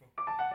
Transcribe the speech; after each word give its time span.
fuck. 0.00 0.47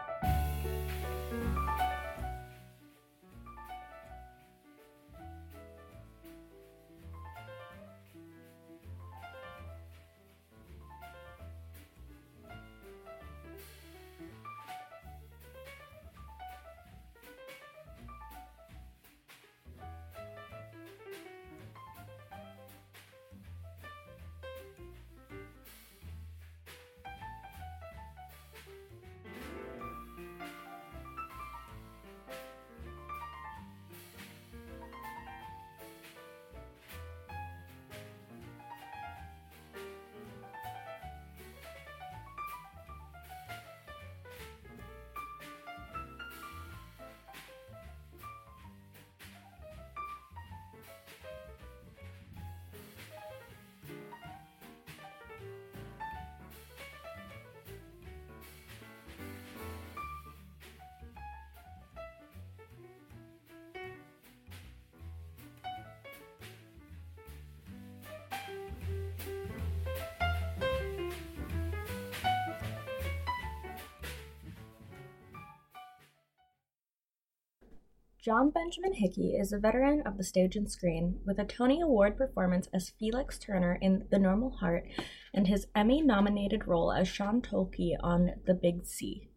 John 78.24 78.52
Benjamin 78.52 78.94
Hickey 78.94 79.36
is 79.36 79.52
a 79.52 79.60
veteran 79.60 80.02
of 80.06 80.16
the 80.16 80.24
stage 80.24 80.56
and 80.56 80.72
screen, 80.72 81.20
with 81.26 81.40
a 81.40 81.44
Tony 81.44 81.82
Award 81.82 82.16
performance 82.16 82.70
as 82.74 82.94
Felix 82.98 83.38
Turner 83.38 83.78
in 83.82 84.06
The 84.12 84.18
Normal 84.18 84.52
Heart 84.52 84.86
and 85.34 85.46
his 85.46 85.68
Emmy 85.76 86.02
nominated 86.02 86.66
role 86.66 86.94
as 86.94 87.06
Sean 87.10 87.42
Tolkey 87.42 87.98
on 88.00 88.36
The 88.46 88.54
Big 88.54 88.86
C. 88.86 89.30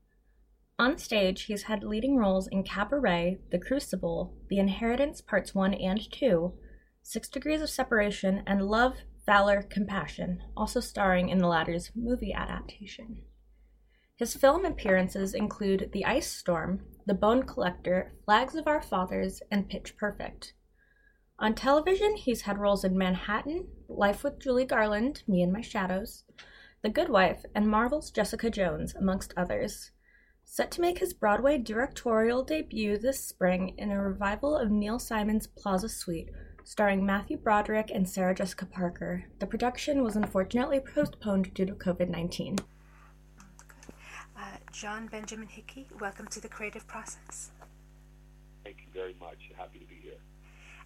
On 0.79 0.99
stage, 0.99 1.47
he's 1.47 1.65
had 1.65 1.83
leading 1.83 2.17
roles 2.17 2.47
in 2.47 2.63
Cabaret, 2.63 3.41
The 3.51 3.59
Crucible, 3.59 4.37
The 4.49 4.61
Inheritance 4.61 5.21
Parts 5.21 5.53
1 5.53 5.75
and 5.75 6.01
2, 6.13 6.53
Six 7.03 7.29
Degrees 7.29 7.63
of 7.63 7.71
Separation, 7.71 8.45
and 8.47 8.69
Love, 8.69 8.99
Valor, 9.27 9.63
Compassion, 9.63 10.45
also 10.57 10.79
starring 10.79 11.29
in 11.29 11.39
the 11.39 11.49
latter's 11.49 11.91
movie 11.97 12.33
adaptation. 12.33 13.23
His 14.15 14.37
film 14.37 14.65
appearances 14.65 15.35
include 15.35 15.91
The 15.93 16.05
Ice 16.05 16.31
Storm, 16.31 16.83
The 17.07 17.15
Bone 17.15 17.45
Collector, 17.45 18.15
Flags 18.25 18.57
of 18.57 18.67
Our 18.67 18.83
Fathers, 18.83 19.41
and 19.49 19.69
Pitch 19.69 19.97
Perfect. 19.97 20.55
On 21.39 21.55
television, 21.55 22.17
he's 22.17 22.43
had 22.43 22.59
roles 22.59 22.83
in 22.83 22.99
Manhattan, 22.99 23.69
Life 23.89 24.25
with 24.25 24.41
Judy 24.41 24.65
Garland, 24.65 25.23
Me 25.29 25.41
and 25.41 25.53
My 25.53 25.61
Shadows, 25.61 26.25
The 26.83 26.91
Good 26.91 27.09
Wife, 27.09 27.45
and 27.55 27.69
Marvel's 27.69 28.11
Jessica 28.11 28.51
Jones, 28.51 28.93
amongst 28.97 29.33
others. 29.37 29.93
Set 30.45 30.73
to 30.73 30.81
make 30.81 30.99
his 30.99 31.15
Broadway 31.15 31.59
directorial 31.59 32.43
debut 32.43 32.99
this 32.99 33.25
spring 33.25 33.77
in 33.79 33.93
a 33.93 34.03
revival 34.03 34.57
of 34.57 34.73
Neil 34.73 34.99
Simon's 34.99 35.47
Plaza 35.47 35.89
Suite, 35.89 36.31
starring 36.65 37.07
Matthew 37.07 37.37
Broderick 37.37 37.93
and 37.95 38.09
Sarah 38.09 38.35
Jessica 38.35 38.67
Parker, 38.67 39.27
the 39.39 39.47
production 39.47 40.03
was 40.03 40.17
unfortunately 40.17 40.81
postponed 40.81 41.55
due 41.55 41.67
to 41.67 41.75
COVID 41.75 42.09
19. 42.09 42.57
John 44.77 45.07
Benjamin 45.07 45.49
Hickey, 45.49 45.87
welcome 46.03 46.27
to 46.27 46.39
the 46.39 46.49
creative 46.49 46.87
process. 46.87 47.51
Thank 48.63 48.77
you 48.81 48.89
very 48.93 49.17
much. 49.19 49.39
Happy 49.57 49.79
to 49.79 49.87
be 49.87 49.95
here. 50.03 50.19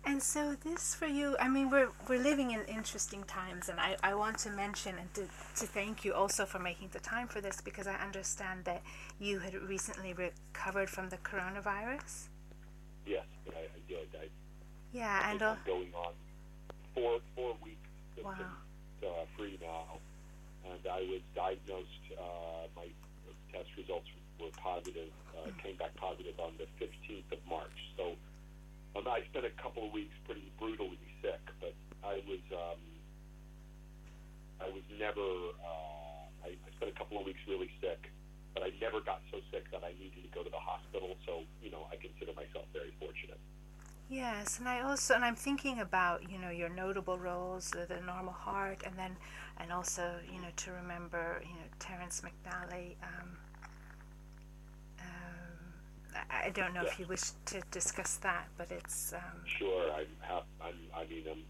And 0.05 0.23
so 0.23 0.55
this 0.62 0.95
for 0.95 1.06
you, 1.06 1.37
I 1.41 1.49
mean, 1.49 1.71
we're, 1.71 1.89
we're 2.09 2.23
living 2.23 2.53
in 2.53 2.61
interesting 2.67 3.25
times, 3.25 3.69
and 3.69 3.81
I, 3.81 3.97
I 4.05 4.15
want 4.15 4.39
to 4.39 4.51
mention 4.51 4.95
and 4.97 5.12
to, 5.15 5.23
to 5.23 5.67
thank 5.67 6.05
you 6.05 6.15
also 6.15 6.47
for 6.47 6.61
making 6.61 6.91
the 6.93 7.01
time 7.01 7.27
for 7.27 7.41
this 7.41 7.61
because 7.61 7.89
I 7.89 7.95
understand 7.95 8.65
that 8.67 8.81
you 9.19 9.41
had 9.41 9.55
recently 9.55 10.12
recovered 10.12 10.89
from 10.89 11.09
the 11.09 11.17
coronavirus. 11.17 12.28
Yes, 13.05 13.25
I, 13.49 13.59
I 13.59 13.81
did. 13.89 14.09
I, 14.15 14.28
yeah, 14.93 15.21
I 15.25 15.33
and 15.33 15.43
uh, 15.43 15.57
going 15.67 15.93
on 15.97 16.12
four 16.95 17.19
four 17.34 17.57
weeks 17.61 17.91
wow. 18.22 18.37
uh, 19.03 19.07
free 19.37 19.59
now, 19.61 19.99
and 20.71 20.78
I 20.87 21.01
was 21.11 21.22
diagnosed. 21.34 21.89
Uh, 22.17 22.69
my 22.77 22.87
results 23.80 24.08
were 24.36 24.52
positive, 24.60 25.08
uh, 25.36 25.48
came 25.62 25.76
back 25.76 25.96
positive 25.96 26.36
on 26.41 26.52
the 26.60 26.68
15th 26.76 27.32
of 27.32 27.41
March. 27.48 27.78
So 27.96 28.16
um, 28.96 29.08
I 29.08 29.24
spent 29.32 29.46
a 29.46 29.54
couple 29.62 29.86
of 29.86 29.92
weeks 29.92 30.14
pretty 30.24 30.52
brutally 30.58 31.00
sick, 31.22 31.41
but 31.60 31.74
I 32.04 32.20
was 32.28 32.44
um, 32.52 32.80
I 34.60 34.68
was 34.68 34.84
never. 34.98 35.24
Uh, 35.60 36.44
I, 36.44 36.56
I 36.56 36.68
spent 36.76 36.92
a 36.92 36.96
couple 36.96 37.18
of 37.18 37.24
weeks 37.24 37.41
really 37.48 37.70
sick, 37.80 38.10
but 38.54 38.62
I 38.62 38.72
never 38.80 39.00
got 39.00 39.20
so 39.30 39.41
sick 39.52 39.70
that 39.72 39.84
I 39.84 39.92
needed 40.00 40.24
to 40.24 40.30
go 40.32 40.42
to 40.42 40.50
the 40.50 40.60
hospital. 40.60 41.16
So 41.26 41.44
you 41.62 41.70
know, 41.70 41.86
I 41.92 41.97
consider 41.97 42.32
myself 42.32 42.66
very 42.72 42.92
fortunate. 42.98 43.41
Yes, 44.10 44.58
and 44.58 44.68
I 44.68 44.80
also 44.80 45.14
and 45.14 45.24
I'm 45.24 45.36
thinking 45.36 45.78
about 45.80 46.28
you 46.30 46.38
know 46.38 46.50
your 46.50 46.68
notable 46.68 47.18
roles, 47.18 47.70
the, 47.70 47.86
the 47.86 48.00
Normal 48.04 48.32
Heart, 48.32 48.82
and 48.84 48.97
then 48.98 49.16
and 49.58 49.72
also 49.72 50.16
you 50.26 50.41
know 50.41 50.50
to 50.56 50.72
remember 50.72 51.41
you 51.42 51.54
know 51.54 51.68
Terrence 51.78 52.20
McNally. 52.20 52.97
Um, 53.02 53.38
I 56.31 56.50
don't 56.50 56.75
know 56.75 56.82
yeah. 56.82 56.91
if 56.91 56.98
you 56.98 57.06
wish 57.06 57.31
to 57.47 57.60
discuss 57.71 58.16
that, 58.16 58.48
but 58.56 58.71
it's. 58.71 59.12
Um, 59.12 59.43
sure, 59.59 59.93
I'm, 59.93 60.06
I'm. 60.60 60.75
I 60.94 61.06
mean, 61.06 61.25
I'm 61.31 61.43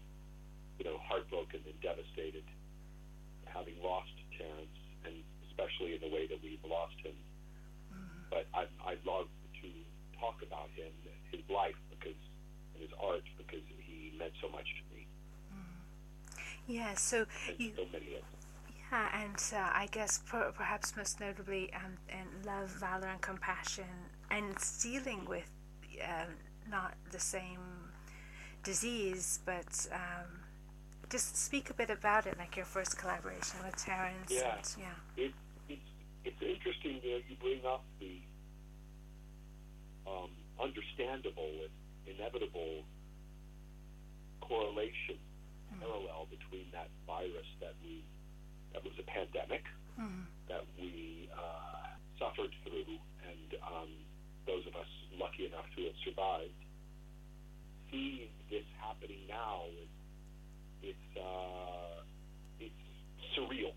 you 0.79 0.85
know 0.85 0.97
heartbroken 1.07 1.61
and 1.65 1.79
devastated 1.81 2.43
having 3.45 3.75
lost 3.83 4.13
Terrence, 4.37 4.77
and 5.05 5.15
especially 5.49 5.95
in 5.95 6.01
the 6.01 6.13
way 6.13 6.27
that 6.27 6.37
we've 6.43 6.63
lost 6.67 6.95
him. 7.03 7.15
Mm-hmm. 7.93 8.29
But 8.29 8.45
I 8.53 8.65
I 8.83 8.97
love 9.05 9.27
to 9.61 9.67
talk 10.19 10.41
about 10.41 10.69
him, 10.75 10.91
his 11.31 11.41
life, 11.49 11.77
because 11.89 12.19
and 12.73 12.81
his 12.83 12.91
art 13.01 13.23
because 13.37 13.63
he 13.77 14.13
meant 14.17 14.33
so 14.41 14.49
much 14.49 14.65
to 14.65 14.95
me. 14.95 15.07
Mm. 15.53 16.37
Yeah, 16.67 16.93
so 16.95 17.25
and 17.49 17.59
you. 17.59 17.71
So 17.75 17.85
many 17.91 18.15
of 18.15 18.23
yeah, 18.91 19.23
and 19.23 19.41
uh, 19.53 19.69
I 19.73 19.87
guess 19.91 20.19
per- 20.19 20.51
perhaps 20.51 20.97
most 20.97 21.21
notably, 21.21 21.71
um, 21.73 21.93
in 22.09 22.45
love, 22.45 22.69
valor, 22.71 23.07
and 23.07 23.21
compassion, 23.21 23.85
and 24.31 24.55
dealing 24.81 25.25
with 25.27 25.49
uh, 26.01 26.25
not 26.69 26.93
the 27.11 27.19
same 27.19 27.59
disease, 28.63 29.39
but 29.45 29.87
um, 29.91 30.41
just 31.09 31.35
speak 31.35 31.69
a 31.69 31.73
bit 31.73 31.89
about 31.89 32.25
it, 32.25 32.37
like 32.37 32.55
your 32.55 32.65
first 32.65 32.97
collaboration 32.97 33.59
with 33.65 33.75
Terrence. 33.75 34.29
Yeah, 34.29 34.55
and, 34.55 34.75
yeah. 34.79 35.23
It, 35.23 35.33
it's 35.67 35.89
it's 36.23 36.41
interesting 36.41 37.01
that 37.03 37.21
you 37.27 37.35
bring 37.41 37.65
up 37.65 37.83
the 37.99 38.21
um, 40.07 40.29
understandable 40.61 41.51
and 41.65 42.15
inevitable 42.15 42.83
correlation, 44.41 45.17
mm. 45.73 45.79
parallel 45.79 46.27
between 46.29 46.65
that 46.71 46.89
virus 47.05 47.47
that 47.59 47.73
we 47.83 48.03
that 48.73 48.83
was 48.83 48.93
a 48.99 49.03
pandemic 49.03 49.65
mm. 49.99 50.23
that 50.47 50.63
we 50.79 51.29
uh, 51.35 51.87
suffered 52.17 52.51
through, 52.63 52.95
and 53.27 53.59
um, 53.67 53.89
those 54.51 54.67
of 54.67 54.75
us 54.75 54.91
lucky 55.15 55.47
enough 55.47 55.67
to 55.79 55.87
have 55.87 55.97
survived. 56.03 56.59
Seeing 57.87 58.27
this 58.51 58.67
happening 58.83 59.23
now, 59.27 59.63
it's 60.83 61.09
uh, 61.15 62.03
it's 62.59 62.83
surreal, 63.31 63.71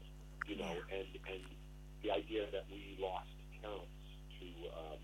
you 0.47 0.59
know, 0.59 0.75
and 0.91 1.07
and 1.31 1.43
the 2.03 2.11
idea 2.11 2.51
that 2.51 2.67
we 2.71 2.99
lost 2.99 3.31
Terrence 3.63 4.03
to 4.39 4.47
um, 4.75 5.03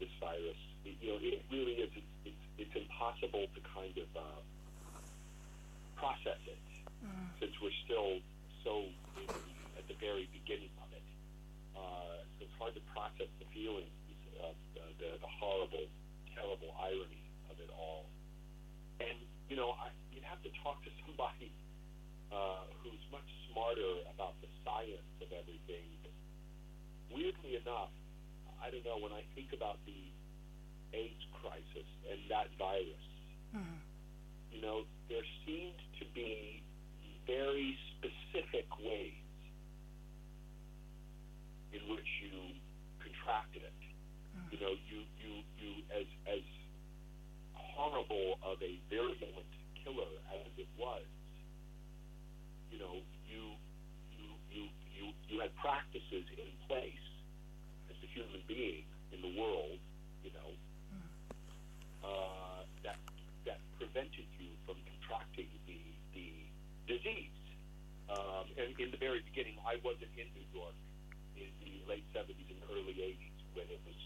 this 0.00 0.12
virus 0.20 0.56
you 0.84 1.12
know, 1.12 1.18
it 1.20 1.40
really 1.50 1.80
is. 1.80 1.90
It's, 1.96 2.12
it's, 2.24 2.44
it's 2.68 2.74
impossible 2.76 3.48
to 3.48 3.60
kind 3.64 3.96
of 3.96 4.08
uh, 4.16 4.40
process 5.96 6.40
it 6.44 6.60
mm. 7.00 7.28
since 7.40 7.52
we're 7.60 7.74
still 7.84 8.20
so 8.62 8.84
at 9.76 9.84
the 9.88 9.96
very 10.00 10.28
beginning 10.32 10.72
of 10.80 10.88
it. 10.92 11.06
Uh, 11.72 12.20
so 12.36 12.44
it's 12.44 12.56
hard 12.60 12.74
to 12.76 12.84
process 12.92 13.28
the 13.40 13.48
feelings, 13.52 13.92
the, 14.98 15.18
the 15.20 15.30
horrible, 15.40 15.86
terrible 16.34 16.70
irony 16.80 17.24
of 17.50 17.56
it 17.60 17.70
all. 17.74 18.06
And 19.00 19.18
you 19.48 19.56
know, 19.56 19.74
I, 19.76 19.90
you'd 20.12 20.24
have 20.24 20.40
to 20.42 20.50
talk 20.62 20.82
to 20.84 20.90
somebody 21.04 21.52
uh, 22.32 22.64
who's 22.82 23.02
much 23.12 23.26
smarter 23.52 24.02
about 24.10 24.34
the 24.40 24.48
science 24.64 25.06
of 25.22 25.30
everything. 25.30 25.86
Weirdly 27.12 27.60
enough, 27.62 27.94
I 28.58 28.70
don't 28.74 28.82
know, 28.82 28.98
when 28.98 29.12
I 29.14 29.22
think 29.38 29.52
about 29.54 29.78
the 29.86 30.00
AIDS 30.96 31.24
crisis 31.38 31.86
and 32.10 32.18
that 32.30 32.48
virus, 32.58 33.06
Mhm. 33.54 33.78
you 34.50 34.60
know, 34.62 34.82
there 35.08 35.22
seemed 35.46 35.78
to 36.00 36.04
be 36.10 36.62
very 37.26 37.78
specific 37.94 38.66
ways 38.82 39.14
in 41.72 41.80
which 41.88 42.08
you 42.22 42.58
contracted 42.98 43.62
it. 43.62 43.73
Know, 44.64 44.72
you, 44.88 45.04
you, 45.20 45.44
you 45.60 45.72
as, 45.92 46.08
as 46.24 46.40
horrible 47.52 48.40
of 48.40 48.56
a 48.64 48.80
virulent 48.88 49.44
killer 49.76 50.08
as 50.32 50.48
it 50.56 50.68
was, 50.80 51.04
you 52.72 52.78
know, 52.80 53.04
you, 53.28 53.44
you, 54.16 54.28
you, 54.48 54.62
you, 54.88 55.04
you 55.28 55.36
had 55.44 55.52
practices 55.60 56.24
in 56.32 56.48
place 56.64 57.04
as 57.92 57.96
a 58.00 58.08
human 58.08 58.40
being 58.48 58.88
in 59.12 59.20
the 59.20 59.32
world, 59.36 59.76
you 60.24 60.32
know, 60.32 60.50
uh, 62.04 62.64
that 62.84 62.96
that 63.44 63.60
prevented 63.76 64.24
you 64.40 64.48
from 64.66 64.76
contracting 64.88 65.48
the 65.68 65.80
the 66.16 66.28
disease. 66.88 67.32
Um, 68.08 68.48
and 68.60 68.72
in 68.80 68.92
the 68.92 69.00
very 69.00 69.20
beginning, 69.28 69.56
I 69.64 69.76
wasn't 69.84 70.12
in 70.16 70.28
New 70.36 70.48
York 70.52 70.76
in 71.36 71.48
the 71.64 71.84
late 71.88 72.04
'70s 72.16 72.48
and 72.48 72.60
early 72.72 72.96
'80s 72.96 73.36
when 73.56 73.66
it 73.72 73.80
was 73.88 73.96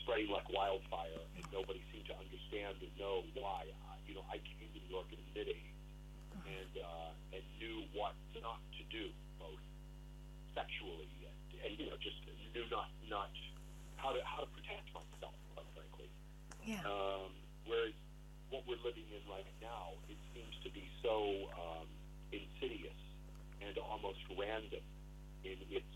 spreading 0.00 0.32
like 0.32 0.48
wildfire, 0.48 1.20
and 1.36 1.44
nobody 1.52 1.82
seemed 1.92 2.08
to 2.08 2.16
understand 2.16 2.80
or 2.80 2.90
know 2.96 3.16
why. 3.36 3.68
I, 3.68 3.94
you 4.08 4.16
know, 4.16 4.24
I 4.32 4.40
came 4.40 4.56
to 4.64 4.68
New 4.72 4.88
York 4.88 5.06
in 5.12 5.20
the 5.20 5.28
mid 5.36 5.48
'80s 5.52 5.76
and 6.48 6.72
uh, 6.80 7.36
and 7.36 7.42
knew 7.60 7.84
what 7.92 8.16
not 8.40 8.60
to 8.80 8.82
do, 8.88 9.12
both 9.36 9.60
sexually 10.56 11.12
and, 11.28 11.36
and 11.68 11.72
you 11.76 11.86
know 11.92 11.98
just 12.00 12.16
knew 12.56 12.64
not 12.72 12.88
not 13.12 13.28
how 14.00 14.16
to 14.16 14.20
how 14.24 14.40
to 14.40 14.48
protect 14.56 14.88
myself, 14.96 15.36
quite 15.52 15.68
frankly. 15.76 16.08
Yeah. 16.64 16.80
Um, 16.88 17.30
whereas 17.68 17.92
what 18.48 18.64
we're 18.66 18.80
living 18.82 19.06
in 19.12 19.22
right 19.30 19.46
now, 19.62 19.94
it 20.10 20.16
seems 20.34 20.56
to 20.64 20.70
be 20.72 20.82
so 21.04 21.46
um, 21.54 21.86
insidious 22.32 22.96
and 23.62 23.76
almost 23.78 24.18
random 24.34 24.82
in 25.44 25.56
its 25.70 25.92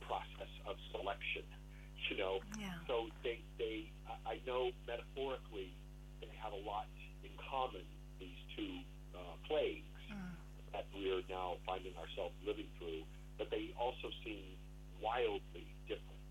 process 0.00 0.50
of 0.66 0.76
selection. 0.94 1.44
You 2.08 2.16
know, 2.16 2.40
Yeah. 2.58 2.74
so 2.88 3.06
they 3.22 3.38
they 3.58 3.90
I 4.08 4.38
I 4.38 4.40
know 4.46 4.70
metaphorically 4.86 5.70
they 6.20 6.30
have 6.42 6.52
a 6.52 6.62
lot 6.66 6.86
in 7.22 7.30
common. 7.38 7.84
These 8.18 8.40
two 8.56 8.82
uh, 9.14 9.34
plagues 9.46 9.86
that 10.72 10.86
we 10.94 11.10
are 11.14 11.22
now 11.28 11.56
finding 11.66 11.94
ourselves 11.98 12.34
living 12.46 12.66
through, 12.78 13.02
but 13.38 13.50
they 13.50 13.70
also 13.78 14.10
seem 14.24 14.42
wildly 15.02 15.66
different 15.86 16.30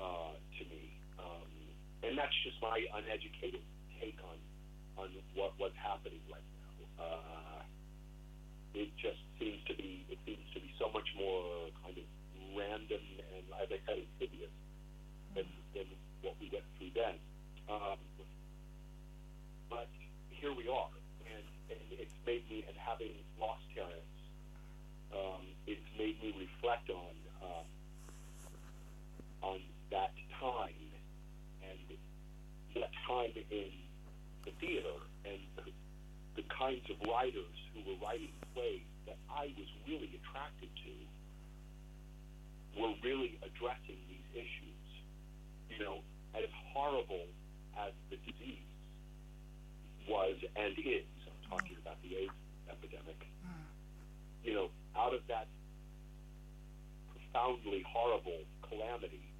uh, 0.00 0.34
to 0.58 0.62
me. 0.66 0.90
Um, 1.18 1.48
and 2.02 2.18
that's 2.18 2.34
just 2.42 2.58
my 2.60 2.82
uneducated 2.98 3.62
take 4.00 4.18
on 4.26 4.38
on 4.98 5.08
what 5.38 5.54
what's 5.56 5.78
happening 5.78 6.20
right 6.32 6.44
now. 6.58 7.04
Uh, 7.04 7.62
it 8.74 8.90
just 8.98 9.22
seems 9.38 9.62
to 9.70 9.74
be 9.78 10.04
it 10.10 10.18
seems 10.26 10.42
to 10.52 10.58
be 10.60 10.74
so 10.82 10.90
much 10.92 11.06
more 11.16 11.70
kind 11.84 11.96
of 11.96 12.04
random 12.58 13.00
and, 13.38 13.44
as 13.62 13.68
I 13.70 13.78
said, 13.86 13.98
insidious 14.04 14.52
than, 15.34 15.46
than 15.74 15.86
what 16.20 16.36
we 16.40 16.50
went 16.52 16.64
through 16.76 16.92
then. 16.94 17.16
Um, 17.70 17.96
but 19.70 19.88
here 20.28 20.52
we 20.52 20.68
are, 20.68 20.92
and, 21.24 21.44
and 21.72 21.80
it's 21.96 22.12
made 22.26 22.44
me, 22.50 22.64
and 22.68 22.76
having 22.76 23.14
lost 23.40 23.62
Terrence, 23.74 24.20
um, 25.14 25.40
it's 25.66 25.88
made 25.98 26.20
me 26.22 26.34
reflect 26.36 26.90
on 26.90 27.14
uh, 27.40 27.64
on 29.46 29.60
that 29.90 30.12
time 30.38 30.76
and 31.64 31.78
that 32.74 32.90
time 33.08 33.32
in 33.50 33.70
the 34.44 34.50
theater 34.60 34.96
and 35.24 35.40
the, 35.56 35.72
the 36.36 36.44
kinds 36.48 36.84
of 36.90 36.96
writers 37.22 37.54
who 37.70 37.86
were 37.86 37.98
writing 38.02 38.34
plays 38.50 38.82
that 39.06 39.14
I 39.30 39.54
was 39.54 39.70
really 39.86 40.10
attracted 40.18 40.66
to 40.74 40.94
were 42.74 42.98
really 43.06 43.38
addressing 43.46 43.94
these 44.10 44.26
issues. 44.34 44.82
You 45.70 45.78
know, 45.78 46.02
as 46.34 46.50
horrible 46.74 47.30
as 47.78 47.94
the 48.10 48.18
disease 48.26 48.66
was 50.10 50.34
and 50.58 50.74
is, 50.82 51.06
I'm 51.30 51.38
talking 51.46 51.78
about 51.78 52.02
the 52.02 52.26
AIDS 52.26 52.34
epidemic, 52.66 53.22
hmm. 53.46 53.70
you 54.42 54.54
know, 54.58 54.74
out 54.98 55.14
of 55.14 55.22
that 55.30 55.46
profoundly 57.14 57.86
horrible 57.86 58.42
calamity, 58.66 59.30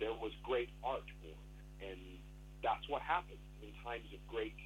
there 0.00 0.16
was 0.16 0.32
great 0.42 0.70
art 0.82 1.04
born. 1.20 1.44
And 1.84 2.00
that's 2.64 2.88
what 2.88 3.02
happens 3.02 3.44
in 3.60 3.68
times 3.84 4.08
of 4.16 4.20
great 4.32 4.56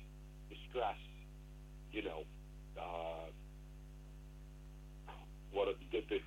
distress, 0.47 1.01
you 1.91 2.07
know, 2.07 2.23
uh, 2.79 3.29
what 5.53 5.69
are 5.69 5.79
the, 5.93 6.01
the 6.09 6.21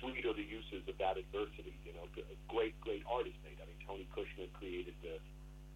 sweet 0.00 0.26
are 0.26 0.34
the 0.34 0.44
uses 0.44 0.82
of 0.88 0.96
that 0.98 1.16
adversity, 1.16 1.74
you 1.86 1.94
know, 1.94 2.06
great, 2.48 2.74
great 2.80 3.02
art 3.06 3.26
is 3.26 3.36
made. 3.46 3.56
I 3.62 3.66
mean, 3.70 3.80
Tony 3.86 4.06
Kushner 4.10 4.50
created 4.58 4.94
the, 5.00 5.22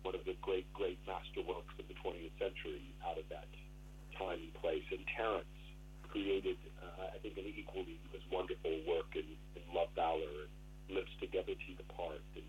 one 0.02 0.14
of 0.14 0.24
the 0.26 0.34
great, 0.42 0.66
great 0.74 0.98
masterworks 1.06 1.72
of 1.78 1.86
the 1.86 1.96
20th 2.02 2.34
century 2.38 2.82
out 3.06 3.18
of 3.18 3.26
that 3.30 3.48
time 4.18 4.42
and 4.42 4.54
place. 4.58 4.84
And 4.90 5.06
Terrence 5.14 5.56
created, 6.04 6.58
uh, 6.82 7.14
I 7.14 7.18
think, 7.22 7.38
an 7.38 7.46
equally 7.46 8.00
as 8.14 8.24
wonderful 8.32 8.74
work 8.88 9.14
in, 9.14 9.26
in 9.54 9.64
Love, 9.70 9.94
Valor, 9.94 10.50
and 10.88 10.96
Lips 10.96 11.12
Together, 11.20 11.54
Teeth 11.66 11.80
Apart, 11.80 12.22
and 12.34 12.44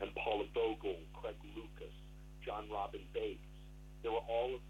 and 0.00 0.10
Paula 0.18 0.44
Vogel, 0.52 0.98
Craig 1.14 1.38
Lucas, 1.54 1.94
Jon 2.44 2.66
Robin 2.68 3.00
Baitz. 3.14 3.38
There 4.02 4.12
were 4.12 4.26
all 4.26 4.52
of 4.52 4.62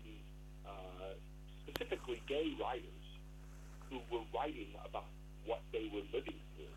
specifically 1.75 2.23
gay 2.31 2.55
writers 2.63 3.07
who 3.91 3.99
were 4.07 4.23
writing 4.31 4.71
about 4.87 5.11
what 5.45 5.61
they 5.75 5.91
were 5.91 6.07
living 6.15 6.39
through 6.55 6.71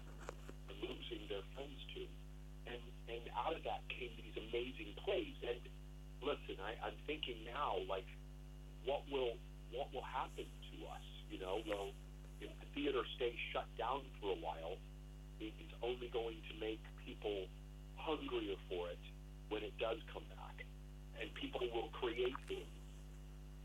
and 0.70 0.76
losing 0.82 1.22
their 1.30 1.46
friends 1.54 1.78
to. 1.94 2.02
And, 2.66 2.82
and 3.06 3.24
out 3.38 3.54
of 3.54 3.62
that 3.64 3.86
came 3.94 4.10
these 4.18 4.34
amazing 4.50 4.98
plays. 5.06 5.38
And 5.46 5.62
listen, 6.26 6.58
I, 6.58 6.74
I'm 6.82 6.98
thinking 7.06 7.38
now, 7.46 7.78
like, 7.86 8.10
what 8.90 9.06
will 9.14 9.38
what 9.70 9.94
will 9.94 10.06
happen 10.06 10.48
to 10.48 10.76
us? 10.90 11.06
You 11.30 11.40
know, 11.44 11.62
well, 11.68 11.92
if 12.42 12.50
the 12.58 12.68
theater 12.74 13.04
stays 13.20 13.38
shut 13.54 13.68
down 13.78 14.02
for 14.18 14.32
a 14.34 14.40
while, 14.40 14.80
it's 15.40 15.76
only 15.84 16.10
going 16.10 16.40
to 16.50 16.54
make 16.58 16.82
people 17.06 17.46
hungrier 18.00 18.56
for 18.72 18.90
it 18.90 19.04
when 19.50 19.62
it 19.62 19.76
does 19.78 20.00
come 20.10 20.24
back. 20.34 20.66
And 21.20 21.30
people 21.36 21.62
will 21.76 21.92
create 22.00 22.36
things 22.48 22.72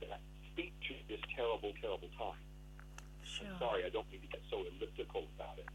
that 0.02 0.20
speak 0.52 0.76
to 0.88 0.92
this 1.08 1.20
terrible, 1.32 1.72
terrible 1.80 2.12
time. 2.20 2.36
Sure. 3.24 3.48
I'm 3.48 3.56
sorry, 3.56 3.80
I 3.88 3.90
don't 3.90 4.04
mean 4.12 4.20
to 4.20 4.28
get 4.28 4.44
so 4.52 4.60
elliptical 4.60 5.24
about 5.40 5.56
it. 5.56 5.68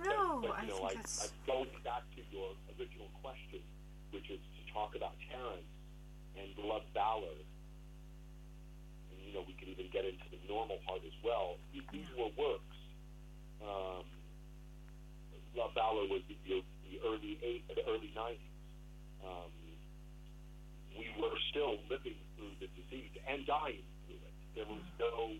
No, 0.00 0.40
but, 0.40 0.48
but 0.48 0.56
I 0.56 0.62
you 0.64 0.72
know, 0.72 0.88
think 0.88 0.96
I, 0.96 1.00
that's 1.04 1.28
I'm 1.28 1.36
going 1.44 1.72
back 1.84 2.02
to 2.16 2.20
your 2.32 2.56
original 2.74 3.12
question, 3.20 3.60
which 4.10 4.32
is 4.32 4.40
to 4.40 4.60
talk 4.72 4.96
about 4.96 5.12
Terrence 5.28 5.68
and 6.40 6.48
Love 6.64 6.88
Valor. 6.96 7.36
And, 9.12 9.18
you 9.20 9.36
know, 9.36 9.44
we 9.44 9.52
could 9.52 9.68
even 9.68 9.92
get 9.92 10.08
into 10.08 10.24
the 10.32 10.40
normal 10.48 10.80
heart 10.88 11.04
as 11.04 11.16
well. 11.20 11.60
These, 11.76 11.84
these 11.92 12.10
were 12.16 12.32
works. 12.40 12.78
Um, 13.60 14.08
Love 15.52 15.76
Valor 15.76 16.08
was 16.08 16.24
the, 16.32 16.36
the, 16.48 16.64
the 16.88 16.96
early 17.04 17.36
eight, 17.44 17.68
the 17.68 17.84
early 17.84 18.08
'90s. 18.16 18.40
Um, 19.20 19.52
we 20.96 21.06
were 21.20 21.36
still 21.52 21.76
living 21.92 22.16
through 22.36 22.56
the 22.58 22.68
disease 22.72 23.12
and 23.28 23.46
dying. 23.46 23.84
There 24.54 24.68
was 24.68 24.84
no, 25.00 25.32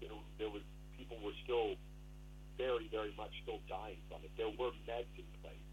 you 0.00 0.08
know, 0.08 0.20
there 0.38 0.50
was 0.50 0.62
people 0.96 1.16
were 1.24 1.36
still 1.44 1.76
very, 2.58 2.88
very 2.92 3.12
much 3.16 3.32
still 3.42 3.60
dying 3.68 3.98
from 4.08 4.20
it. 4.24 4.30
There 4.36 4.52
were 4.54 4.70
meds 4.86 5.10
in 5.16 5.26
place, 5.40 5.68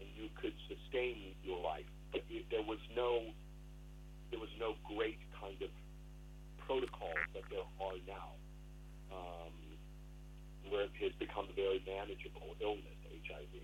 and 0.00 0.08
you 0.18 0.28
could 0.34 0.54
sustain 0.66 1.32
your 1.44 1.62
life, 1.62 1.86
but 2.12 2.22
it, 2.28 2.44
there 2.50 2.62
was 2.66 2.78
no, 2.96 3.22
there 4.30 4.40
was 4.40 4.50
no 4.58 4.74
great 4.96 5.18
kind 5.38 5.56
of 5.62 5.70
protocols 6.66 7.24
that 7.32 7.46
there 7.48 7.64
are 7.80 7.98
now, 8.04 8.28
um, 9.14 9.54
where 10.68 10.84
it 10.84 10.94
has 11.00 11.14
become 11.16 11.48
a 11.48 11.54
very 11.56 11.80
manageable 11.86 12.52
illness, 12.60 12.98
HIV. 13.08 13.54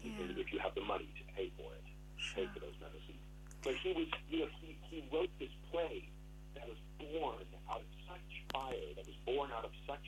Yeah. 0.00 0.40
If 0.40 0.52
you 0.52 0.58
have 0.60 0.74
the 0.74 0.86
money 0.86 1.10
to 1.18 1.24
pay 1.34 1.50
for 1.58 1.68
it, 1.74 1.86
pay 2.34 2.46
for 2.54 2.60
those 2.60 2.78
medicines. 2.80 3.20
But 3.62 3.74
he 3.82 3.92
was, 3.92 4.06
you 4.30 4.46
know, 4.46 4.50
he, 4.62 4.78
he 4.88 5.04
wrote 5.12 5.30
this 5.38 5.50
play 5.72 6.08
that 6.54 6.64
was 6.68 6.78
born 6.96 7.36
out 7.36 7.42
of 7.42 7.46
such 7.46 7.55
fire, 8.56 8.88
that 8.96 9.04
was 9.04 9.18
born 9.28 9.52
out 9.52 9.68
of 9.68 9.74
such 9.84 10.06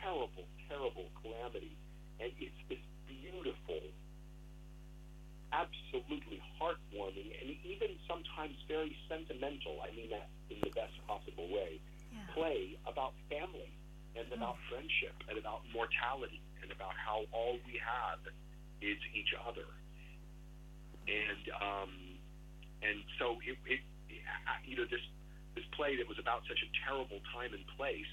terrible, 0.00 0.48
terrible 0.72 1.12
calamity. 1.20 1.76
And 2.16 2.32
it's 2.40 2.56
this 2.72 2.80
beautiful, 3.04 3.82
absolutely 5.52 6.40
heartwarming, 6.56 7.28
and 7.36 7.52
even 7.68 7.92
sometimes 8.08 8.56
very 8.68 8.96
sentimental, 9.04 9.84
I 9.84 9.92
mean 9.92 10.08
that 10.08 10.32
in 10.48 10.64
the 10.64 10.72
best 10.72 10.96
possible 11.04 11.48
way, 11.52 11.76
Yeah. 12.12 12.24
play 12.32 12.78
about 12.86 13.12
family 13.28 13.72
and 14.16 14.32
about 14.32 14.56
friendship 14.68 15.12
and 15.28 15.36
about 15.36 15.60
mortality 15.72 16.40
and 16.62 16.70
about 16.72 16.94
how 16.96 17.24
all 17.32 17.58
we 17.66 17.76
have 17.84 18.20
is 18.80 18.98
each 19.14 19.32
other, 19.46 19.66
and 21.08 21.44
um, 21.60 21.92
and 22.82 23.02
so 23.18 23.38
it, 23.44 23.56
it, 23.66 23.80
you 24.64 24.76
know 24.76 24.84
this 24.86 25.02
this 25.54 25.64
play 25.76 25.96
that 25.96 26.08
was 26.08 26.18
about 26.18 26.42
such 26.48 26.60
a 26.60 26.68
terrible 26.84 27.20
time 27.32 27.52
and 27.52 27.64
place 27.76 28.08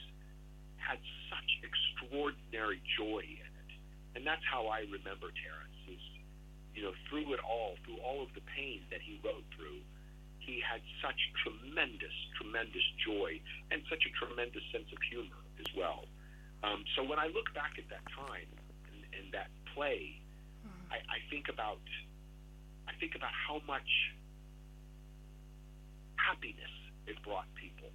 had 0.80 1.00
such 1.30 1.50
extraordinary 1.62 2.82
joy 2.98 3.22
in 3.24 3.52
it, 3.64 3.72
and 4.16 4.22
that's 4.26 4.44
how 4.48 4.68
I 4.68 4.88
remember 4.88 5.30
Terrence. 5.36 5.80
Is 5.88 6.04
you 6.74 6.84
know 6.84 6.94
through 7.08 7.32
it 7.36 7.42
all, 7.44 7.76
through 7.86 8.00
all 8.04 8.24
of 8.24 8.32
the 8.36 8.44
pain 8.56 8.84
that 8.92 9.04
he 9.04 9.20
wrote 9.24 9.46
through, 9.56 9.84
he 10.40 10.60
had 10.64 10.82
such 11.04 11.20
tremendous, 11.46 12.16
tremendous 12.40 12.86
joy 13.06 13.38
and 13.70 13.84
such 13.86 14.02
a 14.08 14.12
tremendous 14.18 14.64
sense 14.72 14.90
of 14.92 15.00
humor 15.12 15.40
as 15.60 15.70
well. 15.76 16.10
Um, 16.64 16.84
so 16.96 17.04
when 17.04 17.20
I 17.20 17.32
look 17.32 17.54
back 17.56 17.80
at 17.80 17.88
that 17.94 18.04
time 18.12 18.50
and, 18.90 19.00
and 19.16 19.26
that 19.32 19.48
play, 19.76 20.20
mm. 20.66 20.72
I, 20.92 21.00
I 21.08 21.20
think 21.30 21.48
about 21.48 21.80
I 22.88 22.98
think 23.00 23.16
about 23.16 23.32
how 23.32 23.62
much 23.68 23.88
happiness 26.18 26.74
it 27.10 27.18
brought 27.24 27.50
people 27.56 27.90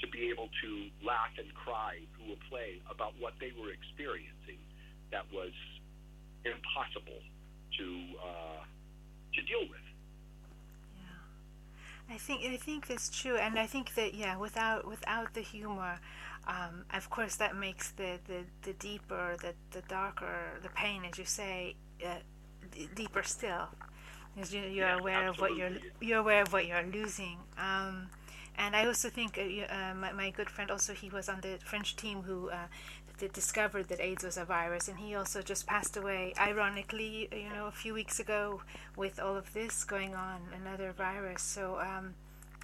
to 0.00 0.06
be 0.08 0.28
able 0.30 0.48
to 0.62 0.70
laugh 1.06 1.32
and 1.38 1.48
cry 1.54 1.98
through 2.14 2.34
a 2.34 2.40
play 2.50 2.82
about 2.90 3.12
what 3.18 3.34
they 3.40 3.52
were 3.58 3.70
experiencing 3.70 4.60
that 5.10 5.24
was 5.32 5.52
impossible 6.44 7.22
to 7.78 7.86
uh, 8.20 8.62
to 9.34 9.40
deal 9.42 9.64
with. 9.70 9.82
I 12.10 12.18
think 12.18 12.44
I 12.44 12.56
think 12.56 12.88
that's 12.88 13.08
true, 13.08 13.36
and 13.36 13.58
I 13.58 13.66
think 13.66 13.94
that 13.94 14.14
yeah, 14.14 14.36
without 14.36 14.86
without 14.86 15.32
the 15.34 15.40
humor, 15.40 15.98
um, 16.46 16.84
of 16.92 17.08
course 17.08 17.36
that 17.36 17.56
makes 17.56 17.92
the, 17.92 18.18
the, 18.26 18.44
the 18.62 18.72
deeper, 18.74 19.36
the, 19.40 19.54
the 19.70 19.82
darker 19.88 20.58
the 20.62 20.68
pain, 20.70 21.02
as 21.10 21.18
you 21.18 21.24
say, 21.24 21.76
uh, 22.04 22.16
d- 22.70 22.88
deeper 22.94 23.22
still, 23.22 23.68
because 24.34 24.52
you, 24.52 24.60
you're 24.62 24.88
yeah, 24.88 24.98
aware 24.98 25.28
absolutely. 25.28 25.28
of 25.28 25.40
what 25.40 25.56
you're 25.56 26.08
you're 26.08 26.18
aware 26.18 26.42
of 26.42 26.52
what 26.52 26.66
you're 26.66 26.82
losing. 26.82 27.38
Um, 27.56 28.10
and 28.62 28.76
I 28.76 28.86
also 28.86 29.08
think 29.08 29.38
uh, 29.38 29.42
uh, 29.42 29.94
my, 29.94 30.12
my 30.12 30.30
good 30.30 30.48
friend 30.48 30.70
also 30.70 30.92
he 30.94 31.08
was 31.08 31.28
on 31.28 31.40
the 31.40 31.58
French 31.64 31.96
team 31.96 32.22
who 32.22 32.50
uh, 32.50 32.66
discovered 33.32 33.88
that 33.88 34.00
AIDS 34.00 34.24
was 34.24 34.36
a 34.36 34.44
virus, 34.44 34.88
and 34.88 34.98
he 34.98 35.14
also 35.14 35.42
just 35.42 35.66
passed 35.66 35.96
away. 35.96 36.32
Ironically, 36.38 37.28
you 37.32 37.50
know, 37.54 37.66
a 37.66 37.72
few 37.72 37.94
weeks 37.94 38.20
ago, 38.20 38.62
with 38.96 39.20
all 39.20 39.36
of 39.36 39.52
this 39.52 39.84
going 39.84 40.14
on, 40.14 40.40
another 40.60 40.92
virus. 40.92 41.42
So 41.42 41.78
um, 41.80 42.14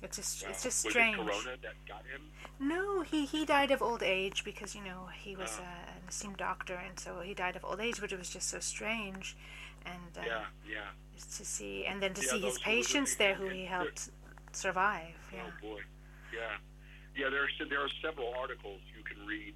it's 0.02 0.17
just 0.17 0.45
it's 0.49 0.62
just 0.62 0.85
was 0.85 0.93
strange. 0.93 1.19
it 1.19 1.26
Corona 1.26 1.57
that 1.62 1.75
got 1.87 2.05
him? 2.12 2.23
No, 2.61 3.02
he 3.02 3.26
he 3.26 3.45
died 3.45 3.71
of 3.71 3.83
old 3.83 4.02
age 4.02 4.45
because 4.45 4.75
you 4.75 4.83
know 4.83 5.09
he 5.25 5.37
was 5.37 5.59
uh, 5.59 5.62
an 5.97 6.02
esteemed 6.09 6.37
doctor, 6.38 6.75
and 6.75 6.99
so 6.99 7.21
he 7.21 7.35
died 7.35 7.57
of 7.57 7.64
old 7.64 7.81
age, 7.81 8.00
which 8.00 8.12
was 8.12 8.31
just 8.31 8.49
so 8.49 8.61
strange. 8.61 9.37
And 9.87 10.19
uh, 10.19 10.23
Yeah, 10.26 10.45
yeah. 10.69 10.90
to 11.37 11.45
see, 11.45 11.87
and 11.87 12.02
then 12.02 12.14
to 12.14 12.23
Yeah, 12.23 12.33
see 12.33 12.40
his 12.40 12.59
patients 12.59 13.17
there 13.17 13.35
who 13.35 13.49
he 13.49 13.64
helped 13.64 14.11
survive. 14.59 15.15
Oh, 15.15 15.37
yeah. 15.37 15.47
Oh 15.47 15.55
boy, 15.62 15.81
yeah, 16.35 16.59
yeah. 17.15 17.31
There 17.31 17.47
are 17.47 17.53
there 17.71 17.83
are 17.83 17.93
several 18.03 18.35
articles 18.35 18.83
you 18.91 19.07
can 19.07 19.23
read. 19.25 19.55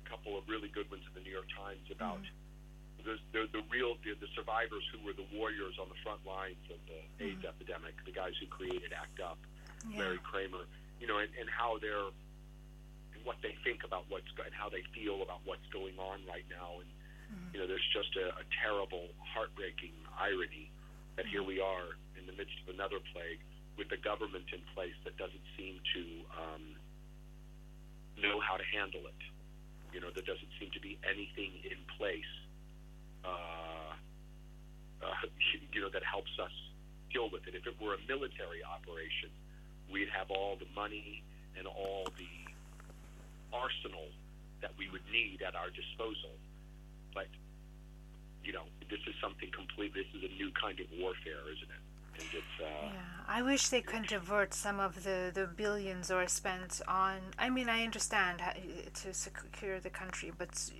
A 0.00 0.04
couple 0.08 0.34
of 0.34 0.42
really 0.50 0.66
good 0.74 0.90
ones 0.90 1.06
in 1.06 1.14
the 1.14 1.22
New 1.22 1.30
York 1.30 1.46
Times 1.54 1.86
about 1.92 2.18
mm-hmm. 2.18 3.06
the, 3.06 3.14
the 3.30 3.42
the 3.60 3.62
real 3.70 3.94
the, 4.02 4.16
the 4.18 4.30
survivors 4.34 4.82
who 4.90 4.98
were 5.04 5.14
the 5.14 5.28
warriors 5.30 5.78
on 5.78 5.86
the 5.86 5.98
front 6.02 6.24
lines 6.26 6.58
of 6.72 6.80
the 6.88 6.98
mm-hmm. 6.98 7.30
AIDS 7.30 7.44
epidemic, 7.46 7.94
the 8.02 8.16
guys 8.16 8.34
who 8.40 8.48
created 8.50 8.90
ACT 8.90 9.20
UP, 9.22 9.38
Yeah. 9.86 10.02
Larry 10.02 10.22
Kramer, 10.26 10.66
you 10.98 11.06
know, 11.06 11.22
and, 11.22 11.30
and 11.38 11.46
how 11.46 11.78
they're 11.78 12.10
and 13.14 13.22
what 13.22 13.38
they 13.44 13.54
think 13.62 13.84
about 13.84 14.08
what's 14.10 14.32
and 14.40 14.54
how 14.56 14.66
they 14.66 14.82
feel 14.96 15.22
about 15.22 15.44
what's 15.46 15.66
going 15.70 15.94
on 16.00 16.26
right 16.26 16.48
now, 16.50 16.82
and 16.82 16.90
mm-hmm. 17.30 17.54
you 17.54 17.58
know, 17.62 17.70
there's 17.70 17.86
just 17.94 18.16
a, 18.18 18.34
a 18.34 18.44
terrible, 18.58 19.14
heartbreaking 19.22 19.94
irony 20.18 20.74
that 21.14 21.26
here 21.30 21.46
we 21.46 21.62
are 21.62 21.94
in 22.18 22.26
the 22.26 22.34
midst 22.34 22.58
of 22.66 22.74
another 22.74 22.98
plague 23.12 23.38
with 23.80 23.88
a 23.96 24.00
government 24.04 24.44
in 24.52 24.60
place 24.76 24.92
that 25.08 25.16
doesn't 25.16 25.46
seem 25.56 25.80
to 25.96 26.02
um, 26.36 26.64
know 28.20 28.36
how 28.44 28.60
to 28.60 28.66
handle 28.76 29.00
it. 29.08 29.20
You 29.96 30.04
know, 30.04 30.12
there 30.12 30.28
doesn't 30.28 30.52
seem 30.60 30.68
to 30.76 30.82
be 30.84 31.00
anything 31.00 31.64
in 31.64 31.80
place, 31.96 32.32
uh, 33.24 33.96
uh, 35.00 35.24
you 35.72 35.80
know, 35.80 35.88
that 35.88 36.04
helps 36.04 36.36
us 36.36 36.52
deal 37.08 37.32
with 37.32 37.48
it. 37.48 37.56
If 37.56 37.64
it 37.64 37.80
were 37.80 37.96
a 37.96 38.02
military 38.04 38.60
operation, 38.60 39.32
we'd 39.88 40.12
have 40.12 40.28
all 40.28 40.60
the 40.60 40.68
money 40.76 41.24
and 41.56 41.64
all 41.64 42.04
the 42.20 42.36
arsenal 43.48 44.12
that 44.60 44.76
we 44.76 44.92
would 44.92 45.02
need 45.08 45.40
at 45.40 45.56
our 45.56 45.72
disposal. 45.72 46.36
But 47.16 47.32
you 48.44 48.52
know, 48.52 48.68
this 48.92 49.00
is 49.08 49.16
something 49.24 49.48
complete. 49.56 49.96
This 49.96 50.08
is 50.12 50.20
a 50.28 50.32
new 50.36 50.52
kind 50.52 50.76
of 50.80 50.86
warfare, 51.00 51.48
isn't 51.48 51.72
it? 51.72 51.84
And 52.20 52.28
it's 52.34 52.60
uh, 52.60 52.64
Yeah, 52.94 53.00
I 53.28 53.42
wish 53.42 53.68
they 53.68 53.80
could 53.80 54.06
divert 54.06 54.52
some 54.54 54.78
of 54.80 55.04
the, 55.04 55.30
the 55.32 55.46
billions 55.46 56.10
or 56.10 56.26
spent 56.28 56.80
on. 56.86 57.18
I 57.38 57.48
mean, 57.50 57.68
I 57.68 57.84
understand 57.84 58.40
how, 58.40 58.52
to 59.02 59.14
secure 59.14 59.80
the 59.80 59.90
country, 59.90 60.32
but 60.36 60.50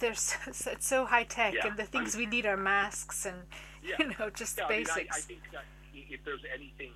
there's 0.00 0.34
it's 0.46 0.86
so 0.86 1.06
high 1.06 1.24
tech, 1.24 1.54
Yeah, 1.54 1.68
and 1.68 1.76
the 1.76 1.84
I 1.84 1.86
things 1.86 2.16
we 2.16 2.26
need 2.26 2.46
are 2.46 2.56
masks 2.56 3.26
and 3.26 3.36
Yeah. 3.84 3.96
you 3.98 4.08
know 4.18 4.30
just 4.30 4.56
yeah, 4.56 4.64
I, 4.64 4.68
mean, 4.70 4.84
basics. 4.84 5.16
I, 5.16 5.18
I 5.18 5.20
think 5.20 5.42
that 5.52 5.64
if 5.92 6.24
there's 6.24 6.44
anything 6.52 6.92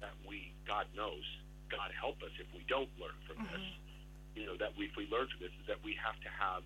that 0.00 0.10
we, 0.28 0.52
God 0.66 0.86
knows, 0.96 1.22
God 1.70 1.90
help 1.98 2.18
us 2.22 2.34
if 2.40 2.46
we 2.52 2.64
don't 2.68 2.90
learn 2.98 3.14
from 3.26 3.44
this. 3.46 3.62
Mm-hmm. 3.62 4.40
You 4.40 4.46
know 4.46 4.56
that 4.58 4.76
we, 4.76 4.86
if 4.86 4.96
we 4.96 5.06
learn 5.08 5.28
from 5.30 5.40
this, 5.40 5.54
is 5.62 5.66
that 5.68 5.78
we 5.84 5.96
have 6.02 6.18
to 6.20 6.30
have 6.34 6.62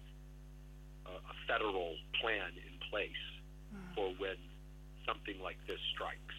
a, 1.07 1.13
a 1.13 1.35
federal 1.47 1.95
plan 2.21 2.51
in 2.57 2.75
place 2.91 3.23
Mm. 3.71 3.95
for 3.95 4.07
when 4.19 4.35
something 5.07 5.37
like 5.43 5.59
this 5.67 5.81
strikes, 5.95 6.37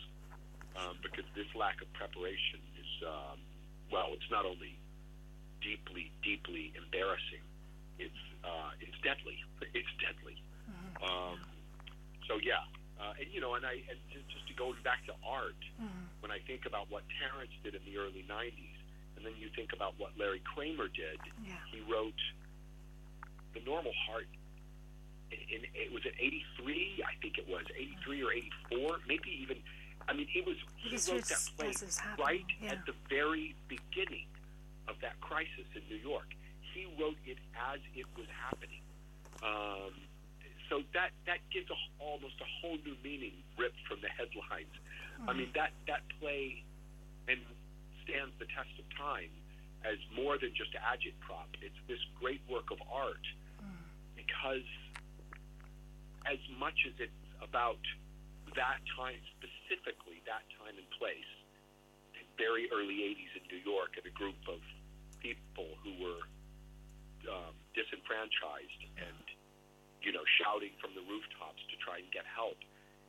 um, 0.78 0.98
because 1.02 1.26
this 1.36 1.48
lack 1.56 1.82
of 1.82 1.92
preparation 1.94 2.60
is, 2.80 2.92
um, 3.08 3.38
well, 3.92 4.10
it's 4.14 4.30
not 4.32 4.46
only 4.46 4.78
deeply, 5.62 6.12
deeply 6.24 6.74
embarrassing. 6.78 7.44
It's 8.00 8.22
uh, 8.44 8.72
it's 8.82 8.98
deadly. 9.04 9.38
It's 9.74 9.94
deadly. 10.04 10.36
Um, 11.02 11.40
so 12.28 12.38
yeah, 12.44 12.62
uh, 13.00 13.14
and 13.18 13.28
you 13.32 13.40
know, 13.40 13.56
and 13.56 13.66
I 13.66 13.80
and 13.88 13.98
ju- 14.12 14.26
just 14.34 14.46
to 14.50 14.54
go 14.58 14.74
back 14.84 15.06
to 15.08 15.14
art, 15.26 15.58
when 16.20 16.30
I 16.32 16.40
think 16.46 16.66
about 16.66 16.90
what 16.92 17.04
Terrence 17.22 17.54
did 17.64 17.74
in 17.78 17.82
the 17.86 17.98
early 17.98 18.26
'90s, 18.28 18.78
and 19.16 19.26
then 19.26 19.34
you 19.40 19.50
think 19.56 19.72
about 19.74 19.94
what 19.98 20.12
Larry 20.18 20.42
Kramer 20.44 20.90
did, 20.90 21.18
Yeah. 21.46 21.56
he 21.72 21.80
wrote 21.90 22.18
the 23.54 23.62
Normal 23.66 23.94
Heart. 24.10 24.28
In, 25.32 25.64
it 25.74 25.92
was 25.92 26.04
at 26.06 26.14
'83, 26.20 27.04
I 27.08 27.16
think 27.22 27.38
it 27.38 27.48
was 27.48 27.64
'83 27.76 28.24
or 28.24 28.32
'84, 28.72 29.00
maybe 29.08 29.32
even. 29.42 29.58
I 30.10 30.14
mean, 30.14 30.28
it 30.34 30.46
was 30.46 30.58
he 30.76 30.98
wrote 31.12 31.26
that 31.30 31.44
play 31.58 31.72
this 31.72 31.82
was 31.82 31.98
happening, 31.98 32.26
right 32.26 32.50
yeah. 32.60 32.74
at 32.74 32.86
the 32.86 32.94
very 33.08 33.56
beginning 33.70 34.28
of 34.88 34.96
that 35.02 35.20
crisis 35.22 35.68
in 35.76 35.82
New 35.88 36.02
York. 36.02 36.28
He 36.74 36.88
wrote 37.00 37.20
it 37.26 37.38
as 37.72 37.80
it 37.96 38.06
was 38.18 38.28
happening. 38.34 38.82
Um, 39.44 39.94
so 40.70 40.82
that 40.96 41.12
that 41.28 41.40
gives 41.52 41.70
a, 41.70 41.78
almost 42.00 42.40
a 42.42 42.50
whole 42.60 42.78
new 42.84 42.96
meaning 43.04 43.36
ripped 43.60 43.80
from 43.88 44.00
the 44.02 44.10
headlines. 44.10 44.74
I 45.28 45.34
mean 45.34 45.52
that 45.54 45.72
that 45.86 46.02
play 46.20 46.64
and 47.28 47.40
stands 48.04 48.34
the 48.40 48.50
test 48.50 48.74
of 48.80 48.88
time 48.98 49.30
as 49.86 49.98
more 50.16 50.38
than 50.38 50.50
just 50.54 50.74
agitprop. 50.74 51.50
It's 51.62 51.78
this 51.88 52.02
great 52.20 52.42
work 52.50 52.72
of 52.72 52.80
art 52.90 53.26
because 54.16 54.66
as 56.28 56.42
much 56.58 56.78
as 56.88 56.94
it's 57.00 57.24
about 57.42 57.82
that 58.56 58.84
time 58.98 59.20
specifically, 59.38 60.22
that 60.28 60.44
time 60.60 60.76
and 60.76 60.90
place, 60.98 61.32
very 62.38 62.68
early 62.74 63.06
80s 63.16 63.34
in 63.40 63.44
New 63.50 63.64
York, 63.64 63.96
and 63.98 64.06
a 64.06 64.16
group 64.16 64.40
of 64.50 64.60
people 65.22 65.78
who 65.86 65.94
were 66.02 66.24
um, 67.30 67.54
disenfranchised 67.78 68.82
and 68.98 69.26
you 70.02 70.10
know 70.10 70.26
shouting 70.42 70.74
from 70.82 70.98
the 70.98 71.06
rooftops 71.06 71.62
to 71.70 71.76
try 71.78 72.02
and 72.02 72.10
get 72.10 72.26
help. 72.26 72.58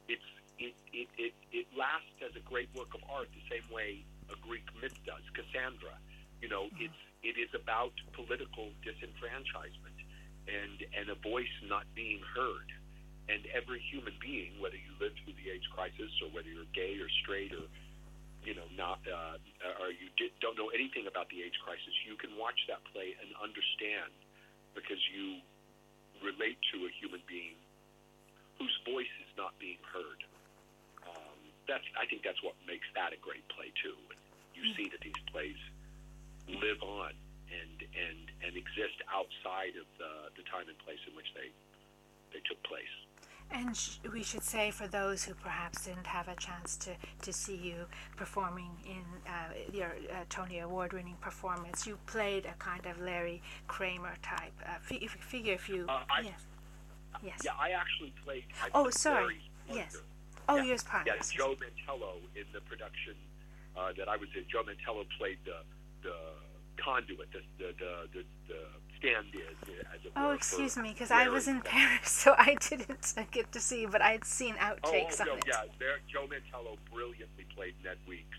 It's 0.08 0.28
it, 0.60 0.76
it, 0.92 1.08
it, 1.16 1.34
it 1.50 1.66
lasts 1.72 2.20
as 2.20 2.36
a 2.36 2.44
great 2.44 2.68
work 2.76 2.92
of 2.92 3.00
art 3.08 3.32
the 3.32 3.44
same 3.48 3.64
way 3.72 4.04
a 4.30 4.36
Greek 4.44 4.68
myth 4.78 4.94
does. 5.08 5.24
Cassandra, 5.32 5.96
you 6.44 6.48
know, 6.48 6.68
it's 6.76 7.02
it 7.24 7.40
is 7.40 7.50
about 7.56 7.94
political 8.12 8.70
disenfranchisement 8.84 9.98
and 10.46 10.84
and 10.92 11.08
a 11.08 11.18
voice 11.18 11.52
not 11.66 11.88
being 11.94 12.20
heard. 12.36 12.68
And 13.32 13.48
every 13.56 13.80
human 13.88 14.12
being, 14.20 14.60
whether 14.60 14.76
you 14.76 14.92
lived 15.00 15.16
through 15.24 15.32
the 15.40 15.48
AIDS 15.48 15.64
crisis 15.72 16.12
or 16.20 16.28
whether 16.36 16.52
you're 16.52 16.68
gay 16.76 17.00
or 17.00 17.08
straight 17.24 17.56
or 17.56 17.64
you 18.44 18.52
know 18.52 18.68
not 18.76 19.00
uh, 19.08 19.40
or 19.80 19.88
you 19.88 20.12
did, 20.20 20.36
don't 20.44 20.58
know 20.60 20.68
anything 20.68 21.08
about 21.08 21.32
the 21.32 21.40
AIDS 21.40 21.56
crisis, 21.64 21.96
you 22.04 22.20
can 22.20 22.36
watch 22.36 22.60
that 22.68 22.84
play 22.92 23.16
and 23.16 23.32
understand 23.40 24.12
because 24.76 25.00
you 25.08 25.40
relate 26.20 26.60
to 26.76 26.84
a 26.84 26.90
human 27.00 27.24
being 27.24 27.56
whose 28.60 28.74
voice 28.84 29.10
is 29.24 29.32
not 29.40 29.56
being 29.56 29.80
heard. 29.88 30.20
Um, 31.08 31.38
that's 31.64 31.86
I 31.96 32.04
think 32.04 32.22
that's 32.22 32.40
what 32.44 32.54
makes 32.68 32.86
that 32.92 33.16
a 33.16 33.18
great 33.18 33.46
play 33.48 33.72
too. 33.80 33.96
You 34.52 34.76
see 34.76 34.92
that 34.92 35.00
these 35.00 35.18
plays 35.32 35.58
live 36.46 36.84
on 36.84 37.16
and 37.50 37.78
and 37.82 38.22
and 38.44 38.52
exist 38.56 39.00
outside 39.08 39.74
of 39.80 39.88
the 39.96 40.12
the 40.36 40.44
time 40.46 40.68
and 40.68 40.78
place 40.84 41.00
in 41.08 41.16
which 41.16 41.28
they 41.34 41.48
they 42.32 42.42
took 42.46 42.60
place. 42.64 42.92
And 43.52 43.76
sh- 43.76 43.98
we 44.12 44.22
should 44.22 44.42
say 44.42 44.70
for 44.70 44.86
those 44.88 45.24
who 45.24 45.34
perhaps 45.34 45.84
didn't 45.84 46.06
have 46.06 46.28
a 46.28 46.34
chance 46.36 46.76
to, 46.78 46.90
to 47.20 47.32
see 47.32 47.54
you 47.56 47.84
performing 48.16 48.70
in 48.86 49.02
uh, 49.26 49.52
your 49.72 49.88
uh, 50.10 50.24
Tony 50.30 50.60
Award 50.60 50.92
winning 50.94 51.16
performance, 51.20 51.86
you 51.86 51.98
played 52.06 52.46
a 52.46 52.54
kind 52.58 52.86
of 52.86 52.98
Larry 53.00 53.42
Kramer 53.68 54.14
type 54.22 54.52
uh, 54.64 54.78
fi- 54.80 55.06
figure. 55.06 55.52
If 55.54 55.68
you. 55.68 55.84
Uh, 55.88 56.00
I- 56.10 56.22
yes. 56.22 56.40
Yes. 57.22 57.40
Yeah, 57.44 57.52
I 57.60 57.70
actually 57.70 58.12
played. 58.24 58.44
I 58.64 58.68
Oh, 58.74 58.84
played 58.84 58.94
sorry. 58.94 59.40
Yes. 59.72 59.96
Oh, 60.48 60.56
yeah. 60.56 60.76
partner. 60.84 61.12
Yeah, 61.14 61.22
Joe 61.30 61.54
Mantello 61.54 62.16
in 62.34 62.44
the 62.52 62.60
production 62.62 63.14
uh, 63.76 63.92
that 63.98 64.08
I 64.08 64.16
was 64.16 64.28
in. 64.34 64.44
Joe 64.50 64.62
Mantello 64.64 65.04
played 65.18 65.38
the 65.44 65.60
the 66.02 66.16
conduit, 66.82 67.30
the 67.30 67.40
the 67.58 67.72
the, 68.12 68.24
the, 68.48 68.60
Oh, 70.14 70.28
were. 70.28 70.34
excuse 70.34 70.76
me, 70.76 70.90
because 70.92 71.10
I 71.10 71.28
was 71.28 71.48
in 71.48 71.60
Paris, 71.62 72.10
so 72.10 72.34
I 72.36 72.56
didn't 72.68 73.14
get 73.30 73.50
to 73.52 73.60
see, 73.60 73.86
but 73.86 74.02
I'd 74.02 74.24
seen 74.24 74.54
Oh, 74.60 74.74
outtakes 74.76 75.20
oh 75.20 75.24
no, 75.24 75.32
of 75.32 75.38
it. 75.38 75.44
yeah. 75.48 75.64
There, 75.78 75.98
Joe 76.12 76.26
Mantello 76.28 76.76
brilliantly 76.92 77.44
played 77.54 77.74
Ned 77.82 77.96
Weeks, 78.06 78.38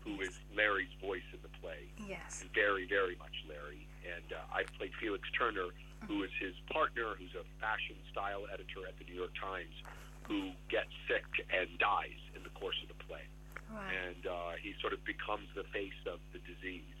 who 0.00 0.20
is 0.20 0.32
Larry's 0.56 0.92
voice 1.00 1.26
in 1.32 1.38
the 1.42 1.52
play. 1.60 1.92
Yes. 2.08 2.40
and 2.40 2.50
very, 2.54 2.86
very 2.88 3.16
much 3.16 3.36
Larry. 3.48 3.86
And 4.08 4.32
uh, 4.32 4.40
I 4.56 4.64
played 4.78 4.92
Felix 4.98 5.28
Turner, 5.36 5.68
who 6.08 6.22
is 6.24 6.30
his 6.40 6.54
partner, 6.72 7.14
who's 7.20 7.34
a 7.36 7.44
fashion 7.60 7.96
style 8.10 8.48
editor 8.52 8.88
at 8.88 8.96
the 8.98 9.04
New 9.04 9.14
York 9.20 9.34
Times, 9.36 9.76
who 10.24 10.50
gets 10.72 10.90
sick 11.06 11.26
and 11.52 11.68
dies 11.78 12.16
in 12.34 12.42
the 12.42 12.50
course 12.56 12.80
of 12.82 12.88
the 12.88 12.98
play. 13.04 13.22
Right. 13.68 13.92
And 14.08 14.24
uh, 14.26 14.56
he 14.62 14.72
sort 14.80 14.92
of 14.96 15.04
becomes 15.04 15.46
the 15.54 15.64
face 15.68 16.00
of 16.08 16.18
the 16.32 16.40
disease. 16.48 16.96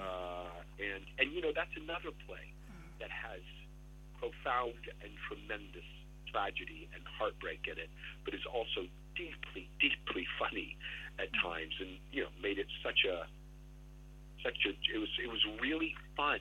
Uh, 0.00 0.50
and, 0.78 1.02
and, 1.18 1.32
you 1.32 1.40
know, 1.40 1.52
that's 1.54 1.72
another 1.76 2.12
play 2.26 2.52
that 3.00 3.10
has 3.10 3.42
profound 4.18 4.80
and 5.04 5.12
tremendous 5.28 5.86
tragedy 6.32 6.88
and 6.92 7.00
heartbreak 7.06 7.64
in 7.68 7.78
it, 7.78 7.88
but 8.24 8.34
is 8.34 8.44
also 8.48 8.84
deeply, 9.16 9.68
deeply 9.80 10.24
funny 10.36 10.76
at 11.16 11.32
times, 11.40 11.72
and 11.80 11.96
you 12.12 12.24
know, 12.24 12.32
made 12.42 12.60
it 12.60 12.68
such 12.84 13.08
a, 13.08 13.24
such 14.44 14.68
a. 14.68 14.76
It 14.92 15.00
was, 15.00 15.12
it 15.16 15.30
was 15.32 15.40
really 15.60 15.96
fun 16.16 16.40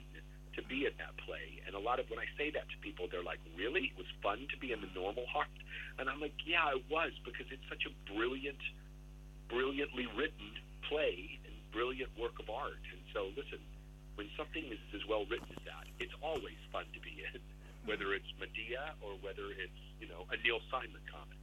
to 0.56 0.62
be 0.68 0.88
in 0.88 0.96
that 1.00 1.16
play. 1.24 1.64
And 1.68 1.76
a 1.76 1.80
lot 1.80 2.00
of 2.00 2.08
when 2.12 2.20
I 2.20 2.28
say 2.36 2.52
that 2.52 2.68
to 2.68 2.78
people, 2.84 3.08
they're 3.08 3.24
like, 3.24 3.40
"Really? 3.56 3.92
It 3.92 3.98
was 3.98 4.08
fun 4.20 4.48
to 4.52 4.58
be 4.60 4.76
in 4.76 4.84
the 4.84 4.92
normal 4.92 5.28
heart?" 5.32 5.52
And 6.00 6.12
I'm 6.12 6.20
like, 6.20 6.36
"Yeah, 6.44 6.76
it 6.76 6.84
was 6.92 7.16
because 7.24 7.48
it's 7.52 7.64
such 7.72 7.88
a 7.88 7.92
brilliant, 8.12 8.60
brilliantly 9.48 10.08
written 10.16 10.60
play 10.92 11.40
brilliant 11.76 12.12
work 12.16 12.40
of 12.40 12.48
art." 12.50 12.80
And 12.96 13.04
so, 13.12 13.28
listen, 13.36 13.60
when 14.16 14.32
something 14.40 14.64
is 14.72 14.80
as 14.96 15.04
well 15.12 15.28
written 15.28 15.52
as 15.52 15.64
that, 15.68 15.86
it's 16.00 16.16
always 16.24 16.60
fun 16.72 16.88
to 16.96 17.00
be 17.04 17.20
in, 17.28 17.42
whether 17.90 18.16
it's 18.16 18.32
Medea 18.40 18.96
or 19.04 19.20
whether 19.20 19.52
it's 19.52 19.82
you 20.00 20.08
know 20.08 20.24
a 20.32 20.38
Neil 20.40 20.64
Simon 20.72 21.04
comedy. 21.12 21.36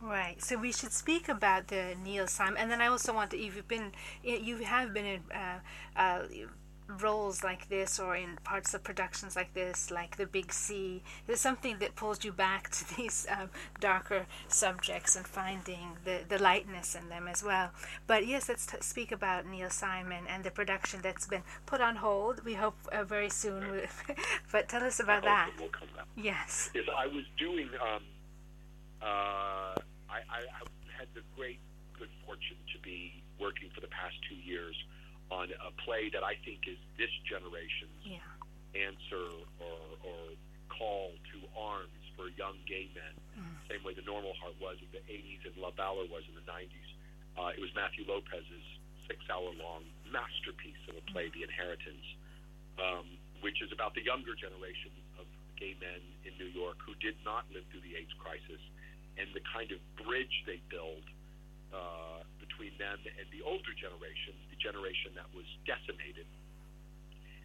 Right. 0.00 0.40
So 0.40 0.56
we 0.56 0.70
should 0.72 0.92
speak 0.92 1.28
about 1.28 1.68
the 1.68 1.96
Neil 2.04 2.28
Simon, 2.28 2.58
and 2.58 2.70
then 2.70 2.80
I 2.80 2.86
also 2.86 3.12
want 3.12 3.32
to. 3.32 3.38
You've 3.38 3.66
been, 3.66 3.90
you 4.22 4.58
have 4.58 4.94
been 4.94 5.06
in 5.06 5.22
uh, 5.34 5.58
uh, 5.96 6.22
roles 6.88 7.44
like 7.44 7.68
this, 7.68 7.98
or 7.98 8.16
in 8.16 8.38
parts 8.44 8.74
of 8.74 8.82
productions 8.82 9.36
like 9.36 9.54
this, 9.54 9.90
like 9.90 10.16
The 10.16 10.26
Big 10.26 10.52
C. 10.52 11.02
There's 11.26 11.40
something 11.40 11.78
that 11.80 11.94
pulls 11.96 12.24
you 12.24 12.32
back 12.32 12.70
to 12.70 12.96
these 12.96 13.26
um, 13.30 13.50
darker 13.80 14.26
subjects 14.48 15.16
and 15.16 15.26
finding 15.26 15.98
the 16.04 16.20
the 16.28 16.38
lightness 16.38 16.94
in 16.94 17.08
them 17.08 17.28
as 17.28 17.42
well. 17.42 17.70
But 18.06 18.26
yes, 18.26 18.48
let's 18.48 18.66
t- 18.66 18.78
speak 18.80 19.12
about 19.12 19.46
Neil 19.46 19.70
Simon 19.70 20.24
and 20.28 20.44
the 20.44 20.50
production 20.50 21.00
that's 21.02 21.26
been 21.26 21.42
put 21.66 21.80
on 21.80 21.96
hold. 21.96 22.44
We 22.44 22.54
hope 22.54 22.76
uh, 22.92 23.04
very 23.04 23.30
soon. 23.30 23.82
but 24.52 24.68
tell 24.68 24.82
us 24.82 25.00
about 25.00 25.24
that. 25.24 25.50
hope 25.50 25.54
it 25.54 25.62
will 25.62 25.68
come 25.68 25.88
back. 25.96 26.06
Yes. 26.16 26.70
is 26.74 26.86
I 26.96 27.06
was 27.06 27.24
doing. 27.38 27.68
Um, 27.80 28.02
uh, 29.00 29.78
I, 30.10 30.24
I, 30.26 30.38
I 30.40 30.60
had 30.98 31.08
the 31.14 31.22
great 31.36 31.60
good 31.98 32.08
fortune 32.26 32.56
to 32.74 32.78
be 32.80 33.22
working 33.40 33.70
for 33.74 33.80
the 33.80 33.88
past 33.88 34.14
two 34.28 34.34
years 34.34 34.74
on 35.30 35.52
a 35.52 35.70
play 35.84 36.08
that 36.12 36.24
I 36.24 36.36
think 36.44 36.64
is 36.66 36.78
this 36.96 37.12
generation's 37.28 38.00
Yeah. 38.04 38.24
answer 38.74 39.26
or, 39.60 39.78
or 40.04 40.20
call 40.72 41.12
to 41.32 41.36
arms 41.56 41.92
for 42.16 42.28
young 42.40 42.56
gay 42.66 42.88
men, 42.96 43.14
same 43.68 43.84
way 43.84 43.92
the 43.94 44.02
Normal 44.08 44.32
Heart 44.40 44.56
was 44.60 44.76
in 44.80 44.88
the 44.90 45.02
80s 45.06 45.44
and 45.46 45.54
La 45.60 45.70
Valor 45.76 46.08
was 46.08 46.24
in 46.28 46.34
the 46.34 46.46
90s. 46.48 46.88
Uh, 47.36 47.52
it 47.54 47.60
was 47.60 47.70
Matthew 47.76 48.02
Lopez's 48.08 48.66
six-hour-long 49.06 49.84
masterpiece 50.10 50.80
of 50.88 50.96
a 50.96 51.04
play, 51.12 51.28
The 51.32 51.44
Inheritance, 51.44 52.04
um, 52.80 53.06
which 53.44 53.60
is 53.62 53.70
about 53.72 53.94
the 53.94 54.02
younger 54.02 54.34
generation 54.34 54.90
of 55.20 55.26
gay 55.60 55.76
men 55.80 56.00
in 56.24 56.32
New 56.40 56.50
York 56.50 56.78
who 56.84 56.94
did 56.98 57.14
not 57.24 57.44
live 57.52 57.64
through 57.70 57.84
the 57.84 57.94
AIDS 57.94 58.12
crisis 58.18 58.60
and 59.20 59.28
the 59.36 59.44
kind 59.52 59.70
of 59.72 59.78
bridge 60.02 60.42
they 60.46 60.60
build 60.72 61.04
uh, 61.74 62.24
between 62.58 62.74
them 62.82 62.98
and 63.06 63.26
the 63.30 63.38
older 63.46 63.70
generation, 63.78 64.34
the 64.50 64.58
generation 64.58 65.14
that 65.14 65.30
was 65.30 65.46
decimated, 65.62 66.26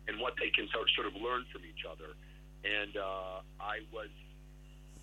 and 0.10 0.17
what 0.17 0.34
they 0.41 0.49
can 0.49 0.65
sort 0.73 0.89
sort 0.97 1.06
of 1.06 1.13
learn 1.13 1.45
from 1.54 1.62
each 1.69 1.86
other. 1.86 2.17
And 2.65 2.97
uh, 2.97 3.45
I 3.62 3.86
was 3.93 4.10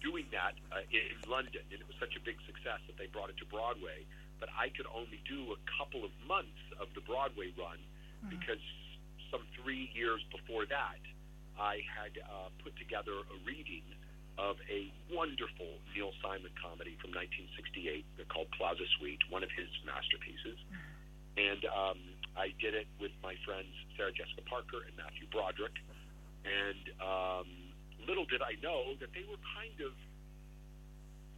doing 0.03 0.27
that 0.35 0.59
uh, 0.75 0.83
in 0.91 1.15
London, 1.31 1.63
and 1.71 1.79
it 1.79 1.87
was 1.87 1.95
such 2.03 2.19
a 2.19 2.23
big 2.27 2.43
success 2.43 2.83
that 2.91 2.99
they 2.99 3.07
brought 3.07 3.31
it 3.31 3.39
to 3.39 3.47
Broadway. 3.47 4.03
But 4.43 4.51
I 4.51 4.75
could 4.75 4.91
only 4.91 5.23
do 5.31 5.55
a 5.55 5.61
couple 5.79 6.03
of 6.03 6.11
months 6.27 6.59
of 6.83 6.91
the 6.99 7.05
Broadway 7.07 7.55
run 7.55 7.79
because 8.27 8.61
some 9.31 9.45
three 9.63 9.93
years 9.95 10.25
before 10.33 10.67
that, 10.67 11.01
I 11.55 11.85
had 11.87 12.19
uh, 12.25 12.49
put 12.65 12.75
together 12.81 13.15
a 13.15 13.37
reading 13.47 13.85
of 14.41 14.57
a 14.73 14.89
wonderful 15.13 15.69
Neil 15.93 16.17
Simon 16.25 16.51
comedy 16.57 16.97
from 16.97 17.13
1968 17.13 18.09
called 18.33 18.49
Plaza 18.57 18.89
Suite, 18.97 19.21
one 19.29 19.45
of 19.45 19.53
his 19.53 19.69
masterpieces. 19.85 20.57
And 21.37 21.63
um, 21.69 22.01
I 22.35 22.57
did 22.57 22.73
it 22.73 22.89
with 22.97 23.13
my 23.21 23.37
friends 23.45 23.69
Sarah 23.97 24.17
Jessica 24.17 24.41
Parker 24.49 24.89
and 24.89 24.97
Matthew 24.97 25.29
Broderick. 25.29 25.77
And 26.49 26.85
um, 27.05 27.49
little 28.09 28.25
did 28.25 28.41
I 28.41 28.57
know 28.65 28.97
that 28.97 29.13
they 29.13 29.29
were 29.29 29.41
kind 29.53 29.77
of 29.85 29.93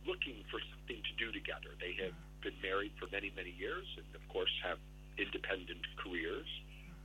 looking 0.06 0.46
for 0.50 0.62
something 0.70 0.98
to 1.02 1.12
do 1.18 1.34
together. 1.34 1.74
They 1.82 1.94
have 2.06 2.14
been 2.42 2.54
married 2.62 2.94
for 2.98 3.10
many, 3.10 3.34
many 3.34 3.54
years 3.54 3.86
and, 3.98 4.06
of 4.14 4.22
course, 4.30 4.50
have 4.62 4.78
independent 5.18 5.82
careers 5.98 6.46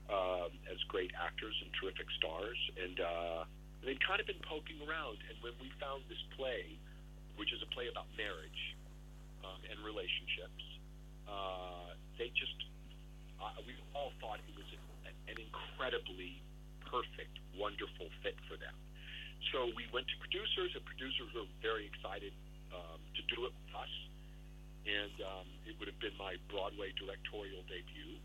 um, 0.10 0.54
as 0.70 0.78
great 0.90 1.12
actors 1.18 1.54
and 1.62 1.70
terrific 1.78 2.10
stars. 2.18 2.58
And 2.78 2.98
uh, 3.02 3.42
they'd 3.86 4.02
kind 4.02 4.20
of 4.20 4.28
been 4.28 4.42
poking 4.46 4.80
around. 4.86 5.18
And 5.30 5.36
when 5.46 5.54
we 5.62 5.70
found 5.78 6.06
this 6.10 6.22
play, 6.34 6.78
which 7.38 7.54
is 7.54 7.62
a 7.62 7.70
play 7.74 7.90
about 7.92 8.10
marriage 8.18 8.62
um, 9.46 9.60
and 9.70 9.78
relationships, 9.86 10.64
uh, 11.28 11.94
they 12.18 12.34
just, 12.34 12.58
uh, 13.38 13.54
we 13.68 13.78
all 13.94 14.16
thought 14.18 14.42
it 14.42 14.56
was 14.58 14.70
an, 14.74 15.14
an 15.30 15.38
incredibly 15.38 16.42
perfect, 16.88 17.36
wonderful 17.54 18.08
fit 18.24 18.40
for 18.48 18.56
them. 18.58 18.74
So 19.54 19.70
we 19.78 19.86
went 19.94 20.10
to 20.10 20.16
producers, 20.18 20.74
and 20.74 20.82
producers 20.84 21.30
were 21.36 21.46
very 21.62 21.86
excited 21.86 22.34
um, 22.74 23.00
to 23.16 23.22
do 23.30 23.46
it 23.46 23.54
with 23.54 23.74
us. 23.76 23.94
And 24.88 25.16
um, 25.24 25.48
it 25.68 25.76
would 25.78 25.92
have 25.92 26.00
been 26.00 26.16
my 26.16 26.40
Broadway 26.48 26.96
directorial 26.96 27.62
debut. 27.68 28.18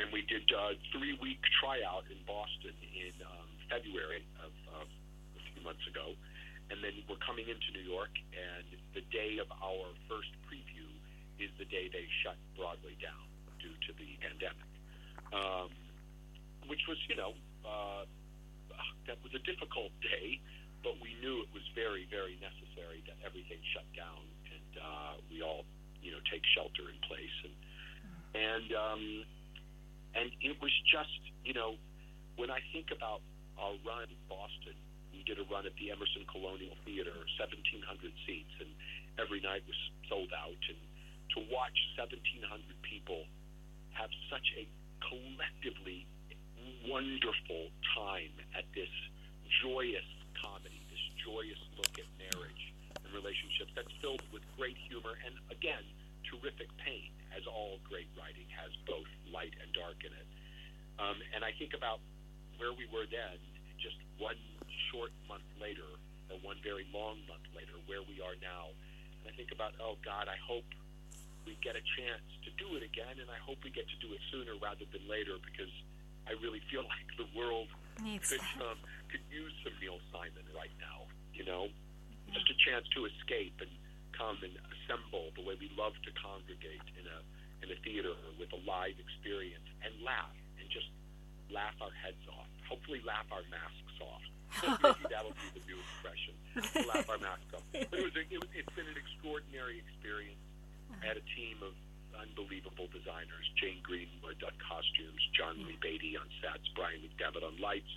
And 0.00 0.10
we 0.10 0.26
did 0.26 0.42
a 0.50 0.74
three 0.90 1.14
week 1.22 1.38
tryout 1.60 2.08
in 2.10 2.18
Boston 2.26 2.74
in 2.82 3.14
um, 3.22 3.48
February 3.74 4.22
of, 4.38 4.54
of 4.78 4.86
a 5.34 5.42
few 5.50 5.58
months 5.66 5.82
ago. 5.90 6.14
And 6.70 6.78
then 6.78 6.94
we're 7.10 7.20
coming 7.20 7.50
into 7.50 7.74
New 7.74 7.82
York, 7.82 8.14
and 8.30 8.64
the 8.94 9.02
day 9.10 9.42
of 9.42 9.50
our 9.58 9.90
first 10.06 10.30
preview 10.46 10.86
is 11.42 11.50
the 11.58 11.66
day 11.66 11.90
they 11.90 12.06
shut 12.22 12.38
Broadway 12.54 12.94
down 13.02 13.26
due 13.58 13.74
to 13.74 13.90
the 13.98 14.14
pandemic. 14.22 14.70
Um, 15.34 15.68
which 16.70 16.86
was, 16.88 16.96
you 17.10 17.18
know, 17.18 17.34
uh, 17.66 18.06
that 19.10 19.18
was 19.20 19.34
a 19.34 19.42
difficult 19.44 19.92
day, 20.00 20.40
but 20.80 20.96
we 21.02 21.12
knew 21.20 21.42
it 21.42 21.52
was 21.52 21.66
very, 21.74 22.08
very 22.08 22.38
necessary 22.40 23.04
that 23.04 23.18
everything 23.26 23.60
shut 23.74 23.84
down 23.92 24.24
and 24.48 24.72
uh, 24.80 25.12
we 25.28 25.42
all, 25.42 25.68
you 26.00 26.12
know, 26.12 26.22
take 26.30 26.40
shelter 26.56 26.88
in 26.88 26.96
place. 27.04 27.36
And 27.44 27.54
and 28.34 28.68
um, 28.72 29.02
and 30.14 30.30
it 30.40 30.56
was 30.62 30.72
just, 30.88 31.20
you 31.44 31.52
know, 31.52 31.76
when 32.36 32.50
I 32.50 32.60
think 32.72 32.90
about 32.90 33.20
our 33.58 33.74
run 33.86 34.08
in 34.10 34.20
Boston, 34.28 34.76
we 35.14 35.22
did 35.22 35.38
a 35.38 35.46
run 35.46 35.66
at 35.66 35.74
the 35.78 35.94
Emerson 35.94 36.26
Colonial 36.26 36.74
Theater, 36.82 37.14
1,700 37.38 38.10
seats, 38.26 38.54
and 38.58 38.70
every 39.18 39.38
night 39.40 39.62
was 39.66 39.78
sold 40.10 40.34
out. 40.34 40.58
And 40.68 40.80
to 41.34 41.38
watch 41.50 41.78
1,700 41.94 42.18
people 42.82 43.22
have 43.94 44.10
such 44.26 44.46
a 44.58 44.66
collectively 44.98 46.06
wonderful 46.90 47.70
time 47.94 48.34
at 48.58 48.66
this 48.74 48.90
joyous 49.62 50.08
comedy, 50.34 50.82
this 50.90 51.04
joyous 51.22 51.60
look 51.78 51.94
at 51.94 52.08
marriage 52.18 52.64
and 52.98 53.10
relationships 53.14 53.70
that's 53.78 53.92
filled 54.02 54.22
with 54.34 54.42
great 54.58 54.76
humor 54.90 55.14
and, 55.22 55.34
again, 55.54 55.84
terrific 56.26 56.68
pain, 56.82 57.14
as 57.36 57.46
all 57.46 57.78
great 57.86 58.10
writing 58.18 58.46
has 58.50 58.70
both 58.86 59.06
light 59.30 59.54
and 59.62 59.70
dark 59.74 59.98
in 60.02 60.10
it. 60.10 60.28
Um, 60.98 61.18
and 61.34 61.42
I 61.42 61.50
think 61.58 61.74
about 61.74 61.98
where 62.58 62.72
we 62.72 62.86
were 62.90 63.06
then, 63.08 63.38
just 63.78 63.98
one 64.18 64.38
short 64.90 65.10
month 65.26 65.46
later, 65.60 65.86
or 66.30 66.36
one 66.40 66.58
very 66.62 66.86
long 66.94 67.20
month 67.26 67.44
later, 67.52 67.76
where 67.86 68.02
we 68.06 68.20
are 68.22 68.36
now. 68.40 68.72
And 69.22 69.30
I 69.30 69.32
think 69.36 69.50
about, 69.50 69.74
oh 69.80 70.00
God, 70.04 70.26
I 70.30 70.38
hope 70.40 70.66
we 71.44 71.56
get 71.60 71.76
a 71.76 71.84
chance 72.00 72.24
to 72.44 72.50
do 72.56 72.76
it 72.76 72.82
again, 72.84 73.20
and 73.20 73.28
I 73.28 73.36
hope 73.40 73.60
we 73.62 73.70
get 73.70 73.84
to 73.88 73.98
do 74.00 74.12
it 74.16 74.20
sooner 74.32 74.56
rather 74.60 74.88
than 74.88 75.04
later 75.04 75.36
because 75.44 75.72
I 76.24 76.36
really 76.40 76.60
feel 76.72 76.84
like 76.94 77.08
the 77.20 77.28
world 77.36 77.68
Needs 78.02 78.26
could 78.26 78.42
um, 78.58 78.80
could 79.06 79.22
use 79.30 79.54
some 79.62 79.76
Neil 79.78 80.02
Simon 80.10 80.42
right 80.56 80.72
now. 80.82 81.06
You 81.30 81.46
know, 81.46 81.70
just 82.32 82.48
a 82.50 82.56
chance 82.66 82.88
to 82.98 83.06
escape 83.06 83.54
and 83.62 83.70
come 84.16 84.38
and 84.42 84.54
assemble 84.70 85.30
the 85.38 85.42
way 85.42 85.54
we 85.58 85.70
love 85.78 85.94
to 86.06 86.10
congregate 86.18 86.82
in 86.98 87.06
a 87.06 87.18
in 87.62 87.68
a 87.70 87.78
theater 87.86 88.12
with 88.36 88.50
a 88.52 88.60
live 88.66 88.98
experience 88.98 89.64
and 89.80 89.94
laugh 90.04 90.34
and 90.58 90.66
just 90.68 90.90
laugh 91.54 91.78
our 91.78 91.94
heads 91.94 92.20
off. 92.26 92.50
Hopefully, 92.66 92.98
laugh 93.06 93.30
our 93.30 93.46
masks 93.46 93.96
off. 94.02 94.24
Maybe 94.82 95.06
that'll 95.06 95.34
be 95.34 95.48
the 95.54 95.64
new 95.70 95.78
expression. 95.78 96.34
laugh 96.90 97.06
our 97.06 97.22
masks 97.22 97.54
off. 97.54 97.64
But 97.70 97.94
it 97.94 98.04
was, 98.04 98.14
a, 98.18 98.22
it 98.26 98.38
was 98.42 98.50
it's 98.52 98.74
been 98.74 98.90
an 98.90 98.98
extraordinary 98.98 99.78
experience. 99.78 100.42
I 100.90 101.14
had 101.14 101.16
a 101.16 101.26
team 101.38 101.62
of 101.62 101.72
unbelievable 102.18 102.90
designers: 102.90 103.46
Jane 103.54 103.78
Greenwood 103.86 104.42
on 104.42 104.54
costumes, 104.58 105.22
John 105.38 105.62
Lee 105.62 105.78
Beatty 105.78 106.18
on 106.18 106.26
sets, 106.42 106.66
Brian 106.74 106.98
MacDevitt 107.06 107.46
on 107.46 107.54
lights, 107.62 107.90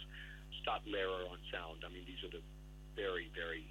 Scott 0.61 0.85
Lehrer 0.85 1.25
on 1.29 1.41
sound. 1.49 1.81
I 1.81 1.89
mean, 1.89 2.05
these 2.05 2.21
are 2.21 2.33
the 2.33 2.45
very, 2.97 3.29
very 3.33 3.65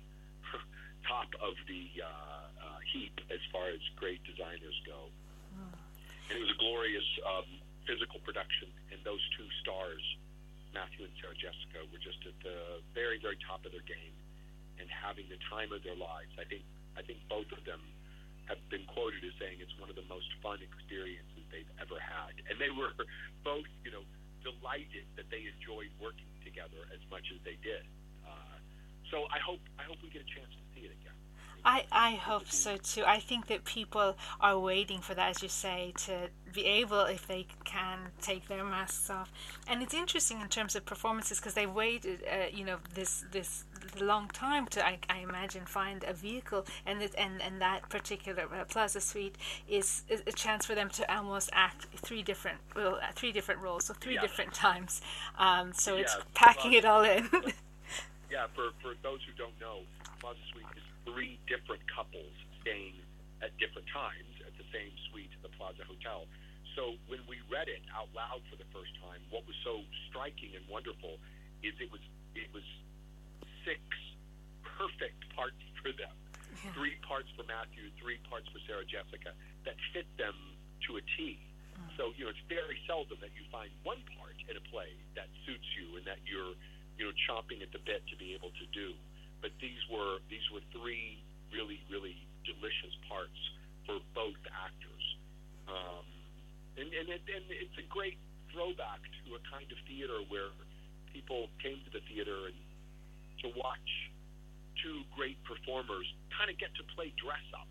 top 1.11 1.31
of 1.43 1.55
the 1.67 2.03
uh, 2.03 2.47
uh, 2.63 2.79
heap 2.95 3.15
as 3.31 3.43
far 3.51 3.71
as 3.71 3.83
great 3.99 4.23
designers 4.27 4.75
go. 4.87 5.11
And 6.31 6.39
it 6.39 6.43
was 6.43 6.51
a 6.51 6.59
glorious 6.59 7.07
um, 7.23 7.47
physical 7.87 8.21
production, 8.27 8.69
and 8.91 8.99
those 9.07 9.23
two 9.39 9.47
stars, 9.63 10.03
Matthew 10.75 11.07
and 11.07 11.15
Sarah 11.23 11.39
Jessica, 11.39 11.87
were 11.89 12.03
just 12.03 12.21
at 12.27 12.37
the 12.43 12.83
very, 12.93 13.17
very 13.23 13.39
top 13.47 13.65
of 13.65 13.73
their 13.73 13.87
game 13.87 14.13
and 14.77 14.91
having 14.91 15.25
the 15.33 15.41
time 15.49 15.73
of 15.73 15.81
their 15.87 15.97
lives. 15.97 16.31
I 16.37 16.45
think, 16.45 16.67
I 16.99 17.03
think 17.07 17.23
both 17.31 17.49
of 17.55 17.63
them 17.65 17.81
have 18.51 18.61
been 18.71 18.85
quoted 18.87 19.23
as 19.27 19.35
saying 19.41 19.59
it's 19.59 19.75
one 19.81 19.91
of 19.91 19.97
the 19.97 20.07
most 20.07 20.29
fun 20.45 20.63
experiences 20.63 21.43
they've 21.51 21.71
ever 21.81 21.99
had, 21.99 22.37
and 22.47 22.61
they 22.61 22.71
were 22.71 22.93
both, 23.43 23.67
you 23.83 23.91
know, 23.91 24.05
delighted 24.45 25.07
that 25.19 25.27
they 25.33 25.49
enjoyed 25.51 25.91
working 25.99 26.31
together 26.47 26.87
as 26.95 27.03
much 27.11 27.27
as 27.35 27.43
they 27.43 27.59
did. 27.67 27.83
Uh, 28.23 28.59
so 29.11 29.27
I 29.35 29.43
hope, 29.43 29.63
I 29.81 29.83
hope 29.83 29.99
we 30.03 30.11
get 30.15 30.23
a 30.23 30.31
chance 30.31 30.53
to 30.55 30.65
see 30.75 30.87
it 30.87 30.95
again. 30.95 31.16
I, 31.67 31.85
I 31.91 32.13
hope 32.13 32.49
so 32.49 32.77
too. 32.77 33.03
I 33.05 33.19
think 33.19 33.49
that 33.49 33.65
people 33.65 34.17
are 34.41 34.57
waiting 34.57 35.01
for 35.01 35.15
that, 35.15 35.31
as 35.31 35.43
you 35.43 35.49
say, 35.49 35.93
to 36.05 36.29
be 36.55 36.65
able, 36.65 37.01
if 37.07 37.27
they 37.27 37.49
can, 37.65 37.99
take 38.23 38.47
their 38.47 38.63
masks 38.65 39.11
off. 39.11 39.33
And 39.67 39.83
it's 39.83 39.93
interesting 39.93 40.41
in 40.41 40.47
terms 40.49 40.77
of 40.77 40.87
performances 40.87 41.39
because 41.39 41.55
they've 41.55 41.69
waited, 41.71 42.23
uh, 42.31 42.47
you 42.53 42.65
know, 42.65 42.77
this 42.95 43.25
this 43.33 43.65
long 44.01 44.29
time 44.29 44.67
to, 44.69 44.87
I, 44.87 44.99
I 45.11 45.19
imagine, 45.19 45.67
find 45.67 46.05
a 46.05 46.13
vehicle, 46.13 46.65
and 46.87 47.03
it, 47.03 47.15
and 47.19 47.43
and 47.43 47.61
that 47.61 47.89
particular 47.89 48.45
uh, 48.45 48.65
Plaza 48.67 49.01
Suite 49.01 49.35
is, 49.69 50.05
is 50.09 50.23
a 50.29 50.33
chance 50.33 50.65
for 50.67 50.77
them 50.77 50.89
to 50.91 51.15
almost 51.17 51.51
act 51.53 51.87
three 51.97 52.23
different 52.23 52.59
well, 52.77 53.01
uh, 53.03 53.11
three 53.17 53.33
different 53.33 53.61
roles, 53.61 53.87
so 53.87 53.95
three 53.95 54.15
Yeah. 54.15 54.21
different 54.21 54.55
times. 54.55 55.01
Um, 55.37 55.73
so 55.73 55.97
it's 55.97 56.17
packing 56.35 56.71
Plaza- 56.71 56.77
it 56.79 56.85
all 56.85 57.03
in. 57.03 57.53
Yeah, 58.31 58.47
for, 58.55 58.71
for 58.83 58.95
those 59.03 59.21
who 59.27 59.33
don't 59.39 59.59
know, 59.61 59.81
Plaza 60.21 60.39
Suite 60.53 60.67
is 60.77 60.83
three 61.07 61.39
different 61.47 61.81
couples 61.87 62.35
staying 62.61 62.99
at 63.41 63.55
different 63.63 63.87
times 63.95 64.35
at 64.43 64.53
the 64.59 64.67
same 64.75 64.91
suite 65.09 65.31
at 65.31 65.41
the 65.47 65.53
Plaza 65.55 65.87
Hotel. 65.87 66.27
So 66.75 66.99
when 67.09 67.25
we 67.25 67.41
read 67.49 67.73
it 67.73 67.81
out 67.95 68.13
loud 68.13 68.45
for 68.53 68.59
the 68.61 68.69
first 68.75 68.93
time, 69.01 69.23
what 69.33 69.47
was 69.49 69.57
so 69.65 69.81
striking 70.11 70.53
and 70.53 70.67
wonderful 70.69 71.17
is 71.65 71.73
it 71.81 71.89
was 71.89 72.03
it 72.37 72.53
was 72.53 72.67
six 73.65 73.81
perfect 74.61 75.25
parts 75.33 75.63
for 75.81 75.95
them. 75.97 76.13
Three 76.75 76.97
parts 77.05 77.29
for 77.37 77.45
Matthew, 77.47 77.93
three 78.01 78.19
parts 78.27 78.49
for 78.49 78.59
Sarah 78.67 78.85
Jessica 78.85 79.37
that 79.69 79.77
fit 79.93 80.09
them 80.17 80.35
to 80.89 80.97
a 80.99 81.03
T. 81.17 81.39
Mm. 81.77 81.97
So 81.97 82.03
you 82.17 82.27
know 82.27 82.33
it's 82.33 82.47
very 82.51 82.77
seldom 82.85 83.17
that 83.25 83.33
you 83.33 83.45
find 83.49 83.73
one 83.87 84.01
part 84.19 84.37
in 84.49 84.57
a 84.57 84.65
play 84.69 84.91
that 85.17 85.29
suits 85.49 85.69
you 85.79 85.97
and 85.97 86.05
that 86.05 86.21
you're 86.29 86.57
you 87.01 87.09
know 87.09 87.15
chomping 87.29 87.65
at 87.65 87.73
the 87.73 87.81
bit 87.85 88.05
to 88.13 88.17
be 88.21 88.37
able 88.37 88.53
to 88.53 88.67
do. 88.73 88.93
But 89.43 89.53
these 89.61 89.81
were 89.93 90.19
these 90.29 90.45
were 90.51 90.65
three 90.73 91.23
really 91.53 91.81
really 91.91 92.17
delicious 92.45 92.95
parts 93.09 93.39
for 93.87 93.99
both 94.15 94.39
actors, 94.51 95.05
um, 95.69 96.07
and 96.77 96.89
and, 96.91 97.07
it, 97.11 97.23
and 97.31 97.45
it's 97.51 97.79
a 97.79 97.87
great 97.87 98.19
throwback 98.51 99.03
to 99.25 99.37
a 99.37 99.43
kind 99.51 99.67
of 99.71 99.79
theater 99.87 100.19
where 100.29 100.51
people 101.13 101.49
came 101.63 101.79
to 101.85 101.91
the 101.93 102.03
theater 102.11 102.51
and 102.51 102.59
to 103.43 103.53
watch 103.57 103.91
two 104.83 105.05
great 105.17 105.37
performers 105.45 106.05
kind 106.37 106.51
of 106.51 106.57
get 106.59 106.73
to 106.77 106.85
play 106.97 107.13
dress 107.17 107.45
up. 107.57 107.69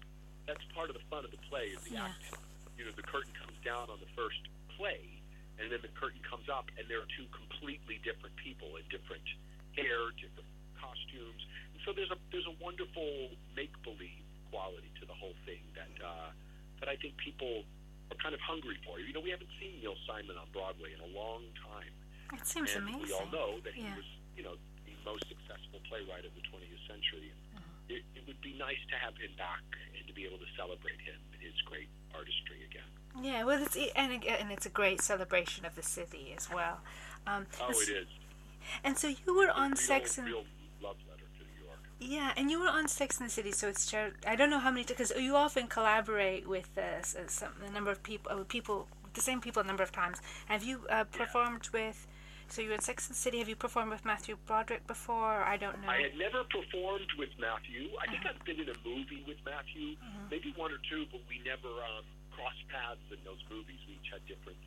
That's 0.47 0.61
part 0.73 0.89
of 0.89 0.95
the 0.97 1.05
fun 1.09 1.25
of 1.25 1.31
the 1.31 1.41
play 1.49 1.73
is 1.73 1.81
the 1.85 1.97
Yeah. 1.97 2.09
acting. 2.09 2.39
You 2.77 2.85
know, 2.85 2.93
the 2.93 3.05
curtain 3.05 3.33
comes 3.33 3.57
down 3.63 3.89
on 3.89 3.99
the 3.99 4.09
first 4.17 4.41
play, 4.77 5.21
and 5.57 5.71
then 5.71 5.81
the 5.81 5.93
curtain 5.95 6.21
comes 6.21 6.49
up, 6.49 6.69
and 6.77 6.87
there 6.89 6.99
are 7.01 7.09
two 7.17 7.25
completely 7.29 7.97
different 8.03 8.35
people 8.37 8.75
in 8.77 8.83
different 8.89 9.25
hair, 9.77 10.11
different 10.17 10.49
costumes. 10.85 11.41
And 11.73 11.79
so 11.81 11.89
there's 11.97 12.11
a 12.13 12.19
there's 12.29 12.45
a 12.45 12.55
wonderful 12.61 13.33
make 13.57 13.73
believe 13.81 14.21
quality 14.53 14.89
to 15.01 15.05
the 15.09 15.17
whole 15.17 15.33
thing 15.45 15.61
that 15.73 15.89
uh, 16.05 16.29
that 16.79 16.87
I 16.89 16.95
think 17.01 17.17
people 17.17 17.65
are 18.13 18.19
kind 18.21 18.33
of 18.37 18.41
hungry 18.45 18.77
for. 18.85 19.01
You 19.01 19.13
know, 19.17 19.21
we 19.25 19.33
haven't 19.33 19.49
seen 19.57 19.81
Neil 19.81 19.97
Simon 20.05 20.37
on 20.37 20.45
Broadway 20.53 20.93
in 20.93 21.01
a 21.01 21.09
long 21.17 21.41
time 21.65 21.89
it 22.33 22.45
seems 22.45 22.73
and 22.77 22.85
amazing. 22.89 23.01
we 23.05 23.13
all 23.13 23.29
know 23.33 23.57
that 23.65 23.73
Yeah. 23.77 23.89
he 23.89 23.91
was, 24.01 24.09
you 24.37 24.43
know, 24.43 24.55
the 24.85 24.93
most 25.05 25.25
successful 25.29 25.77
playwright 25.89 26.25
of 26.25 26.33
the 26.33 26.41
20th 26.49 26.81
century. 26.89 27.29
Uh-huh. 27.53 27.61
It, 27.89 28.01
it 28.17 28.25
would 28.25 28.41
be 28.41 28.53
nice 28.57 28.81
to 28.89 28.95
have 28.97 29.13
him 29.17 29.29
back 29.37 29.61
and 29.97 30.01
to 30.09 30.13
be 30.13 30.25
able 30.25 30.37
to 30.41 30.49
celebrate 30.57 30.97
him 31.01 31.17
and 31.33 31.41
his 31.41 31.53
great 31.69 31.87
artistry 32.13 32.65
again. 32.65 32.89
Yeah, 33.21 33.45
well, 33.45 33.61
it's 33.61 33.77
and 33.95 34.11
and 34.25 34.51
it's 34.51 34.65
a 34.65 34.73
great 34.73 35.01
celebration 35.01 35.65
of 35.65 35.75
the 35.75 35.83
city 35.85 36.33
as 36.35 36.49
well. 36.49 36.81
Um, 37.25 37.45
Oh, 37.61 37.69
it 37.69 37.75
so- 37.77 37.93
And 38.83 38.97
so 38.97 39.07
you 39.07 39.31
were 39.37 39.49
on 39.51 39.71
real, 39.71 39.77
Sex 39.77 40.17
and 40.17 40.27
real 40.27 40.45
love 40.81 40.97
letter 41.07 41.29
to 41.37 41.41
New 41.45 41.63
York. 41.63 41.79
Yeah, 41.99 42.33
and 42.35 42.51
you 42.51 42.59
were 42.59 42.67
on 42.67 42.87
Sex 42.87 43.19
and 43.19 43.27
the 43.29 43.31
City. 43.31 43.51
So 43.51 43.67
it's 43.67 43.89
char- 43.89 44.13
I 44.27 44.35
don't 44.35 44.49
know 44.49 44.59
how 44.59 44.71
many 44.71 44.83
because 44.83 45.11
you 45.17 45.35
often 45.35 45.67
collaborate 45.67 46.47
with 46.47 46.69
uh, 46.77 46.81
uh, 46.81 47.27
some 47.27 47.53
a 47.67 47.71
number 47.71 47.91
of 47.91 48.03
people, 48.03 48.31
uh, 48.31 48.43
people 48.47 48.87
the 49.13 49.21
same 49.21 49.39
people 49.39 49.61
a 49.61 49.65
number 49.65 49.83
of 49.83 49.91
times. 49.91 50.21
Have 50.47 50.63
you 50.63 50.81
uh, 50.89 51.05
performed 51.05 51.69
with? 51.71 52.07
So 52.47 52.61
you 52.61 52.69
were 52.69 52.75
in 52.75 52.81
Sex 52.81 53.07
and 53.07 53.15
the 53.15 53.19
City. 53.19 53.39
Have 53.39 53.49
you 53.49 53.55
performed 53.55 53.89
with 53.89 54.05
Matthew 54.05 54.37
Broderick 54.45 54.85
before? 54.85 55.41
I 55.41 55.57
don't 55.57 55.81
know. 55.81 55.89
I 55.89 56.01
had 56.03 56.17
never 56.17 56.43
performed 56.43 57.09
with 57.17 57.29
Matthew. 57.39 57.89
I 57.97 58.05
think 58.11 58.21
I've 58.27 58.43
been 58.45 58.59
in 58.59 58.69
a 58.69 58.77
movie 58.85 59.23
with 59.25 59.37
Matthew, 59.43 59.95
maybe 60.29 60.53
one 60.55 60.71
or 60.71 60.77
two, 60.89 61.05
but 61.11 61.21
we 61.27 61.41
never 61.41 61.73
um, 61.73 62.05
crossed 62.35 62.61
paths 62.69 63.01
in 63.09 63.17
those 63.25 63.41
movies. 63.49 63.79
We 63.87 63.97
each 63.97 64.13
had 64.13 64.21
different, 64.29 64.59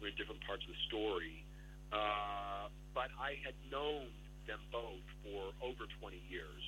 we 0.00 0.08
were 0.08 0.10
in 0.10 0.16
different 0.18 0.42
parts 0.42 0.64
of 0.66 0.74
the 0.74 0.80
story. 0.90 1.44
Uh, 1.92 2.66
but 2.94 3.14
I 3.14 3.38
had 3.46 3.54
known 3.70 4.10
them 4.50 4.58
both 4.74 5.06
for 5.22 5.54
over 5.62 5.86
20 6.02 6.18
years 6.26 6.62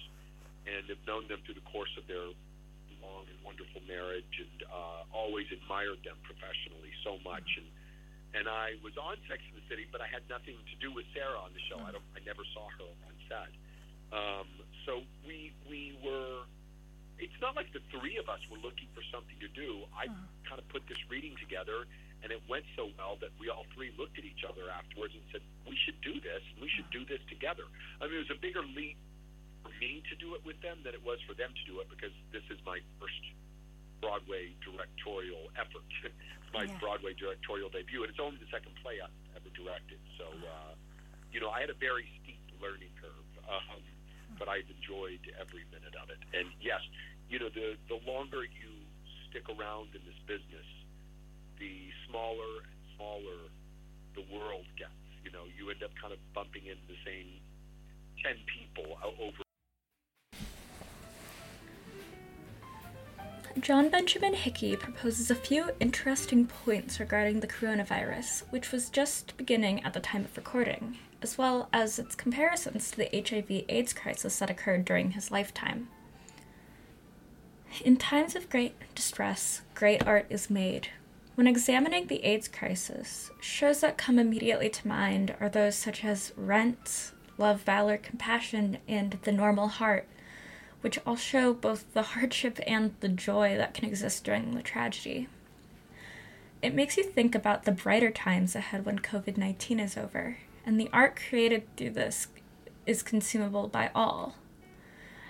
and 0.70 0.86
have 0.86 1.02
known 1.02 1.26
them 1.26 1.42
through 1.42 1.58
the 1.58 1.68
course 1.74 1.90
of 1.98 2.06
their 2.06 2.30
long 3.02 3.26
and 3.26 3.38
wonderful 3.42 3.82
marriage 3.90 4.30
and 4.38 4.62
uh, 4.70 5.02
always 5.10 5.50
admired 5.50 5.98
them 6.06 6.14
professionally 6.22 6.94
so 7.02 7.18
much. 7.26 7.58
And 7.58 7.66
and 8.32 8.48
I 8.48 8.80
was 8.80 8.96
on 8.96 9.20
Sex 9.28 9.44
and 9.44 9.60
the 9.60 9.66
City, 9.68 9.84
but 9.92 10.00
I 10.00 10.08
had 10.08 10.24
nothing 10.32 10.56
to 10.56 10.76
do 10.80 10.88
with 10.88 11.04
Sarah 11.12 11.36
on 11.36 11.52
the 11.52 11.60
show. 11.68 11.76
I 11.76 11.92
don't, 11.92 12.04
I 12.16 12.24
never 12.24 12.40
saw 12.56 12.64
her 12.80 12.88
on 13.04 13.14
set. 13.28 13.52
Um, 14.08 14.48
so 14.88 15.04
we 15.28 15.52
we 15.68 15.98
were. 16.00 16.48
It's 17.20 17.36
not 17.44 17.54
like 17.54 17.68
the 17.76 17.84
three 17.92 18.16
of 18.16 18.32
us 18.32 18.40
were 18.48 18.58
looking 18.58 18.88
for 18.96 19.04
something 19.12 19.36
to 19.44 19.50
do. 19.52 19.84
I 19.92 20.08
kind 20.48 20.58
of 20.58 20.66
put 20.72 20.82
this 20.88 20.98
reading 21.12 21.36
together, 21.38 21.84
and 22.22 22.30
it 22.30 22.40
went 22.48 22.64
so 22.78 22.90
well 22.98 23.18
that 23.20 23.30
we 23.38 23.50
all 23.50 23.66
three 23.74 23.90
looked 23.98 24.18
at 24.18 24.24
each 24.24 24.44
other 24.46 24.70
afterwards 24.70 25.14
and 25.14 25.22
said, 25.32 25.42
"We 25.66 25.76
should 25.76 26.00
do 26.00 26.18
this. 26.20 26.42
We 26.60 26.68
should 26.70 26.88
do 26.90 27.04
this 27.04 27.20
together." 27.28 27.64
I 28.00 28.06
mean, 28.06 28.16
it 28.22 28.30
was 28.30 28.34
a 28.34 28.40
bigger 28.40 28.62
leap 28.62 28.96
for 29.62 29.70
me 29.82 30.02
to 30.10 30.14
do 30.16 30.34
it 30.34 30.42
with 30.44 30.60
them 30.62 30.82
than 30.82 30.94
it 30.94 31.02
was 31.02 31.20
for 31.26 31.34
them 31.34 31.52
to 31.54 31.62
do 31.66 31.80
it 31.80 31.88
because 31.90 32.12
this 32.30 32.42
is 32.50 32.58
my 32.64 32.78
first 32.98 33.20
Broadway 34.00 34.50
directorial 34.66 35.50
effort. 35.54 35.86
it's 36.02 36.14
my 36.54 36.64
Yeah. 36.64 36.78
Broadway 36.78 37.14
directorial 37.14 37.70
debut, 37.70 38.02
and 38.02 38.10
it's 38.10 38.18
only 38.18 38.38
the 38.38 38.50
second 38.50 38.74
play 38.82 39.00
I've 39.00 39.14
ever 39.36 39.50
directed. 39.54 39.98
So, 40.18 40.26
uh, 40.26 40.74
you 41.30 41.38
know, 41.40 41.50
I 41.50 41.60
had 41.60 41.70
a 41.70 41.74
very 41.78 42.06
steep 42.22 42.40
learning 42.60 42.90
curve, 43.00 43.30
um, 43.48 43.82
but 44.38 44.48
I've 44.48 44.68
enjoyed 44.70 45.22
every 45.38 45.64
minute 45.70 45.94
of 46.02 46.10
it. 46.10 46.18
And 46.34 46.50
yes, 46.60 46.82
you 47.30 47.38
know, 47.38 47.48
the 47.48 47.78
the 47.88 47.98
longer 48.06 48.42
you 48.44 48.70
stick 49.30 49.48
around 49.48 49.94
in 49.94 50.02
this 50.04 50.18
business, 50.26 50.66
the 51.62 51.90
smaller 52.10 52.66
and 52.66 52.96
smaller 52.96 53.38
the 54.16 54.24
world 54.34 54.66
gets. 54.76 54.90
You 55.24 55.30
know, 55.30 55.44
you 55.56 55.70
end 55.70 55.82
up 55.82 55.92
kind 56.00 56.12
of 56.12 56.18
bumping 56.34 56.66
into 56.66 56.82
the 56.88 56.98
same 57.06 57.38
ten 58.22 58.36
people 58.50 58.98
over 59.04 59.32
John 63.60 63.90
Benjamin 63.90 64.34
Hickey 64.34 64.76
proposes 64.76 65.30
a 65.30 65.36
few 65.36 65.70
interesting 65.78 66.46
points 66.46 66.98
regarding 66.98 67.40
the 67.40 67.46
coronavirus, 67.46 68.44
which 68.50 68.72
was 68.72 68.88
just 68.88 69.36
beginning 69.36 69.84
at 69.84 69.92
the 69.92 70.00
time 70.00 70.24
of 70.24 70.36
recording, 70.36 70.98
as 71.20 71.38
well 71.38 71.68
as 71.72 71.98
its 71.98 72.14
comparisons 72.14 72.90
to 72.90 72.96
the 72.96 73.10
HIV 73.12 73.66
AIDS 73.68 73.92
crisis 73.92 74.38
that 74.38 74.50
occurred 74.50 74.84
during 74.84 75.12
his 75.12 75.30
lifetime. 75.30 75.88
In 77.84 77.98
times 77.98 78.34
of 78.34 78.50
great 78.50 78.74
distress, 78.94 79.60
great 79.74 80.04
art 80.06 80.26
is 80.30 80.50
made. 80.50 80.88
When 81.34 81.46
examining 81.46 82.08
the 82.08 82.22
AIDS 82.24 82.46
crisis, 82.46 83.30
shows 83.40 83.80
that 83.80 83.96
come 83.96 84.18
immediately 84.18 84.68
to 84.68 84.86
mind 84.86 85.34
are 85.40 85.48
those 85.48 85.76
such 85.76 86.04
as 86.04 86.34
Rent, 86.36 87.12
Love, 87.38 87.62
Valor, 87.62 87.96
Compassion, 87.96 88.76
and 88.86 89.18
The 89.22 89.32
Normal 89.32 89.68
Heart, 89.68 90.06
which 90.82 90.98
all 91.06 91.16
show 91.16 91.54
both 91.54 91.90
the 91.94 92.02
hardship 92.02 92.60
and 92.66 92.94
the 93.00 93.08
joy 93.08 93.56
that 93.56 93.72
can 93.72 93.86
exist 93.86 94.24
during 94.24 94.54
the 94.54 94.62
tragedy. 94.62 95.26
It 96.60 96.74
makes 96.74 96.98
you 96.98 97.02
think 97.02 97.34
about 97.34 97.64
the 97.64 97.72
brighter 97.72 98.10
times 98.10 98.54
ahead 98.54 98.84
when 98.84 98.98
COVID 98.98 99.38
19 99.38 99.80
is 99.80 99.96
over, 99.96 100.36
and 100.66 100.78
the 100.78 100.90
art 100.92 101.16
created 101.16 101.64
through 101.78 101.90
this 101.90 102.28
is 102.86 103.02
consumable 103.02 103.68
by 103.68 103.90
all. 103.94 104.36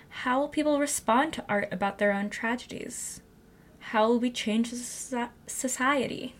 How 0.09 0.41
will 0.41 0.49
people 0.49 0.79
respond 0.79 1.31
to 1.33 1.45
art 1.47 1.69
about 1.71 1.97
their 1.97 2.11
own 2.11 2.29
tragedies? 2.29 3.22
How 3.91 4.07
will 4.07 4.19
we 4.19 4.31
change 4.31 4.73
society? 5.47 6.35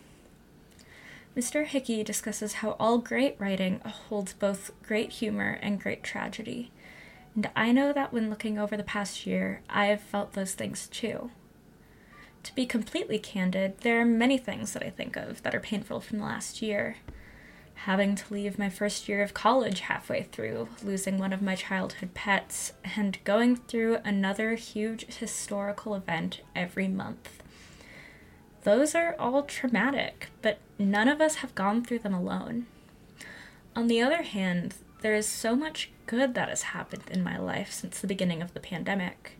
Mr. 1.36 1.64
Hickey 1.66 2.02
discusses 2.02 2.54
how 2.54 2.76
all 2.80 2.98
great 2.98 3.36
writing 3.38 3.80
holds 3.80 4.32
both 4.32 4.70
great 4.82 5.12
humor 5.12 5.58
and 5.62 5.80
great 5.80 6.02
tragedy. 6.02 6.70
And 7.34 7.50
I 7.56 7.72
know 7.72 7.92
that 7.92 8.12
when 8.12 8.30
looking 8.30 8.58
over 8.58 8.76
the 8.76 8.82
past 8.82 9.26
year, 9.26 9.62
I 9.68 9.86
have 9.86 10.00
felt 10.00 10.32
those 10.32 10.54
things 10.54 10.86
too. 10.88 11.30
To 12.44 12.54
be 12.54 12.66
completely 12.66 13.18
candid, 13.18 13.78
there 13.80 14.00
are 14.00 14.04
many 14.04 14.38
things 14.38 14.72
that 14.72 14.82
I 14.82 14.90
think 14.90 15.16
of 15.16 15.42
that 15.42 15.54
are 15.54 15.60
painful 15.60 16.00
from 16.00 16.18
the 16.18 16.24
last 16.24 16.62
year 16.62 16.96
having 17.74 18.14
to 18.14 18.32
leave 18.32 18.58
my 18.58 18.68
first 18.68 19.08
year 19.08 19.22
of 19.22 19.34
college 19.34 19.80
halfway 19.80 20.22
through, 20.22 20.68
losing 20.82 21.18
one 21.18 21.32
of 21.32 21.42
my 21.42 21.54
childhood 21.54 22.14
pets, 22.14 22.72
and 22.96 23.22
going 23.24 23.56
through 23.56 23.98
another 24.04 24.54
huge 24.54 25.06
historical 25.06 25.94
event 25.94 26.40
every 26.54 26.88
month. 26.88 27.42
Those 28.62 28.94
are 28.94 29.14
all 29.18 29.42
traumatic, 29.42 30.28
but 30.40 30.58
none 30.78 31.08
of 31.08 31.20
us 31.20 31.36
have 31.36 31.54
gone 31.54 31.84
through 31.84 31.98
them 31.98 32.14
alone. 32.14 32.66
On 33.76 33.88
the 33.88 34.00
other 34.00 34.22
hand, 34.22 34.74
there 35.02 35.14
is 35.14 35.26
so 35.26 35.54
much 35.54 35.90
good 36.06 36.34
that 36.34 36.48
has 36.48 36.62
happened 36.62 37.02
in 37.10 37.22
my 37.22 37.36
life 37.36 37.72
since 37.72 38.00
the 38.00 38.06
beginning 38.06 38.40
of 38.40 38.54
the 38.54 38.60
pandemic. 38.60 39.32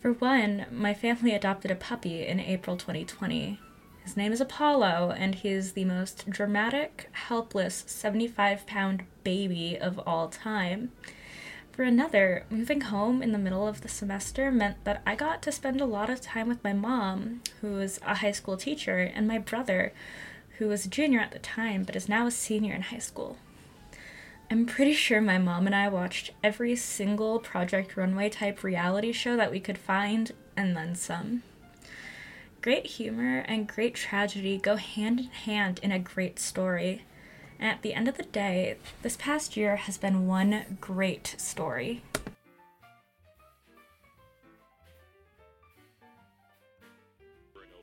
For 0.00 0.12
one, 0.12 0.66
my 0.70 0.94
family 0.94 1.34
adopted 1.34 1.70
a 1.70 1.74
puppy 1.74 2.26
in 2.26 2.38
April 2.38 2.76
2020, 2.76 3.58
his 4.04 4.18
name 4.18 4.32
is 4.32 4.40
Apollo, 4.40 5.14
and 5.16 5.34
he 5.34 5.48
is 5.48 5.72
the 5.72 5.86
most 5.86 6.28
dramatic, 6.28 7.08
helpless 7.12 7.84
75 7.86 8.66
pound 8.66 9.04
baby 9.24 9.78
of 9.78 9.98
all 10.06 10.28
time. 10.28 10.92
For 11.72 11.82
another, 11.82 12.44
moving 12.50 12.82
home 12.82 13.22
in 13.22 13.32
the 13.32 13.38
middle 13.38 13.66
of 13.66 13.80
the 13.80 13.88
semester 13.88 14.52
meant 14.52 14.84
that 14.84 15.02
I 15.06 15.16
got 15.16 15.42
to 15.42 15.50
spend 15.50 15.80
a 15.80 15.86
lot 15.86 16.10
of 16.10 16.20
time 16.20 16.48
with 16.48 16.62
my 16.62 16.74
mom, 16.74 17.40
who 17.62 17.72
was 17.72 17.98
a 18.06 18.16
high 18.16 18.32
school 18.32 18.58
teacher, 18.58 18.98
and 18.98 19.26
my 19.26 19.38
brother, 19.38 19.92
who 20.58 20.68
was 20.68 20.84
a 20.84 20.90
junior 20.90 21.18
at 21.18 21.32
the 21.32 21.38
time 21.38 21.82
but 21.82 21.96
is 21.96 22.08
now 22.08 22.26
a 22.26 22.30
senior 22.30 22.74
in 22.74 22.82
high 22.82 22.98
school. 22.98 23.38
I'm 24.50 24.66
pretty 24.66 24.92
sure 24.92 25.20
my 25.20 25.38
mom 25.38 25.66
and 25.66 25.74
I 25.74 25.88
watched 25.88 26.30
every 26.44 26.76
single 26.76 27.38
Project 27.38 27.96
Runway 27.96 28.28
type 28.28 28.62
reality 28.62 29.10
show 29.12 29.36
that 29.36 29.50
we 29.50 29.58
could 29.58 29.78
find, 29.78 30.30
and 30.56 30.76
then 30.76 30.94
some. 30.94 31.42
Great 32.64 32.86
humor 32.86 33.40
and 33.40 33.68
great 33.68 33.94
tragedy 33.94 34.56
go 34.56 34.76
hand 34.76 35.20
in 35.20 35.26
hand 35.26 35.78
in 35.82 35.92
a 35.92 35.98
great 35.98 36.38
story. 36.38 37.02
And 37.58 37.68
at 37.68 37.82
the 37.82 37.92
end 37.92 38.08
of 38.08 38.16
the 38.16 38.22
day, 38.22 38.78
this 39.02 39.18
past 39.18 39.54
year 39.54 39.76
has 39.76 39.98
been 39.98 40.26
one 40.26 40.78
great 40.80 41.34
story. 41.36 42.00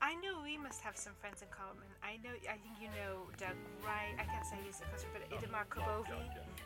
I 0.02 0.16
know 0.16 0.42
we 0.44 0.58
must 0.58 0.82
have 0.82 0.98
some 0.98 1.14
friends 1.22 1.44
in 1.44 1.48
common. 1.52 1.86
I 2.02 2.18
know, 2.24 2.34
I 2.50 2.58
think 2.58 2.82
you 2.82 2.88
know 2.88 3.30
Doug 3.38 3.54
Wright. 3.86 4.18
I 4.20 4.24
can't 4.24 4.48
say 4.48 4.56
he's 4.66 4.82
a 4.82 4.86
customer, 4.92 5.14
but 5.14 5.30
Itamar 5.30 5.68
Kubovy. 5.70 6.18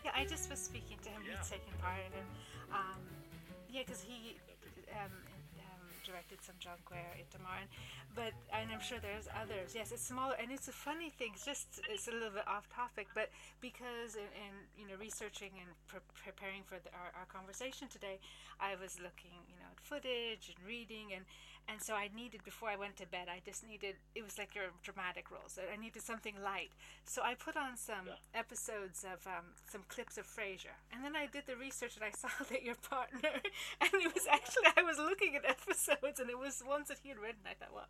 Yeah, 0.05 0.11
I 0.15 0.23
just 0.23 0.49
was 0.49 0.59
speaking 0.59 0.99
to 1.03 1.09
him. 1.09 1.21
He's 1.29 1.49
taking 1.49 1.73
part 1.81 1.99
in 1.99 2.17
it. 2.17 2.25
Um, 2.71 3.01
yeah, 3.69 3.81
because 3.85 4.01
he 4.01 4.37
um, 4.93 5.11
directed 6.05 6.39
some 6.45 6.55
John 6.59 6.77
Guare 6.85 7.17
Itamar, 7.17 7.65
and, 7.65 7.69
but 8.13 8.31
and 8.53 8.69
I'm 8.71 8.79
sure 8.79 9.01
there's 9.01 9.27
others. 9.33 9.73
Yes, 9.73 9.91
it's 9.91 10.05
smaller, 10.05 10.35
and 10.39 10.51
it's 10.51 10.67
a 10.69 10.77
funny 10.87 11.09
thing. 11.09 11.31
It's 11.33 11.45
just 11.45 11.81
it's 11.89 12.07
a 12.07 12.13
little 12.13 12.29
bit 12.29 12.47
off 12.47 12.69
topic, 12.69 13.07
but 13.13 13.29
because 13.59 14.15
in, 14.15 14.29
in 14.37 14.53
you 14.77 14.85
know 14.87 14.95
researching 15.01 15.51
and 15.57 15.69
pre- 15.89 16.05
preparing 16.13 16.61
for 16.63 16.77
the, 16.79 16.93
our, 16.93 17.09
our 17.17 17.27
conversation 17.27 17.89
today, 17.89 18.21
I 18.61 18.77
was 18.77 19.01
looking 19.01 19.35
you 19.49 19.57
know 19.57 19.69
at 19.73 19.81
footage 19.81 20.53
and 20.53 20.59
reading 20.65 21.11
and 21.17 21.25
and 21.67 21.81
so 21.81 21.93
I 21.93 22.09
needed 22.13 22.43
before 22.43 22.69
I 22.69 22.75
went 22.75 22.97
to 22.97 23.07
bed. 23.07 23.27
I 23.27 23.41
just 23.43 23.65
needed 23.65 23.95
it 24.13 24.23
was 24.23 24.37
like 24.37 24.53
your 24.53 24.69
dramatic 24.83 25.31
role, 25.31 25.47
so 25.47 25.61
I 25.65 25.77
needed 25.77 26.01
something 26.01 26.35
light. 26.41 26.69
So 27.05 27.21
I 27.21 27.33
put 27.33 27.57
on 27.57 27.77
some 27.77 28.05
yeah. 28.05 28.21
episodes 28.37 29.03
of 29.03 29.25
um, 29.25 29.57
some 29.65 29.81
clips 29.89 30.17
of 30.17 30.25
Frasier, 30.29 30.77
and 30.93 31.03
then 31.03 31.15
I 31.15 31.25
did 31.25 31.49
the 31.49 31.57
research 31.57 31.97
and 31.97 32.05
I 32.05 32.13
saw 32.17 32.29
that 32.49 32.61
your 32.61 32.77
partner, 32.77 33.41
and 33.81 33.91
it 33.93 34.13
was 34.13 34.29
actually 34.29 34.69
I 34.77 34.83
was 34.83 34.97
looking 34.97 35.35
at 35.35 35.45
episodes 35.45 36.19
and 36.21 36.29
it 36.29 36.37
was 36.37 36.61
ones 36.65 36.87
that 36.89 37.01
he 37.01 37.09
had 37.09 37.17
written. 37.17 37.41
I 37.49 37.57
thought, 37.57 37.73
well, 37.73 37.89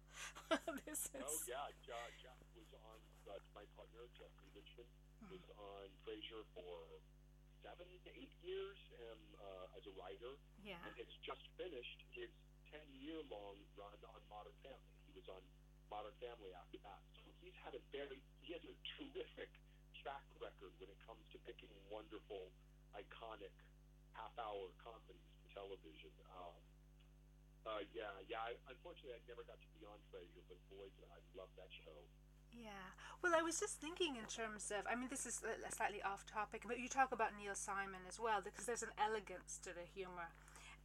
this 0.87 1.11
is. 1.11 1.23
Oh 1.23 1.39
yeah, 1.47 1.67
Jeff 1.83 2.39
was 2.55 2.71
on. 2.79 2.99
Uh, 3.25 3.41
my 3.57 3.65
partner 3.75 4.07
Jeffrey 4.15 4.47
Richman 4.55 4.87
mm-hmm. 4.87 5.33
was 5.35 5.43
on 5.57 5.89
Frasier 6.05 6.45
for 6.53 7.01
seven 7.65 7.89
to 8.05 8.09
eight 8.13 8.31
years 8.45 8.77
um, 9.01 9.21
uh, 9.41 9.77
as 9.77 9.83
a 9.89 9.93
writer. 9.97 10.37
Yeah. 10.61 10.77
And 10.85 10.93
it's 11.01 11.17
just 11.25 11.41
finished 11.57 12.05
his 12.13 12.29
10 12.75 12.83
year 12.99 13.23
long 13.31 13.55
run 13.79 13.95
on 14.11 14.19
Modern 14.27 14.55
Family. 14.59 14.91
He 15.07 15.15
was 15.15 15.31
on 15.31 15.39
Modern 15.87 16.11
Family 16.19 16.51
after 16.51 16.75
that. 16.83 16.99
So 17.15 17.31
he's 17.39 17.55
had 17.63 17.71
a 17.71 17.79
very, 17.95 18.19
he 18.43 18.51
has 18.51 18.63
a 18.67 18.75
terrific 18.99 19.51
track 19.95 20.27
record 20.43 20.75
when 20.83 20.91
it 20.91 20.99
comes 21.07 21.23
to 21.31 21.39
picking 21.47 21.71
wonderful, 21.87 22.51
iconic 22.91 23.55
half 24.11 24.35
hour 24.35 24.75
comedies 24.83 25.23
for 25.39 25.47
television. 25.55 26.11
Um, 26.35 26.55
uh, 27.63 27.81
yeah, 27.95 28.11
yeah. 28.27 28.43
I, 28.43 28.59
unfortunately, 28.67 29.15
I 29.15 29.23
never 29.23 29.47
got 29.47 29.57
to 29.63 29.69
be 29.71 29.87
on 29.87 29.97
Frasier, 30.11 30.43
but 30.51 30.59
boy, 30.67 30.91
did 30.99 31.07
I 31.07 31.19
love 31.31 31.49
that 31.55 31.71
show. 31.71 31.95
Yeah. 32.51 32.91
Well, 33.23 33.35
I 33.35 33.43
was 33.43 33.59
just 33.59 33.79
thinking 33.79 34.15
in 34.19 34.27
terms 34.27 34.71
of, 34.71 34.83
I 34.87 34.95
mean, 34.95 35.07
this 35.11 35.25
is 35.25 35.43
slightly 35.71 36.03
off 36.03 36.27
topic, 36.27 36.63
but 36.67 36.79
you 36.79 36.87
talk 36.87 37.11
about 37.11 37.35
Neil 37.35 37.55
Simon 37.55 38.03
as 38.07 38.19
well, 38.19 38.39
because 38.43 38.67
there's 38.67 38.83
an 38.83 38.95
elegance 38.99 39.59
to 39.63 39.71
the 39.71 39.83
humor 39.83 40.35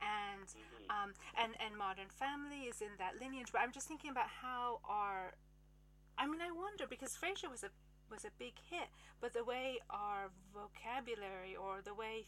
and 0.00 0.48
mm-hmm. 0.48 0.90
um, 0.90 1.10
and 1.36 1.54
and 1.60 1.76
Modern 1.76 2.08
Family 2.08 2.68
is 2.68 2.80
in 2.80 2.92
that 2.98 3.20
lineage. 3.20 3.52
But 3.52 3.62
I'm 3.62 3.72
just 3.72 3.86
thinking 3.86 4.10
about 4.10 4.28
how 4.28 4.80
our, 4.84 5.36
I 6.18 6.26
mean, 6.26 6.40
I 6.40 6.50
wonder 6.50 6.84
because 6.88 7.16
Frasier 7.16 7.50
was 7.50 7.62
a 7.62 7.70
was 8.10 8.24
a 8.24 8.34
big 8.38 8.58
hit, 8.68 8.90
but 9.20 9.32
the 9.32 9.44
way 9.44 9.78
our 9.88 10.34
vocabulary 10.52 11.54
or 11.54 11.78
the 11.80 11.94
way 11.94 12.26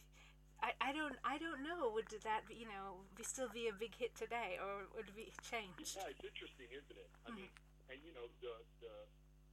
I, 0.63 0.71
I 0.79 0.89
don't 0.95 1.19
I 1.27 1.35
don't 1.35 1.59
know 1.59 1.91
would 1.91 2.07
that 2.23 2.47
you 2.47 2.63
know 2.71 3.03
be 3.19 3.27
still 3.27 3.51
be 3.51 3.67
a 3.67 3.75
big 3.75 3.91
hit 3.99 4.15
today 4.15 4.55
or 4.63 4.87
would 4.95 5.11
it 5.11 5.15
be 5.15 5.27
changed? 5.43 5.99
Yeah, 5.99 6.07
it's 6.07 6.23
interesting, 6.23 6.71
isn't 6.71 6.95
it? 6.95 7.11
I 7.27 7.35
mm-hmm. 7.35 7.43
mean, 7.43 7.51
and 7.91 7.99
you 7.99 8.15
know 8.15 8.31
the 8.39 8.55
the 8.79 8.95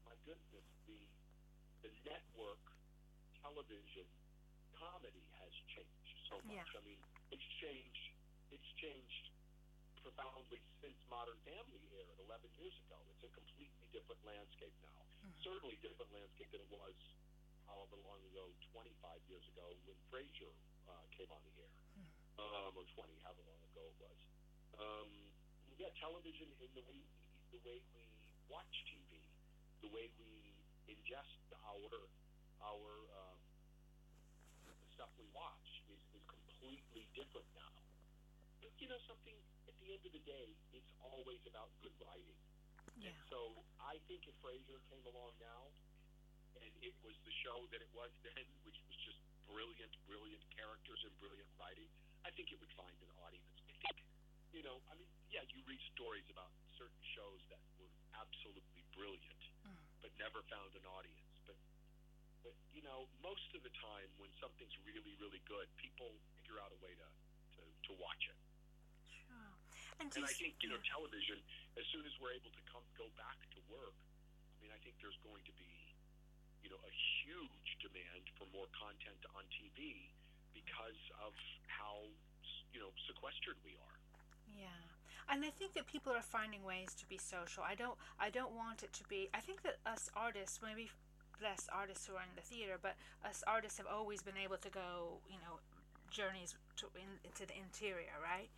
my 0.06 0.14
goodness 0.22 0.66
the 0.86 1.02
the 1.82 1.90
network 2.06 2.62
television 3.42 4.06
comedy 4.78 5.26
has 5.42 5.50
changed 5.66 6.16
so 6.30 6.38
much. 6.46 6.62
Yeah. 6.62 6.78
I 6.78 6.82
mean, 6.86 7.02
it's 7.34 7.48
changed 7.58 8.09
it's 8.50 8.70
changed 8.78 9.30
profoundly 10.02 10.60
since 10.82 10.98
Modern 11.06 11.38
Family 11.46 11.82
aired 11.94 12.18
11 12.24 12.46
years 12.58 12.74
ago. 12.86 12.98
It's 13.14 13.24
a 13.26 13.32
completely 13.32 13.86
different 13.94 14.20
landscape 14.26 14.74
now. 14.82 15.00
Mm-hmm. 15.22 15.38
Certainly 15.44 15.76
different 15.84 16.10
landscape 16.10 16.50
than 16.50 16.62
it 16.64 16.72
was 16.72 16.96
however 17.70 18.02
long 18.02 18.18
ago, 18.34 18.50
25 18.74 18.90
years 19.30 19.46
ago, 19.54 19.70
when 19.86 19.94
Frasier 20.10 20.50
uh, 20.90 21.06
came 21.14 21.30
on 21.30 21.38
the 21.46 21.54
air, 21.62 21.70
mm-hmm. 21.94 22.66
um, 22.66 22.74
or 22.74 22.82
20, 22.98 23.06
however 23.22 23.46
long 23.46 23.62
ago 23.70 23.82
it 23.86 23.98
was. 24.02 24.18
Um, 24.82 25.10
yeah, 25.78 25.94
television 26.02 26.50
in 26.60 26.70
the 26.74 26.84
way 26.84 27.00
the 27.54 27.62
way 27.64 27.80
we 27.94 28.04
watch 28.52 28.74
TV, 28.90 29.22
the 29.80 29.90
way 29.90 30.12
we 30.20 30.54
ingest 30.90 31.40
our 31.64 31.88
our 32.60 32.90
uh, 33.16 33.36
the 34.68 34.74
stuff 34.92 35.08
we 35.16 35.24
watch 35.32 35.68
is, 35.88 36.02
is 36.12 36.22
completely 36.28 37.08
different 37.16 37.48
now 37.56 37.79
you 38.80 38.88
know 38.88 39.00
something? 39.04 39.36
At 39.68 39.76
the 39.76 39.92
end 39.92 40.02
of 40.08 40.12
the 40.16 40.24
day, 40.24 40.56
it's 40.72 40.88
always 41.04 41.44
about 41.44 41.68
good 41.84 41.92
writing. 42.00 42.40
Yeah. 42.96 43.12
And 43.12 43.16
so 43.28 43.60
I 43.76 44.00
think 44.08 44.24
if 44.24 44.32
Frasier 44.40 44.80
came 44.88 45.04
along 45.04 45.36
now, 45.36 45.68
and 46.56 46.72
it 46.80 46.96
was 47.04 47.12
the 47.28 47.34
show 47.44 47.68
that 47.76 47.84
it 47.84 47.92
was 47.92 48.08
then, 48.24 48.44
which 48.64 48.80
was 48.88 48.96
just 49.04 49.20
brilliant, 49.44 49.92
brilliant 50.08 50.40
characters 50.56 51.00
and 51.04 51.12
brilliant 51.20 51.48
writing, 51.60 51.88
I 52.24 52.32
think 52.32 52.52
it 52.52 52.58
would 52.60 52.72
find 52.72 52.96
an 53.04 53.12
audience. 53.20 53.52
I 53.68 53.76
think, 53.84 54.00
you 54.56 54.64
know, 54.64 54.80
I 54.88 54.96
mean, 54.96 55.08
yeah, 55.28 55.44
you 55.52 55.60
read 55.68 55.80
stories 55.92 56.24
about 56.32 56.48
certain 56.80 57.04
shows 57.12 57.40
that 57.52 57.60
were 57.76 57.92
absolutely 58.16 58.82
brilliant, 58.96 59.42
mm. 59.64 59.76
but 60.00 60.08
never 60.16 60.40
found 60.48 60.72
an 60.72 60.88
audience. 60.88 61.36
But 61.44 61.56
but 62.40 62.56
you 62.72 62.80
know, 62.80 63.04
most 63.20 63.44
of 63.52 63.60
the 63.60 63.72
time 63.76 64.08
when 64.16 64.32
something's 64.40 64.74
really 64.88 65.14
really 65.20 65.40
good, 65.44 65.68
people 65.76 66.16
figure 66.40 66.56
out 66.60 66.72
a 66.72 66.78
way 66.80 66.96
to 66.96 67.08
to, 67.56 67.62
to 67.62 67.92
watch 68.00 68.24
it. 68.28 68.40
And, 70.00 70.08
and 70.16 70.24
I 70.24 70.32
think 70.32 70.56
you 70.64 70.72
know, 70.72 70.80
television. 70.88 71.36
As 71.76 71.84
soon 71.92 72.02
as 72.08 72.12
we're 72.18 72.34
able 72.34 72.50
to 72.50 72.62
come 72.66 72.82
go 72.96 73.06
back 73.20 73.36
to 73.52 73.60
work, 73.70 73.94
I 73.94 74.56
mean, 74.64 74.72
I 74.72 74.80
think 74.80 74.96
there's 74.98 75.16
going 75.20 75.44
to 75.44 75.54
be 75.54 75.70
you 76.64 76.72
know 76.72 76.80
a 76.80 76.92
huge 77.22 77.68
demand 77.84 78.24
for 78.40 78.48
more 78.50 78.66
content 78.72 79.20
on 79.36 79.44
TV 79.52 80.08
because 80.56 81.00
of 81.20 81.36
how 81.68 82.08
you 82.72 82.80
know 82.80 82.90
sequestered 83.04 83.60
we 83.60 83.76
are. 83.76 83.96
Yeah, 84.56 84.82
and 85.28 85.44
I 85.44 85.52
think 85.52 85.76
that 85.76 85.86
people 85.86 86.16
are 86.16 86.24
finding 86.24 86.64
ways 86.64 86.96
to 86.96 87.04
be 87.04 87.20
social. 87.20 87.62
I 87.62 87.76
don't. 87.76 88.00
I 88.16 88.32
don't 88.32 88.56
want 88.56 88.82
it 88.82 88.96
to 88.96 89.04
be. 89.04 89.28
I 89.36 89.44
think 89.44 89.62
that 89.68 89.78
us 89.84 90.08
artists, 90.16 90.58
maybe 90.64 90.88
less 91.42 91.68
artists 91.72 92.06
who 92.06 92.16
are 92.16 92.24
in 92.24 92.36
the 92.36 92.44
theater, 92.44 92.76
but 92.80 92.96
us 93.24 93.44
artists 93.46 93.78
have 93.78 93.86
always 93.86 94.22
been 94.22 94.36
able 94.36 94.56
to 94.58 94.68
go, 94.68 95.20
you 95.28 95.40
know, 95.40 95.60
journeys 96.10 96.54
to 96.76 96.86
in, 96.96 97.08
into 97.24 97.46
the 97.46 97.56
interior, 97.56 98.16
right? 98.22 98.50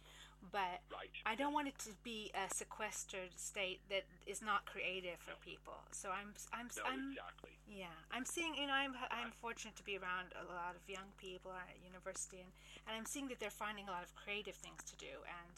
But 0.51 0.83
right. 0.91 1.13
I 1.23 1.39
don't 1.39 1.55
want 1.55 1.71
it 1.71 1.79
to 1.87 1.95
be 2.03 2.35
a 2.35 2.51
sequestered 2.51 3.31
state 3.39 3.79
that 3.95 4.03
is 4.27 4.43
not 4.43 4.67
creative 4.67 5.23
for 5.23 5.39
people. 5.39 5.79
So 5.95 6.11
I'm, 6.11 6.35
I'm, 6.51 6.67
no, 6.75 6.83
I'm, 6.83 7.15
exactly. 7.15 7.55
yeah, 7.71 7.95
I'm 8.11 8.27
seeing. 8.27 8.59
You 8.59 8.67
know, 8.67 8.75
I'm, 8.75 8.99
I'm 9.15 9.31
fortunate 9.39 9.79
to 9.79 9.87
be 9.87 9.95
around 10.03 10.35
a 10.35 10.43
lot 10.51 10.75
of 10.75 10.83
young 10.91 11.15
people 11.15 11.55
at 11.55 11.79
university, 11.87 12.43
and, 12.43 12.51
and 12.91 12.99
I'm 12.99 13.07
seeing 13.07 13.31
that 13.31 13.39
they're 13.39 13.55
finding 13.55 13.87
a 13.87 13.95
lot 13.95 14.03
of 14.03 14.11
creative 14.19 14.59
things 14.59 14.83
to 14.91 14.99
do, 14.99 15.15
and, 15.25 15.57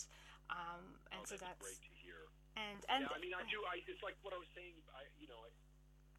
um, 0.52 0.84
and 1.10 1.24
oh, 1.24 1.26
so 1.26 1.40
that's, 1.40 1.56
that's 1.56 1.64
great 1.64 1.80
to 1.80 1.92
hear. 2.04 2.28
And 2.54 2.80
and 2.92 3.08
yeah, 3.08 3.16
I 3.16 3.18
mean, 3.18 3.34
I 3.34 3.42
do. 3.48 3.64
I, 3.64 3.80
it's 3.88 4.04
like 4.04 4.14
what 4.20 4.36
I 4.36 4.38
was 4.38 4.52
saying. 4.52 4.76
I, 4.94 5.08
you 5.16 5.26
know, 5.26 5.42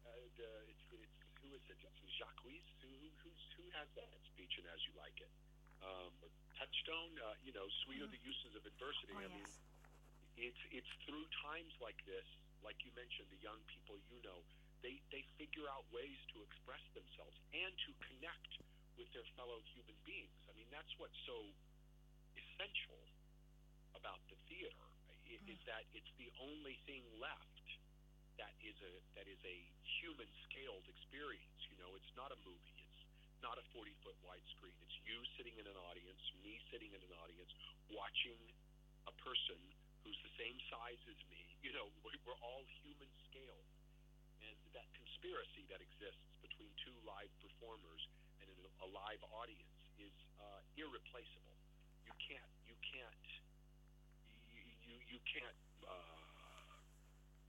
uh, 0.04 0.10
the, 0.36 0.48
it's, 0.68 0.84
it's 0.90 1.16
who 1.40 1.54
is 1.54 1.62
it? 1.70 1.78
Jaques 1.80 2.66
Who, 2.82 2.92
who's, 3.22 3.42
who 3.56 3.64
has 3.78 3.88
that 3.94 4.08
speech 4.28 4.58
and 4.58 4.66
as 4.72 4.80
you 4.84 4.92
like 4.98 5.16
it? 5.22 5.30
Um, 5.86 6.12
Touchstone. 6.58 7.14
Uh, 7.20 7.36
you 7.44 7.52
know, 7.52 7.68
sweet 7.86 8.02
mm-hmm. 8.02 8.08
are 8.08 8.12
the 8.12 8.22
uses 8.24 8.52
of 8.58 8.64
adversity. 8.66 9.14
Oh, 9.14 9.22
I 9.22 9.28
yes. 9.28 9.34
mean, 9.36 9.50
it's 10.50 10.62
it's 10.72 10.92
through 11.06 11.24
times 11.44 11.72
like 11.78 11.96
this, 12.04 12.26
like 12.60 12.76
you 12.82 12.92
mentioned, 12.96 13.28
the 13.30 13.40
young 13.40 13.60
people 13.70 13.96
you 14.10 14.20
know, 14.24 14.40
they 14.82 15.00
they 15.12 15.22
figure 15.40 15.68
out 15.70 15.84
ways 15.92 16.18
to 16.34 16.42
express 16.44 16.82
themselves 16.92 17.36
and 17.52 17.72
to 17.86 17.90
connect 18.12 18.52
with 18.96 19.08
their 19.12 19.24
fellow 19.36 19.60
human 19.76 19.96
beings. 20.08 20.40
I 20.48 20.52
mean, 20.56 20.68
that's 20.72 20.92
what's 20.96 21.16
so 21.28 21.36
essential 22.36 23.00
about 23.92 24.20
the 24.32 24.36
theater 24.48 24.86
mm-hmm. 25.28 25.52
is 25.52 25.60
that 25.68 25.84
it's 25.92 26.12
the 26.16 26.32
only 26.40 26.80
thing 26.88 27.04
left 27.20 27.64
that 28.40 28.52
is 28.60 28.76
a 28.84 28.92
that 29.16 29.28
is 29.28 29.40
a 29.44 29.56
human 30.00 30.28
scaled 30.48 30.84
experience. 30.88 31.60
You 31.68 31.76
know, 31.80 31.92
it's 31.96 32.12
not 32.16 32.32
a 32.32 32.38
movie. 32.44 32.85
Not 33.44 33.60
a 33.60 33.64
40 33.72 33.92
foot 34.02 34.16
wide 34.24 34.44
screen. 34.56 34.74
It's 34.84 34.96
you 35.04 35.18
sitting 35.36 35.56
in 35.60 35.66
an 35.68 35.78
audience, 35.88 36.20
me 36.42 36.58
sitting 36.72 36.90
in 36.92 37.00
an 37.00 37.12
audience, 37.22 37.50
watching 37.92 38.40
a 39.06 39.14
person 39.22 39.58
who's 40.02 40.18
the 40.22 40.32
same 40.38 40.56
size 40.70 41.00
as 41.10 41.18
me. 41.30 41.42
You 41.62 41.74
know, 41.76 41.90
we're 42.02 42.40
all 42.42 42.64
human 42.82 43.10
scale, 43.30 43.62
and 44.42 44.58
that 44.74 44.86
conspiracy 44.94 45.66
that 45.70 45.78
exists 45.78 46.26
between 46.42 46.70
two 46.82 46.94
live 47.06 47.30
performers 47.38 48.02
and 48.42 48.50
a 48.82 48.88
live 48.90 49.22
audience 49.34 49.78
is 49.98 50.14
uh, 50.42 50.60
irreplaceable. 50.74 51.54
You 52.06 52.14
can't. 52.18 52.52
You 52.66 52.76
can't. 52.82 53.26
You 54.50 54.64
you, 54.86 54.96
you 55.16 55.20
can't. 55.26 55.60
Uh, 55.86 56.26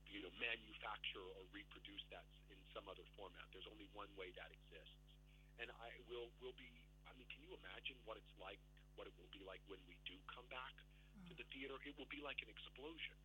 you 0.08 0.24
know, 0.24 0.32
manufacture 0.40 1.22
or 1.38 1.44
reproduce 1.52 2.02
that 2.10 2.26
in 2.50 2.58
some 2.72 2.88
other 2.88 3.04
format. 3.20 3.44
There's 3.52 3.68
only 3.70 3.86
one 3.92 4.10
way 4.16 4.32
that 4.40 4.50
exists, 4.50 5.17
and 5.62 5.70
I 5.82 5.90
will 6.10 6.30
will 6.42 6.56
be. 6.58 6.70
I 7.06 7.14
mean, 7.18 7.28
can 7.30 7.42
you 7.42 7.54
imagine 7.58 7.98
what 8.06 8.18
it's 8.18 8.34
like? 8.42 8.60
What 8.96 9.06
it 9.06 9.14
will 9.18 9.30
be 9.30 9.42
like 9.46 9.62
when 9.70 9.82
we 9.86 9.98
do 10.06 10.18
come 10.30 10.46
back 10.50 10.74
mm. 11.14 11.30
to 11.30 11.34
the 11.38 11.46
theater? 11.54 11.78
It 11.86 11.94
will 11.98 12.10
be 12.10 12.22
like 12.22 12.42
an 12.42 12.50
explosion. 12.50 13.18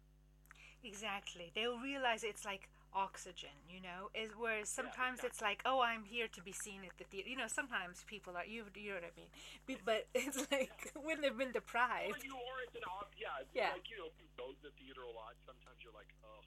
Exactly. 0.82 1.54
They'll 1.54 1.78
realize 1.78 2.26
it's 2.26 2.44
like 2.44 2.66
oxygen, 2.90 3.54
you 3.70 3.78
know. 3.78 4.10
Is 4.12 4.34
whereas 4.34 4.68
sometimes 4.68 5.22
yeah, 5.22 5.30
exactly. 5.30 5.30
it's 5.30 5.40
like, 5.40 5.60
oh, 5.64 5.80
I'm 5.80 6.04
here 6.04 6.26
to 6.26 6.40
be 6.42 6.52
seen 6.52 6.82
at 6.82 6.98
the 6.98 7.06
theater. 7.06 7.30
You 7.30 7.38
know, 7.38 7.48
sometimes 7.48 8.02
people 8.04 8.34
are. 8.34 8.44
You, 8.44 8.66
you 8.74 8.96
know 8.96 9.00
what 9.00 9.12
I 9.12 9.14
mean? 9.14 9.32
But 9.86 10.10
it's 10.14 10.42
like 10.50 10.92
yeah. 10.92 11.00
when 11.00 11.22
they've 11.22 11.36
been 11.36 11.54
deprived. 11.54 12.16
Or 12.16 12.20
you, 12.20 12.34
or 12.34 12.56
it's 12.66 12.76
an 12.76 12.84
yeah. 13.14 13.40
It's 13.40 13.54
yeah. 13.54 13.72
Like 13.76 13.86
you 13.88 14.02
know, 14.02 14.10
if 14.10 14.18
you 14.18 14.28
go 14.34 14.50
to 14.50 14.60
the 14.60 14.74
theater 14.80 15.06
a 15.06 15.14
lot, 15.14 15.38
sometimes 15.46 15.78
you're 15.80 15.94
like, 15.94 16.10
oh 16.26 16.42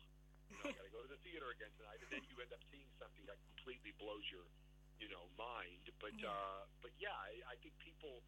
you 0.51 0.71
know, 0.71 0.71
I 0.71 0.73
got 0.75 0.85
to 0.87 0.93
go 0.93 1.01
to 1.05 1.11
the 1.11 1.21
theater 1.25 1.49
again 1.53 1.71
tonight, 1.77 1.99
and 2.01 2.09
then 2.09 2.23
you 2.25 2.35
end 2.41 2.51
up 2.53 2.61
seeing 2.71 2.87
something 2.97 3.25
that 3.29 3.37
completely 3.53 3.93
blows 3.97 4.23
your, 4.31 4.45
you 4.99 5.09
know, 5.11 5.25
mind. 5.37 5.83
But 5.99 6.15
yeah. 6.17 6.29
uh, 6.31 6.63
but 6.81 6.91
yeah, 6.99 7.13
I, 7.15 7.53
I 7.53 7.55
think 7.61 7.75
people. 7.79 8.21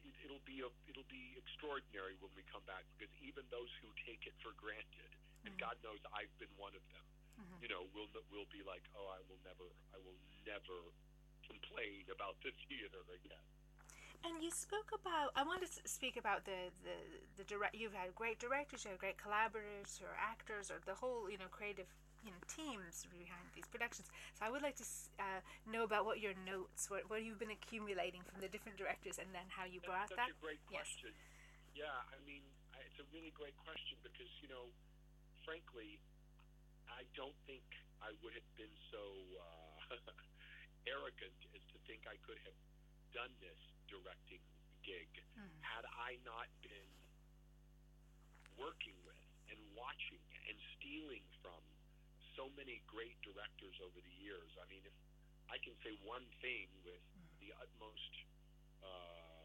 It, 0.00 0.16
it'll 0.24 0.40
be 0.48 0.64
a, 0.64 0.70
it'll 0.88 1.08
be 1.12 1.36
extraordinary 1.36 2.16
when 2.24 2.32
we 2.32 2.40
come 2.48 2.64
back 2.64 2.88
because 2.96 3.12
even 3.20 3.44
those 3.52 3.68
who 3.84 3.88
take 4.08 4.24
it 4.24 4.32
for 4.40 4.56
granted, 4.56 5.12
and 5.44 5.52
Mhm. 5.52 5.60
God 5.60 5.76
knows 5.84 6.00
I've 6.16 6.32
been 6.40 6.52
one 6.56 6.72
of 6.72 6.80
them, 6.88 7.04
Mhm. 7.36 7.60
you 7.60 7.68
know, 7.68 7.84
will 7.92 8.08
will 8.32 8.48
be 8.48 8.64
like, 8.64 8.80
oh, 8.96 9.08
I 9.12 9.20
will 9.28 9.36
never, 9.44 9.68
I 9.92 9.98
will 10.00 10.16
never 10.48 10.88
complain 11.44 12.08
about 12.08 12.40
the 12.44 12.52
theater 12.68 13.04
again. 13.12 13.44
And 14.24 14.42
you 14.42 14.50
spoke 14.50 14.92
about. 14.92 15.32
I 15.36 15.42
wanted 15.44 15.72
to 15.72 15.88
speak 15.88 16.16
about 16.16 16.44
the 16.44 16.72
the 16.84 16.96
the 17.36 17.44
direct. 17.44 17.74
You've 17.74 17.94
had 17.96 18.14
great 18.14 18.38
directors, 18.38 18.84
you 18.84 18.90
have 18.92 19.00
great 19.00 19.16
collaborators, 19.16 20.00
or 20.02 20.12
actors, 20.16 20.70
or 20.70 20.80
the 20.84 20.94
whole 20.94 21.30
you 21.30 21.38
know 21.38 21.48
creative 21.50 21.88
you 22.24 22.30
know 22.30 22.42
teams 22.48 23.06
behind 23.08 23.48
these 23.56 23.66
productions. 23.68 24.08
So 24.36 24.44
I 24.44 24.50
would 24.52 24.62
like 24.62 24.76
to 24.76 24.86
uh, 25.18 25.40
know 25.64 25.84
about 25.84 26.04
what 26.04 26.20
your 26.20 26.36
notes, 26.44 26.88
what 26.92 27.08
what 27.08 27.24
you've 27.24 27.40
been 27.40 27.52
accumulating 27.54 28.20
from 28.24 28.40
the 28.40 28.48
different 28.48 28.76
directors, 28.76 29.16
and 29.18 29.32
then 29.32 29.48
how 29.48 29.64
you 29.64 29.80
brought 29.80 30.08
that. 30.12 30.28
That's 30.28 30.36
a 30.36 30.44
great 30.44 30.60
Yes. 30.68 30.84
question. 30.84 31.12
Yeah, 31.72 31.88
I 32.12 32.18
mean, 32.26 32.42
I- 32.74 32.84
it's 32.84 32.98
a 32.98 33.06
really 33.14 33.30
great 33.32 33.56
question 33.64 33.96
because 34.02 34.28
you 34.42 34.48
know, 34.48 34.68
frankly, 35.44 36.00
I 36.90 37.04
don't 37.16 37.36
think 37.46 37.64
I 38.02 38.12
would 38.20 38.34
have 38.34 38.50
been 38.56 38.72
so 38.90 39.02
uh, 39.40 39.96
arrogant 40.94 41.36
as 41.54 41.62
to 41.72 41.76
think 41.86 42.04
I 42.08 42.16
could 42.26 42.38
have 42.44 42.56
done 43.12 43.32
this 43.40 43.58
directing 43.88 44.40
gig 44.82 45.08
Hmm. 45.36 45.48
had 45.60 45.84
I 45.84 46.16
not 46.24 46.48
been 46.62 46.90
working 48.58 48.96
with 49.04 49.16
and 49.50 49.58
watching 49.76 50.20
and 50.48 50.56
stealing 50.76 51.24
from 51.42 51.60
so 52.40 52.48
many 52.56 52.80
great 52.88 53.20
directors 53.20 53.76
over 53.84 54.00
the 54.00 54.14
years. 54.16 54.48
I 54.56 54.64
mean, 54.72 54.80
if 54.88 54.96
I 55.52 55.60
can 55.60 55.76
say 55.84 55.92
one 56.08 56.24
thing 56.40 56.72
with 56.88 57.04
the 57.44 57.52
utmost 57.60 58.12
uh, 58.80 59.44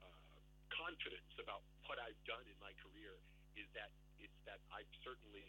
uh, 0.00 0.40
confidence 0.72 1.28
about 1.36 1.60
what 1.84 2.00
I've 2.00 2.16
done 2.24 2.40
in 2.48 2.56
my 2.56 2.72
career 2.80 3.20
is 3.52 3.68
that 3.76 3.92
it's 4.16 4.32
that 4.48 4.64
I've 4.72 4.88
certainly 5.04 5.44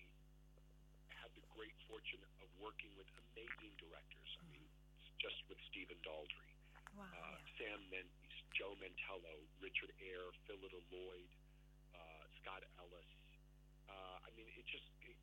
had 1.16 1.32
the 1.40 1.46
great 1.56 1.72
fortune 1.88 2.20
of 2.44 2.52
working 2.60 2.92
with 3.00 3.08
amazing 3.32 3.72
directors. 3.80 4.32
I 4.44 4.52
mean, 4.52 4.68
just 5.24 5.40
with 5.48 5.64
Stephen 5.72 5.96
Daldry, 6.04 6.52
Wow. 7.00 7.08
uh, 7.08 7.16
yeah. 7.16 7.56
Sam 7.56 7.80
Mendes, 7.88 8.36
Joe 8.60 8.76
Mantello, 8.84 9.40
Richard 9.64 9.96
Eyre, 10.04 10.36
Phyllida 10.44 10.84
Lloyd, 10.92 11.32
uh, 11.96 12.24
Scott 12.44 12.68
Ellis. 12.76 13.08
Uh, 13.88 14.20
I 14.20 14.30
mean, 14.36 14.52
it 14.52 14.68
just 14.68 14.84
it, 15.08 15.16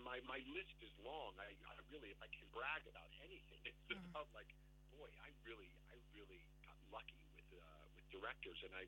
my 0.00 0.18
my 0.24 0.40
list 0.56 0.76
is 0.80 0.92
long. 1.04 1.36
I, 1.36 1.52
I 1.68 1.74
really, 1.92 2.08
if 2.08 2.20
I 2.24 2.28
can 2.32 2.44
brag 2.56 2.82
about 2.88 3.08
anything, 3.20 3.60
it's 3.68 3.76
Mhm. 3.92 4.08
about 4.12 4.28
like, 4.32 4.48
boy, 4.96 5.08
I 5.20 5.28
really, 5.44 5.68
I 5.92 5.96
really 6.16 6.40
got 6.64 6.76
lucky 6.88 7.20
with 7.36 7.44
uh, 7.60 7.84
with 7.96 8.06
directors, 8.08 8.56
and 8.64 8.72
I 8.72 8.84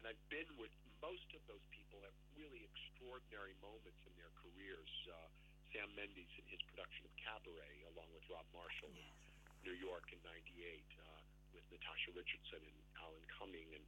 and 0.00 0.12
I've 0.12 0.24
been 0.28 0.48
with 0.60 0.72
most 1.00 1.28
of 1.32 1.40
those 1.48 1.64
people 1.72 2.04
at 2.04 2.12
really 2.36 2.60
extraordinary 2.68 3.56
moments 3.64 4.00
in 4.04 4.12
their 4.20 4.32
careers. 4.36 4.92
Uh, 5.08 5.28
Sam 5.72 5.88
Mendes 5.96 6.30
in 6.38 6.46
his 6.46 6.62
production 6.72 7.04
of 7.08 7.12
Cabaret, 7.20 7.76
along 7.90 8.08
with 8.14 8.22
Rob 8.30 8.46
Marshall 8.54 8.92
in 8.92 9.08
New 9.64 9.74
York 9.76 10.06
in 10.12 10.20
'98, 10.22 10.84
uh, 11.00 11.20
with 11.52 11.64
Natasha 11.72 12.12
Richardson 12.12 12.60
and 12.62 12.78
Alan 13.00 13.24
Cumming, 13.40 13.72
and 13.74 13.86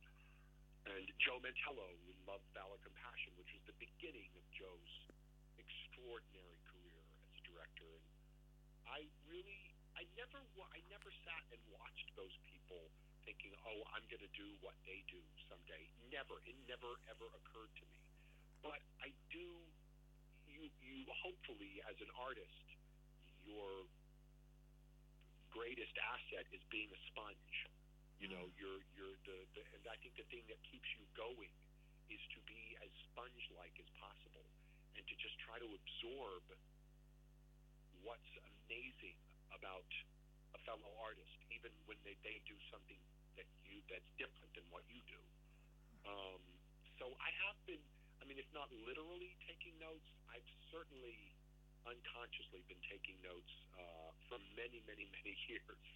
and 0.89 1.05
Joe 1.21 1.37
Mantello 1.45 1.85
in 2.09 2.17
Love, 2.25 2.41
Valor, 2.57 2.81
Compassion, 2.81 3.37
which 3.37 3.53
was 3.53 3.63
the 3.69 3.77
beginning 3.77 4.33
of 4.41 4.45
Joe's 4.57 4.93
extraordinary 5.99 6.63
career 6.71 7.03
as 7.27 7.35
a 7.35 7.43
director. 7.43 7.91
And 7.91 8.07
I 8.87 9.03
really, 9.27 9.75
I 9.99 10.07
never, 10.15 10.39
I 10.71 10.79
never 10.87 11.11
sat 11.27 11.43
and 11.51 11.59
watched 11.75 12.15
those 12.15 12.31
people 12.47 12.87
thinking, 13.27 13.51
"Oh, 13.67 13.83
I'm 13.91 14.07
going 14.07 14.23
to 14.23 14.31
do 14.31 14.47
what 14.63 14.79
they 14.87 15.03
do 15.11 15.19
someday." 15.51 15.91
Never, 16.15 16.39
it 16.47 16.55
never 16.71 17.03
ever 17.11 17.27
occurred 17.43 17.75
to 17.83 17.85
me. 17.91 17.99
But 18.63 18.79
I 19.03 19.11
do. 19.35 19.47
You, 20.47 20.71
you 20.79 21.03
hopefully, 21.27 21.83
as 21.91 21.99
an 21.99 22.11
artist, 22.15 22.67
your 23.43 23.91
greatest 25.51 25.95
asset 25.99 26.47
is 26.55 26.63
being 26.71 26.95
a 26.95 27.01
sponge. 27.11 27.57
You 28.23 28.31
know, 28.31 28.47
mm. 28.47 28.55
you're 28.55 28.83
you're 28.95 29.19
the, 29.27 29.39
the 29.59 29.63
and 29.75 29.83
I 29.91 29.99
think 29.99 30.15
the 30.15 30.27
thing 30.31 30.47
that 30.47 30.63
keeps 30.63 30.87
you 30.95 31.03
going 31.19 31.51
is 32.07 32.23
to 32.23 32.39
be 32.47 32.79
as 32.87 32.91
sponge 33.11 33.51
like 33.59 33.75
as 33.83 33.91
possible 33.99 34.47
and 34.99 35.07
to 35.07 35.15
just 35.23 35.39
try 35.47 35.63
to 35.63 35.69
absorb 35.71 36.43
what's 38.03 38.33
amazing 38.67 39.15
about 39.55 39.87
a 40.55 40.61
fellow 40.67 40.91
artist, 40.99 41.39
even 41.55 41.71
when 41.87 41.97
they, 42.03 42.19
they 42.27 42.43
do 42.51 42.59
something 42.75 42.99
that 43.39 43.47
you 43.63 43.79
that's 43.87 44.11
different 44.19 44.51
than 44.59 44.67
what 44.75 44.83
you 44.91 44.99
do. 45.07 45.21
Um, 46.03 46.43
so 46.99 47.15
I 47.23 47.31
have 47.47 47.55
been, 47.63 47.81
I 48.19 48.27
mean, 48.27 48.43
if 48.43 48.49
not 48.51 48.67
literally 48.83 49.39
taking 49.47 49.79
notes, 49.79 50.11
I've 50.27 50.47
certainly 50.75 51.15
unconsciously 51.87 52.67
been 52.67 52.83
taking 52.91 53.17
notes 53.23 53.53
uh, 53.79 54.11
for 54.27 54.43
many, 54.59 54.83
many, 54.85 55.07
many 55.15 55.35
years. 55.49 55.87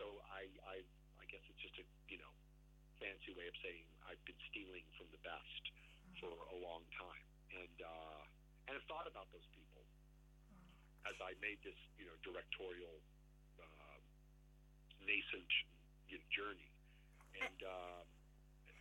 So 0.00 0.24
I, 0.32 0.48
I, 0.64 0.76
I 1.20 1.24
guess 1.28 1.44
it's 1.52 1.60
just 1.60 1.76
a 1.76 1.86
you 2.08 2.16
know 2.16 2.32
fancy 2.96 3.34
way 3.36 3.46
of 3.46 3.56
saying 3.60 3.84
I've 4.08 4.22
been 4.24 4.38
stealing 4.50 4.86
from 4.96 5.06
the 5.12 5.20
best 5.22 5.62
for 6.22 6.32
a 6.32 6.56
long 6.58 6.82
time, 6.96 7.26
and 7.54 7.76
uh, 7.82 8.22
and 8.68 8.76
have 8.76 8.84
thought 8.84 9.08
about 9.08 9.32
those 9.32 9.48
people 9.56 9.80
as 11.08 11.16
I 11.24 11.32
made 11.40 11.56
this 11.64 11.78
you 11.96 12.04
know 12.04 12.16
directorial 12.20 12.92
uh, 13.64 13.98
nascent 15.00 15.48
you 16.12 16.20
know, 16.20 16.26
journey, 16.28 16.68
and 17.40 17.58
uh, 17.64 18.00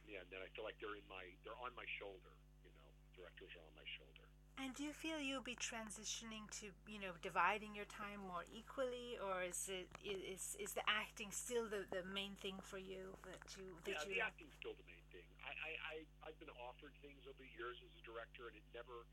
yeah, 0.03 0.23
and 0.23 0.29
then 0.31 0.43
I 0.43 0.51
feel 0.51 0.67
like 0.67 0.75
they're 0.83 0.99
in 0.99 1.07
my 1.07 1.23
they're 1.47 1.57
on 1.63 1.71
my 1.79 1.87
shoulder. 1.95 2.35
You 2.67 2.71
know, 2.75 2.91
directors 3.15 3.55
are 3.55 3.63
on 3.63 3.75
my 3.79 3.87
shoulder. 3.95 4.27
And 4.57 4.73
do 4.73 4.81
you 4.81 4.89
feel 4.89 5.21
you'll 5.21 5.45
be 5.45 5.53
transitioning 5.53 6.49
to, 6.57 6.73
you 6.89 6.97
know, 6.97 7.13
dividing 7.21 7.77
your 7.77 7.85
time 7.85 8.25
more 8.25 8.41
equally, 8.49 9.13
or 9.21 9.45
is 9.45 9.69
it 9.69 9.85
is 10.01 10.57
is 10.57 10.73
the 10.73 10.81
acting 10.89 11.29
still 11.29 11.69
the, 11.69 11.85
the 11.93 12.01
main 12.09 12.33
thing 12.41 12.57
for 12.65 12.81
you 12.81 13.13
that 13.29 13.45
you 13.53 13.77
that 13.85 14.01
yeah, 14.01 14.09
you 14.09 14.17
the 14.17 14.25
acting's 14.25 14.57
still 14.57 14.73
the 14.73 14.87
main 14.89 15.05
thing. 15.13 15.29
I, 15.45 15.53
I, 15.53 15.71
I 15.77 15.95
I've 16.25 16.39
been 16.41 16.51
offered 16.57 16.97
things 17.05 17.21
over 17.29 17.37
the 17.37 17.53
years 17.53 17.77
as 17.85 17.93
a 18.01 18.03
director, 18.03 18.49
and 18.49 18.57
it 18.57 18.65
never 18.73 19.05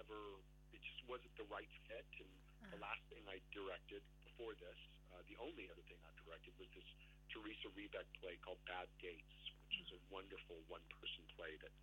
ever 0.00 0.40
it 0.72 0.80
just 0.80 1.02
wasn't 1.08 1.32
the 1.36 1.46
right 1.52 1.68
fit. 1.88 2.08
And 2.20 2.30
the 2.72 2.80
last 2.80 3.02
thing 3.12 3.22
I 3.28 3.42
directed 3.52 4.00
before 4.24 4.56
this, 4.56 4.78
uh, 5.12 5.20
the 5.28 5.36
only 5.42 5.68
other 5.68 5.84
thing 5.84 6.00
I 6.06 6.12
directed 6.24 6.56
was 6.56 6.68
this 6.72 6.88
Teresa 7.28 7.68
Rebeck 7.76 8.08
play 8.20 8.36
called 8.44 8.60
Bad 8.68 8.88
Dates, 9.00 9.36
which 9.68 9.76
is 9.80 9.88
a 9.92 10.00
wonderful 10.12 10.60
one 10.68 10.84
person 11.00 11.24
play 11.36 11.56
that 11.60 11.74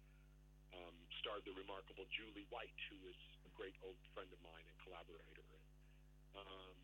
um, 0.73 0.95
starred 1.21 1.45
the 1.45 1.53
remarkable 1.57 2.05
Julie 2.13 2.45
White, 2.53 2.77
who 2.89 2.97
is 3.09 3.17
a 3.45 3.51
great 3.57 3.73
old 3.81 3.97
friend 4.13 4.29
of 4.29 4.39
mine 4.45 4.65
and 4.65 4.77
collaborator. 4.85 5.45
Um, 6.37 6.77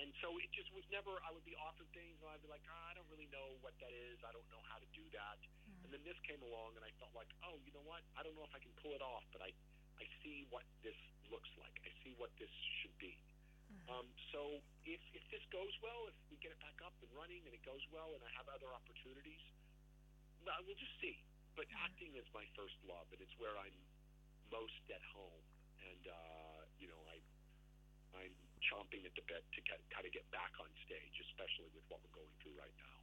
and 0.00 0.08
so 0.24 0.32
it 0.40 0.48
just 0.56 0.72
was 0.72 0.84
never, 0.88 1.12
I 1.28 1.30
would 1.36 1.44
be 1.44 1.52
offered 1.60 1.88
things 1.92 2.16
and 2.24 2.32
I'd 2.32 2.40
be 2.40 2.48
like, 2.48 2.64
oh, 2.64 2.84
I 2.88 2.96
don't 2.96 3.08
really 3.12 3.28
know 3.28 3.60
what 3.60 3.76
that 3.84 3.92
is. 3.92 4.16
I 4.24 4.32
don't 4.32 4.48
know 4.48 4.64
how 4.64 4.80
to 4.80 4.88
do 4.96 5.04
that. 5.12 5.36
And 5.84 5.92
then 5.92 6.00
this 6.08 6.16
came 6.24 6.40
along 6.40 6.80
and 6.80 6.82
I 6.86 6.92
felt 6.96 7.12
like, 7.12 7.28
oh, 7.44 7.60
you 7.68 7.72
know 7.76 7.84
what? 7.84 8.00
I 8.16 8.24
don't 8.24 8.32
know 8.32 8.48
if 8.48 8.54
I 8.56 8.64
can 8.64 8.72
pull 8.80 8.96
it 8.96 9.04
off, 9.04 9.28
but 9.28 9.44
I, 9.44 9.52
I 10.00 10.08
see 10.24 10.48
what 10.48 10.64
this 10.80 10.96
looks 11.28 11.50
like. 11.60 11.76
I 11.84 11.92
see 12.02 12.16
what 12.16 12.32
this 12.40 12.50
should 12.80 12.96
be. 12.96 13.14
Um, 13.86 14.06
so 14.34 14.62
if, 14.86 15.02
if 15.14 15.24
this 15.30 15.42
goes 15.50 15.70
well, 15.82 16.10
if 16.10 16.16
we 16.30 16.38
get 16.42 16.54
it 16.54 16.60
back 16.62 16.78
up 16.82 16.94
and 17.02 17.10
running 17.14 17.42
and 17.46 17.54
it 17.54 17.62
goes 17.62 17.82
well 17.94 18.10
and 18.14 18.22
I 18.22 18.30
have 18.38 18.46
other 18.50 18.70
opportunities, 18.70 19.42
well, 20.42 20.58
we'll 20.66 20.78
just 20.78 20.94
see. 20.98 21.18
But 21.58 21.66
acting 21.82 22.14
is 22.14 22.26
my 22.30 22.46
first 22.54 22.78
love, 22.86 23.10
and 23.10 23.18
it's 23.20 23.34
where 23.36 23.52
I'm 23.58 23.74
most 24.48 24.82
at 24.88 25.02
home. 25.12 25.44
And 25.82 26.02
uh, 26.06 26.60
you 26.78 26.86
know, 26.86 27.02
I 27.10 27.18
I'm 28.14 28.34
chomping 28.62 29.02
at 29.04 29.14
the 29.18 29.24
bit 29.26 29.42
to 29.42 29.60
kind 29.90 30.06
of 30.06 30.12
get 30.14 30.24
back 30.30 30.54
on 30.62 30.70
stage, 30.86 31.16
especially 31.30 31.68
with 31.74 31.84
what 31.90 31.98
we're 32.06 32.14
going 32.14 32.34
through 32.40 32.56
right 32.56 32.74
now. 32.78 32.99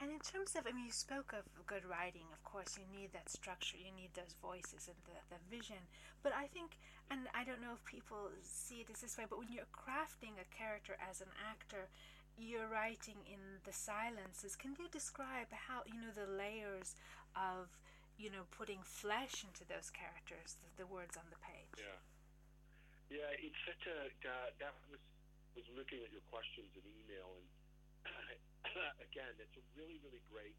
And 0.00 0.14
in 0.14 0.22
terms 0.22 0.54
of, 0.54 0.62
I 0.62 0.70
mean, 0.70 0.86
you 0.86 0.94
spoke 0.94 1.34
of 1.34 1.42
good 1.66 1.82
writing. 1.82 2.30
Of 2.30 2.38
course, 2.46 2.78
you 2.78 2.86
need 2.86 3.10
that 3.12 3.26
structure, 3.26 3.76
you 3.76 3.90
need 3.90 4.14
those 4.14 4.38
voices 4.38 4.86
and 4.86 4.98
the, 5.02 5.18
the 5.34 5.40
vision. 5.50 5.82
But 6.22 6.30
I 6.38 6.46
think, 6.46 6.78
and 7.10 7.26
I 7.34 7.42
don't 7.42 7.58
know 7.58 7.74
if 7.74 7.82
people 7.82 8.30
see 8.46 8.86
it 8.86 8.86
this 8.94 9.18
way, 9.18 9.26
but 9.26 9.42
when 9.42 9.50
you're 9.50 9.70
crafting 9.74 10.38
a 10.38 10.46
character 10.54 10.94
as 11.02 11.18
an 11.20 11.34
actor, 11.34 11.90
you're 12.38 12.70
writing 12.70 13.18
in 13.26 13.58
the 13.66 13.74
silences. 13.74 14.54
Can 14.54 14.78
you 14.78 14.86
describe 14.86 15.50
how, 15.50 15.82
you 15.82 15.98
know, 15.98 16.14
the 16.14 16.30
layers 16.30 16.94
of, 17.34 17.66
you 18.14 18.30
know, 18.30 18.46
putting 18.54 18.78
flesh 18.86 19.42
into 19.42 19.66
those 19.66 19.90
characters, 19.90 20.54
the, 20.62 20.86
the 20.86 20.86
words 20.86 21.18
on 21.18 21.26
the 21.34 21.40
page? 21.42 21.74
Yeah, 21.74 21.98
yeah. 23.10 23.30
It's 23.42 23.58
such 23.66 23.82
a 23.90 24.06
uh, 24.22 24.54
that 24.62 24.74
was 24.86 25.02
was 25.58 25.66
looking 25.74 25.98
at 26.06 26.14
your 26.14 26.22
questions 26.30 26.70
in 26.78 26.86
email, 27.02 27.34
and 27.34 28.38
again, 29.08 29.32
it's 29.40 29.56
a 29.56 29.64
really 29.76 29.98
really 30.04 30.22
great 30.28 30.56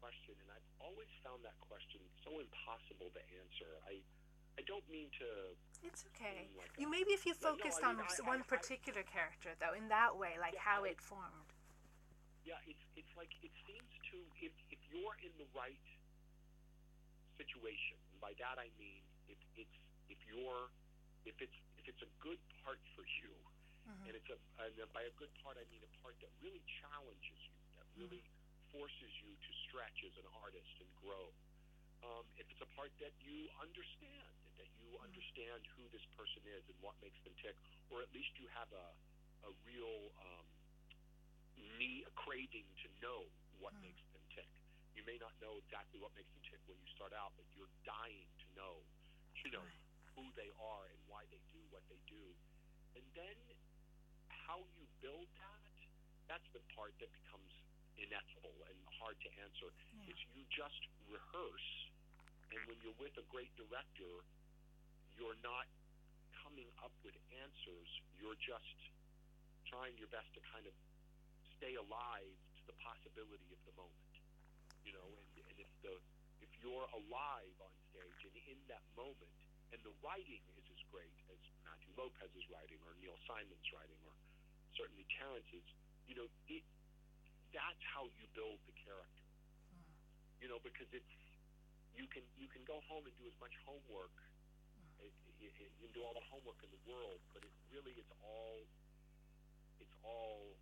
question, 0.00 0.34
and 0.42 0.48
I've 0.52 0.70
always 0.82 1.10
found 1.26 1.42
that 1.42 1.56
question 1.64 2.00
so 2.22 2.38
impossible 2.38 3.10
to 3.14 3.22
answer. 3.40 3.70
I 3.88 4.00
I 4.58 4.66
don't 4.66 4.84
mean 4.90 5.06
to. 5.22 5.54
It's 5.86 6.02
okay. 6.14 6.50
like 6.58 6.74
You 6.78 6.90
a- 6.90 6.90
maybe 6.90 7.14
if 7.14 7.22
you 7.22 7.34
No, 7.38 7.54
no, 7.54 7.56
focused 7.56 7.78
I 7.82 7.94
mean, 7.94 8.02
on 8.02 8.06
I- 8.10 8.26
one 8.26 8.42
I- 8.42 8.50
particular 8.50 9.06
character, 9.06 9.54
though, 9.62 9.74
in 9.74 9.86
that 9.88 10.18
way, 10.18 10.34
like 10.42 10.54
Yeah, 10.58 10.66
how 10.66 10.82
it 10.82 10.98
formed. 11.00 11.54
Yeah, 12.42 12.58
it's 12.66 12.82
it's 12.98 13.12
like 13.14 13.30
it 13.44 13.54
seems 13.66 13.92
to 14.10 14.18
if 14.42 14.52
if 14.70 14.80
you're 14.90 15.14
in 15.22 15.30
the 15.38 15.46
right 15.54 15.86
situation, 17.38 17.98
and 18.12 18.18
by 18.20 18.34
that 18.42 18.58
I 18.58 18.70
mean 18.80 19.02
if 19.28 19.38
it's 19.54 19.78
if 20.10 20.18
you're 20.26 20.70
if 21.28 21.36
it's 21.38 21.58
if 21.78 21.86
it's 21.86 22.02
a 22.02 22.10
good 22.18 22.40
part 22.64 22.80
for 22.96 23.04
you, 23.22 23.30
and 24.08 24.12
it's 24.12 24.30
a 24.30 24.38
and 24.60 24.74
by 24.92 25.04
a 25.04 25.14
good 25.16 25.32
part 25.40 25.56
I 25.56 25.64
mean 25.72 25.80
a 25.84 25.92
part 26.04 26.16
that 26.20 26.32
really 26.44 26.60
challenges 26.84 27.40
you, 27.48 27.56
that 27.80 27.88
really 27.96 28.20
forces 28.72 29.12
you 29.24 29.32
to 29.32 29.50
stretch 29.68 30.04
as 30.04 30.14
an 30.20 30.28
artist 30.44 30.72
and 30.80 30.90
grow. 31.00 31.32
Um, 32.04 32.24
if 32.38 32.46
it's 32.52 32.62
a 32.62 32.70
part 32.78 32.92
that 33.02 33.10
you 33.24 33.48
understand, 33.58 34.28
that 34.60 34.70
you 34.78 34.92
understand 35.02 35.64
who 35.74 35.88
this 35.90 36.04
person 36.14 36.44
is 36.46 36.62
and 36.68 36.78
what 36.84 36.94
makes 37.02 37.18
them 37.26 37.34
tick, 37.42 37.56
or 37.90 38.04
at 38.04 38.10
least 38.12 38.30
you 38.38 38.46
have 38.54 38.70
a 38.70 38.86
a 39.46 39.50
real 39.64 40.12
um, 40.20 40.46
me 41.78 42.02
a 42.06 42.12
craving 42.18 42.66
to 42.82 42.88
know 43.02 43.26
what 43.58 43.74
makes 43.82 44.02
them 44.14 44.22
tick. 44.34 44.48
You 44.94 45.06
may 45.06 45.18
not 45.18 45.34
know 45.38 45.58
exactly 45.62 46.02
what 46.02 46.10
makes 46.18 46.30
them 46.34 46.42
tick 46.50 46.60
when 46.66 46.78
you 46.78 46.88
start 46.94 47.14
out, 47.14 47.34
but 47.38 47.46
you're 47.54 47.70
dying 47.86 48.26
to 48.42 48.46
know, 48.58 48.74
you 49.42 49.50
know, 49.54 49.62
who 50.18 50.26
they 50.34 50.50
are 50.58 50.84
and 50.90 50.98
why 51.06 51.22
they 51.30 51.38
do 51.54 51.62
what 51.70 51.86
they 51.86 51.98
do. 52.10 52.22
And 52.98 53.04
then 53.14 53.36
how 54.48 54.64
you 54.80 54.88
build 55.04 55.28
that, 55.36 55.60
that's 56.24 56.48
the 56.56 56.64
part 56.72 56.96
that 57.04 57.12
becomes 57.12 57.52
ineffable 58.00 58.56
and 58.64 58.76
hard 58.96 59.20
to 59.20 59.28
answer. 59.44 59.68
Is 60.08 60.16
you 60.32 60.40
just 60.48 60.88
rehearse, 61.04 61.70
and 62.48 62.56
when 62.64 62.80
you're 62.80 62.96
with 62.96 63.12
a 63.20 63.26
great 63.28 63.52
director, 63.60 64.24
you're 65.20 65.36
not 65.44 65.68
coming 66.40 66.72
up 66.80 66.96
with 67.04 67.12
answers. 67.44 67.90
You're 68.16 68.40
just 68.40 68.78
trying 69.68 69.92
your 70.00 70.08
best 70.08 70.32
to 70.32 70.40
kind 70.48 70.64
of 70.64 70.72
stay 71.60 71.76
alive 71.76 72.32
to 72.56 72.62
the 72.64 72.76
possibility 72.80 73.52
of 73.52 73.60
the 73.68 73.74
moment. 73.76 74.12
You 74.80 74.96
know, 74.96 75.08
and, 75.12 75.44
and 75.44 75.56
if 75.60 75.68
the 75.84 75.92
if 76.40 76.48
you're 76.64 76.88
alive 76.96 77.54
on 77.60 77.72
stage 77.92 78.20
and 78.24 78.36
in 78.48 78.58
that 78.72 78.84
moment, 78.96 79.28
and 79.76 79.80
the 79.84 79.92
writing 80.00 80.40
is 80.56 80.64
as 80.72 80.80
great 80.88 81.12
as 81.28 81.40
Matthew 81.68 81.92
Lopez's 82.00 82.48
writing 82.48 82.80
or 82.88 82.96
Neil 83.04 83.18
Simon's 83.28 83.68
writing 83.76 84.00
or 84.08 84.16
certainly 84.78 85.04
Terrence's, 85.18 85.66
you 86.06 86.14
know, 86.14 86.30
it 86.46 86.62
that's 87.50 87.82
how 87.90 88.06
you 88.14 88.24
build 88.38 88.62
the 88.70 88.76
character. 88.78 89.26
Hmm. 89.74 89.82
You 90.38 90.48
know, 90.48 90.62
because 90.62 90.86
it's 90.94 91.14
you 91.98 92.06
can 92.06 92.22
you 92.38 92.46
can 92.46 92.62
go 92.62 92.78
home 92.86 93.02
and 93.02 93.14
do 93.18 93.26
as 93.26 93.34
much 93.42 93.52
homework. 93.66 94.14
It, 95.02 95.10
it, 95.42 95.50
it, 95.58 95.70
you 95.82 95.90
can 95.90 95.94
do 95.98 96.06
all 96.06 96.14
the 96.14 96.24
homework 96.30 96.62
in 96.62 96.70
the 96.70 96.82
world, 96.86 97.18
but 97.34 97.42
it 97.42 97.50
really 97.74 97.98
it's 97.98 98.14
all 98.22 98.62
it's 99.82 99.96
all 100.06 100.54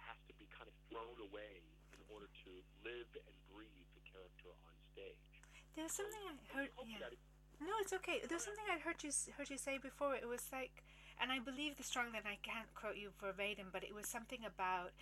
has 0.00 0.16
to 0.24 0.34
be 0.40 0.48
kind 0.56 0.66
of 0.66 0.76
thrown 0.88 1.20
away 1.20 1.60
in 1.92 2.00
order 2.08 2.32
to 2.32 2.50
live 2.80 3.08
and 3.12 3.34
breathe 3.52 3.88
the 3.92 4.02
character 4.08 4.48
on 4.48 4.72
stage. 4.96 5.32
There's 5.76 5.92
something 5.92 6.22
I 6.24 6.34
heard. 6.56 6.72
Yeah. 6.88 7.04
that 7.04 7.12
No, 7.60 7.72
it's 7.80 7.92
okay. 7.92 8.20
There's 8.28 8.44
something 8.44 8.64
I 8.68 8.78
heard 8.78 9.02
you 9.02 9.10
heard 9.36 9.48
you 9.50 9.56
say 9.58 9.78
before. 9.78 10.14
It 10.14 10.28
was 10.28 10.44
like, 10.52 10.84
and 11.20 11.32
I 11.32 11.38
believe 11.40 11.76
this 11.76 11.86
strongly, 11.88 12.18
and 12.18 12.28
I 12.28 12.36
can't 12.44 12.68
quote 12.74 12.96
you 12.96 13.10
verbatim, 13.16 13.68
but 13.72 13.82
it 13.82 13.94
was 13.94 14.06
something 14.06 14.44
about, 14.44 14.92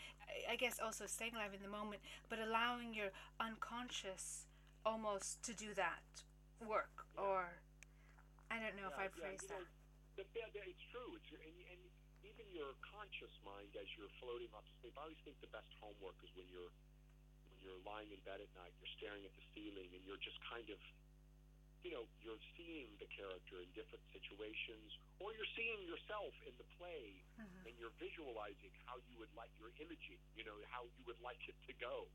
I 0.48 0.54
guess, 0.54 0.78
also 0.78 1.06
staying 1.06 1.34
alive 1.34 1.50
in 1.54 1.62
the 1.62 1.68
moment, 1.72 2.02
but 2.30 2.38
allowing 2.38 2.94
your 2.94 3.10
unconscious 3.40 4.46
almost 4.86 5.42
to 5.42 5.52
do 5.54 5.74
that 5.74 6.22
work, 6.62 7.06
or 7.18 7.58
I 8.50 8.62
don't 8.62 8.76
know 8.78 8.86
if 8.86 8.98
I 8.98 9.10
yeah, 9.10 9.18
phrased 9.18 9.50
know, 9.50 9.58
that. 9.58 9.66
the- 10.14 10.30
yeah, 10.38 10.46
yeah, 10.54 10.70
it's 10.70 10.84
true. 10.94 11.18
It's 11.18 11.26
and, 11.34 11.56
and 11.74 11.82
even 12.22 12.46
your 12.54 12.78
conscious 12.86 13.34
mind, 13.42 13.74
as 13.74 13.88
you're 13.98 14.12
floating 14.22 14.48
off 14.54 14.64
to 14.64 14.74
sleep. 14.80 14.94
I 14.94 15.10
always 15.10 15.18
think 15.26 15.40
the 15.42 15.50
best 15.50 15.68
homework 15.82 16.16
is 16.22 16.30
when 16.38 16.46
you're 16.48 16.70
when 17.50 17.58
you're 17.60 17.82
lying 17.82 18.10
in 18.14 18.20
bed 18.22 18.38
at 18.40 18.50
night, 18.54 18.72
you're 18.78 18.94
staring 18.96 19.26
at 19.26 19.34
the 19.34 19.44
ceiling, 19.54 19.90
and 19.92 20.02
you're 20.06 20.20
just 20.22 20.38
kind 20.46 20.68
of, 20.70 20.78
you 21.84 21.92
know, 21.92 22.08
you're 22.24 22.40
seeing 22.56 22.88
the 22.98 23.06
character 23.12 23.60
in 23.60 23.68
different 23.76 24.02
situations, 24.16 24.88
or 25.20 25.30
you're 25.36 25.52
seeing 25.54 25.84
yourself 25.84 26.32
in 26.48 26.56
the 26.56 26.64
play, 26.80 27.20
and 27.68 27.72
you're 27.78 27.92
visualizing 28.00 28.72
how 28.88 28.96
you 29.12 29.20
would 29.20 29.32
like 29.36 29.52
your 29.60 29.68
imaging, 29.78 30.18
you 30.36 30.44
know, 30.48 30.56
how 30.72 30.88
you 30.96 31.04
would 31.06 31.20
like 31.20 31.40
it 31.48 31.56
to 31.68 31.72
go. 31.78 32.08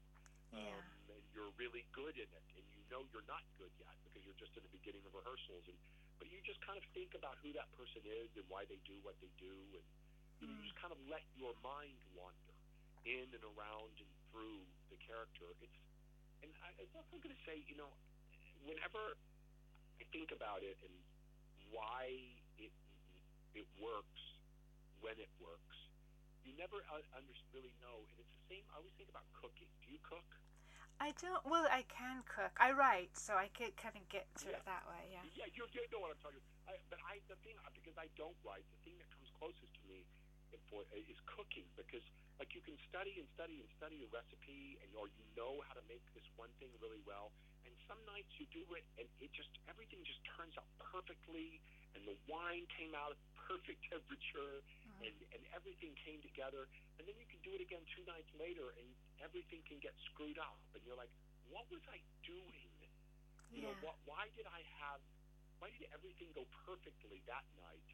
um, 0.49 0.57
Yeah. 0.57 1.13
and 1.13 1.21
you're 1.33 1.53
really 1.61 1.85
good 1.93 2.17
in 2.17 2.25
it, 2.25 2.45
and 2.57 2.65
you 2.73 2.81
know 2.89 3.05
you're 3.13 3.25
not 3.29 3.45
good 3.61 3.69
yet 3.77 3.93
because 4.05 4.25
you're 4.25 4.37
just 4.41 4.49
in 4.57 4.63
the 4.65 4.73
beginning 4.73 5.05
of 5.05 5.13
rehearsals, 5.13 5.61
and 5.69 5.77
but 6.17 6.25
you 6.27 6.41
just 6.41 6.57
kind 6.65 6.75
of 6.75 6.83
think 6.97 7.13
about 7.13 7.37
who 7.45 7.53
that 7.53 7.69
person 7.77 8.01
is 8.03 8.33
and 8.35 8.45
why 8.49 8.65
they 8.65 8.81
do 8.83 8.97
what 9.05 9.13
they 9.21 9.29
do, 9.37 9.53
and 9.77 9.85
you, 10.41 10.47
know, 10.49 10.53
you 10.57 10.61
just 10.65 10.77
kind 10.81 10.89
of 10.91 10.97
let 11.05 11.21
your 11.37 11.53
mind 11.61 12.01
wander 12.17 12.53
in 13.05 13.29
and 13.29 13.43
around 13.55 13.93
and 14.01 14.09
through 14.33 14.65
the 14.89 14.97
character. 15.05 15.53
It's 15.61 15.77
and 16.41 16.49
I, 16.65 16.73
I'm 16.81 16.93
also 16.97 17.21
going 17.21 17.35
to 17.35 17.43
say, 17.45 17.61
you 17.69 17.77
know, 17.77 17.93
whenever 18.65 19.13
I 19.99 20.05
think 20.15 20.31
about 20.31 20.63
it 20.63 20.79
and 20.81 20.95
why 21.69 22.15
it 22.57 22.71
it 23.53 23.67
works 23.77 24.23
when 25.03 25.15
it 25.19 25.31
works, 25.39 25.77
you 26.43 26.51
never 26.59 26.83
uh, 26.91 26.99
under, 27.15 27.35
really 27.55 27.71
know. 27.79 28.03
And 28.11 28.15
it's 28.19 28.31
the 28.35 28.45
same. 28.55 28.63
I 28.71 28.79
always 28.79 28.95
think 28.99 29.07
about 29.11 29.27
cooking. 29.35 29.67
Do 29.83 29.87
you 29.91 29.99
cook? 30.03 30.27
I 30.99 31.15
don't. 31.15 31.39
Well, 31.47 31.63
I 31.71 31.87
can 31.87 32.23
cook. 32.27 32.51
I 32.59 32.75
write, 32.75 33.15
so 33.15 33.39
I 33.39 33.47
could 33.55 33.71
kind 33.79 33.95
of 33.95 34.03
get 34.11 34.27
to 34.43 34.51
Yeah. 34.51 34.59
it 34.59 34.63
that 34.67 34.83
way. 34.91 35.07
Yeah. 35.07 35.23
Yeah, 35.31 35.47
you, 35.55 35.63
you 35.71 35.87
know 35.87 36.03
what 36.03 36.11
I'm 36.11 36.19
talking 36.19 36.43
about. 36.43 36.75
I, 36.75 36.75
but 36.91 36.99
I, 37.07 37.23
the 37.31 37.39
thing, 37.47 37.55
because 37.71 37.95
I 37.95 38.11
don't 38.19 38.35
write, 38.43 38.67
the 38.67 38.79
thing 38.83 38.99
that 38.99 39.07
comes 39.15 39.31
closest 39.39 39.71
to 39.79 39.83
me 39.87 40.03
for, 40.69 40.85
uh, 40.89 40.97
is 41.11 41.19
cooking. 41.29 41.67
Because, 41.77 42.03
like, 42.41 42.51
you 42.57 42.61
can 42.65 42.75
study 42.89 43.19
and 43.21 43.27
study 43.37 43.61
and 43.61 43.69
study 43.77 44.01
a 44.01 44.09
recipe, 44.09 44.79
and 44.81 44.89
or 44.97 45.07
you 45.13 45.23
know 45.37 45.61
how 45.69 45.73
to 45.77 45.83
make 45.85 46.03
this 46.17 46.25
one 46.39 46.49
thing 46.57 46.73
really 46.81 47.01
well. 47.05 47.29
And 47.65 47.73
some 47.85 47.99
nights 48.09 48.31
you 48.41 48.47
do 48.49 48.65
it, 48.73 48.85
and 48.97 49.05
it 49.21 49.29
just 49.35 49.51
everything 49.69 50.01
just 50.07 50.21
turns 50.37 50.55
out 50.57 50.69
perfectly, 50.81 51.61
and 51.93 52.01
the 52.07 52.17
wine 52.25 52.65
came 52.73 52.95
out 52.97 53.13
at 53.13 53.19
perfect 53.37 53.81
temperature, 53.93 54.61
uh-huh. 54.65 55.05
and 55.05 55.15
and 55.35 55.41
everything 55.53 55.93
came 56.01 56.21
together. 56.25 56.65
And 56.97 57.05
then 57.07 57.15
you 57.19 57.27
can 57.29 57.39
do 57.45 57.53
it 57.53 57.61
again 57.61 57.83
two 57.95 58.03
nights 58.09 58.29
later, 58.35 58.73
and 58.79 58.87
everything 59.23 59.61
can 59.69 59.77
get 59.79 59.93
screwed 60.11 60.37
up, 60.41 60.57
and 60.73 60.81
you're 60.83 60.97
like, 60.99 61.11
what 61.49 61.65
was 61.71 61.81
I 61.89 62.01
doing? 62.25 62.69
You 63.49 63.65
know, 63.65 63.73
Yeah. 63.73 63.81
what, 63.81 63.97
why 64.05 64.29
did 64.37 64.45
I 64.45 64.61
have, 64.77 65.01
why 65.57 65.73
did 65.73 65.89
everything 65.89 66.29
go 66.37 66.45
perfectly 66.65 67.23
that 67.25 67.43
night? 67.57 67.87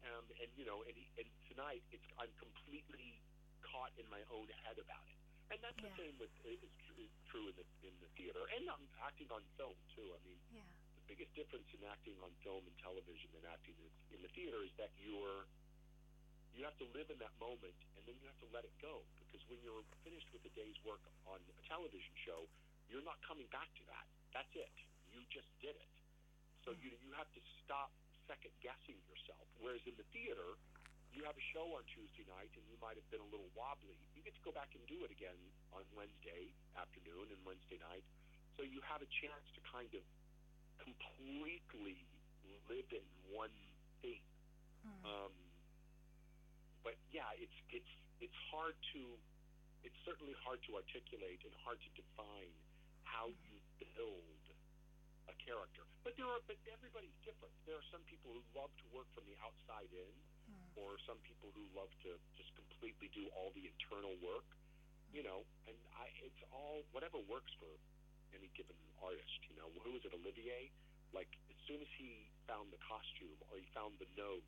Um, 0.00 0.24
and 0.40 0.48
you 0.56 0.64
know, 0.64 0.80
and, 0.88 0.96
and 1.20 1.28
tonight 1.52 1.84
it's 1.92 2.06
I'm 2.16 2.32
completely 2.40 3.20
caught 3.60 3.92
in 4.00 4.08
my 4.08 4.24
own 4.32 4.48
head 4.64 4.80
about 4.80 5.04
it. 5.12 5.18
And 5.52 5.58
that's 5.60 5.76
Yeah. 5.82 5.90
the 5.92 5.96
same 6.00 6.14
with 6.16 6.32
is 6.46 6.62
true, 6.86 6.96
is 7.04 7.12
true 7.28 7.46
in 7.52 7.56
the 7.58 7.66
in 7.84 7.94
the 8.00 8.08
theater, 8.16 8.40
and 8.56 8.64
I'm 8.70 8.86
acting 9.04 9.28
on 9.34 9.44
film 9.60 9.76
too. 9.92 10.08
I 10.16 10.20
mean, 10.24 10.40
Yeah. 10.48 10.64
the 10.96 11.04
biggest 11.16 11.34
difference 11.36 11.68
in 11.74 11.84
acting 11.84 12.16
on 12.24 12.32
film 12.40 12.64
and 12.64 12.76
television 12.80 13.28
and 13.36 13.44
acting 13.44 13.76
in, 13.76 13.92
in 14.16 14.20
the 14.22 14.30
theater 14.32 14.62
is 14.64 14.72
that 14.80 14.90
you're 14.96 15.44
you 16.54 16.64
have 16.66 16.76
to 16.82 16.88
live 16.96 17.06
in 17.10 17.18
that 17.22 17.32
moment 17.38 17.76
and 17.94 18.02
then 18.06 18.18
you 18.18 18.26
have 18.26 18.38
to 18.42 18.50
let 18.50 18.66
it 18.66 18.74
go 18.82 19.06
because 19.22 19.38
when 19.46 19.62
you're 19.62 19.86
finished 20.02 20.26
with 20.34 20.42
a 20.44 20.52
day's 20.58 20.74
work 20.82 21.02
on 21.26 21.38
a 21.38 21.62
television 21.70 22.10
show 22.26 22.50
you're 22.90 23.06
not 23.06 23.22
coming 23.22 23.46
back 23.54 23.70
to 23.78 23.84
that 23.86 24.02
that's 24.34 24.50
it 24.58 24.74
you 25.14 25.22
just 25.30 25.46
did 25.62 25.78
it 25.78 25.94
so 26.66 26.74
you 26.74 26.90
you 26.98 27.14
have 27.14 27.30
to 27.30 27.42
stop 27.62 27.94
second 28.30 28.54
guessing 28.62 28.94
yourself. 29.10 29.42
Whereas 29.58 29.82
in 29.90 29.98
the 29.98 30.06
theater 30.14 30.54
you 31.10 31.26
have 31.26 31.34
a 31.34 31.46
show 31.50 31.66
on 31.74 31.82
Tuesday 31.90 32.22
night 32.30 32.54
and 32.54 32.62
you 32.70 32.78
might 32.78 32.94
have 32.94 33.08
been 33.10 33.18
a 33.18 33.30
little 33.34 33.50
wobbly. 33.58 33.98
You 34.14 34.22
get 34.22 34.38
to 34.38 34.44
go 34.46 34.54
back 34.54 34.70
and 34.78 34.82
do 34.86 35.02
it 35.02 35.10
again 35.10 35.38
on 35.74 35.82
Wednesday 35.98 36.54
afternoon 36.78 37.34
and 37.34 37.40
Wednesday 37.42 37.82
night. 37.82 38.06
So 38.54 38.62
you 38.62 38.78
have 38.86 39.02
a 39.02 39.10
chance 39.10 39.46
to 39.58 39.60
kind 39.66 39.90
of 39.90 40.04
completely 40.78 42.06
live 42.70 42.88
in 42.94 43.02
one 43.34 43.52
thing. 44.00 44.22
Um, 45.02 45.34
but 46.86 46.94
yeah, 47.12 47.28
it's 47.36 47.58
it's 47.68 47.92
it's 48.22 48.38
hard 48.48 48.78
to 48.96 49.00
it's 49.84 49.96
certainly 50.08 50.32
hard 50.40 50.62
to 50.70 50.76
articulate 50.80 51.42
and 51.44 51.52
hard 51.66 51.80
to 51.82 51.90
define 51.98 52.52
how 53.04 53.28
you 53.28 53.56
build 53.82 54.39
a 55.28 55.34
character. 55.36 55.84
But 56.06 56.16
there 56.16 56.28
are 56.28 56.40
but 56.48 56.56
everybody's 56.70 57.14
different. 57.26 57.52
There 57.68 57.76
are 57.76 57.88
some 57.92 58.00
people 58.08 58.32
who 58.32 58.42
love 58.56 58.72
to 58.80 58.86
work 58.94 59.10
from 59.12 59.28
the 59.28 59.36
outside 59.44 59.90
in, 59.92 60.14
hmm. 60.48 60.80
or 60.80 60.96
some 61.04 61.20
people 61.26 61.52
who 61.52 61.66
love 61.76 61.92
to 62.08 62.16
just 62.38 62.54
completely 62.56 63.12
do 63.12 63.28
all 63.36 63.52
the 63.52 63.68
internal 63.68 64.16
work. 64.24 64.46
You 65.10 65.26
know, 65.26 65.42
and 65.66 65.74
I 65.98 66.08
it's 66.22 66.40
all 66.54 66.86
whatever 66.94 67.18
works 67.26 67.50
for 67.58 67.70
any 68.32 68.48
given 68.54 68.78
artist. 69.02 69.40
You 69.50 69.58
know, 69.58 69.68
who 69.82 69.92
was 69.92 70.06
it, 70.06 70.14
Olivier? 70.14 70.70
Like 71.10 71.30
as 71.50 71.58
soon 71.66 71.82
as 71.82 71.90
he 71.98 72.30
found 72.46 72.70
the 72.70 72.80
costume 72.80 73.36
or 73.50 73.58
he 73.58 73.66
found 73.74 73.98
the 73.98 74.08
nose, 74.16 74.46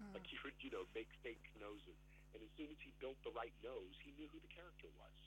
hmm. 0.00 0.16
like 0.16 0.24
he 0.32 0.40
would, 0.42 0.56
you 0.58 0.72
know, 0.72 0.88
make 0.96 1.12
fake 1.22 1.44
noses, 1.60 1.98
and 2.32 2.40
as 2.40 2.50
soon 2.56 2.72
as 2.72 2.80
he 2.80 2.90
built 2.98 3.20
the 3.22 3.32
right 3.36 3.54
nose, 3.60 3.94
he 4.02 4.16
knew 4.16 4.26
who 4.32 4.40
the 4.40 4.50
character 4.50 4.88
was. 4.96 5.18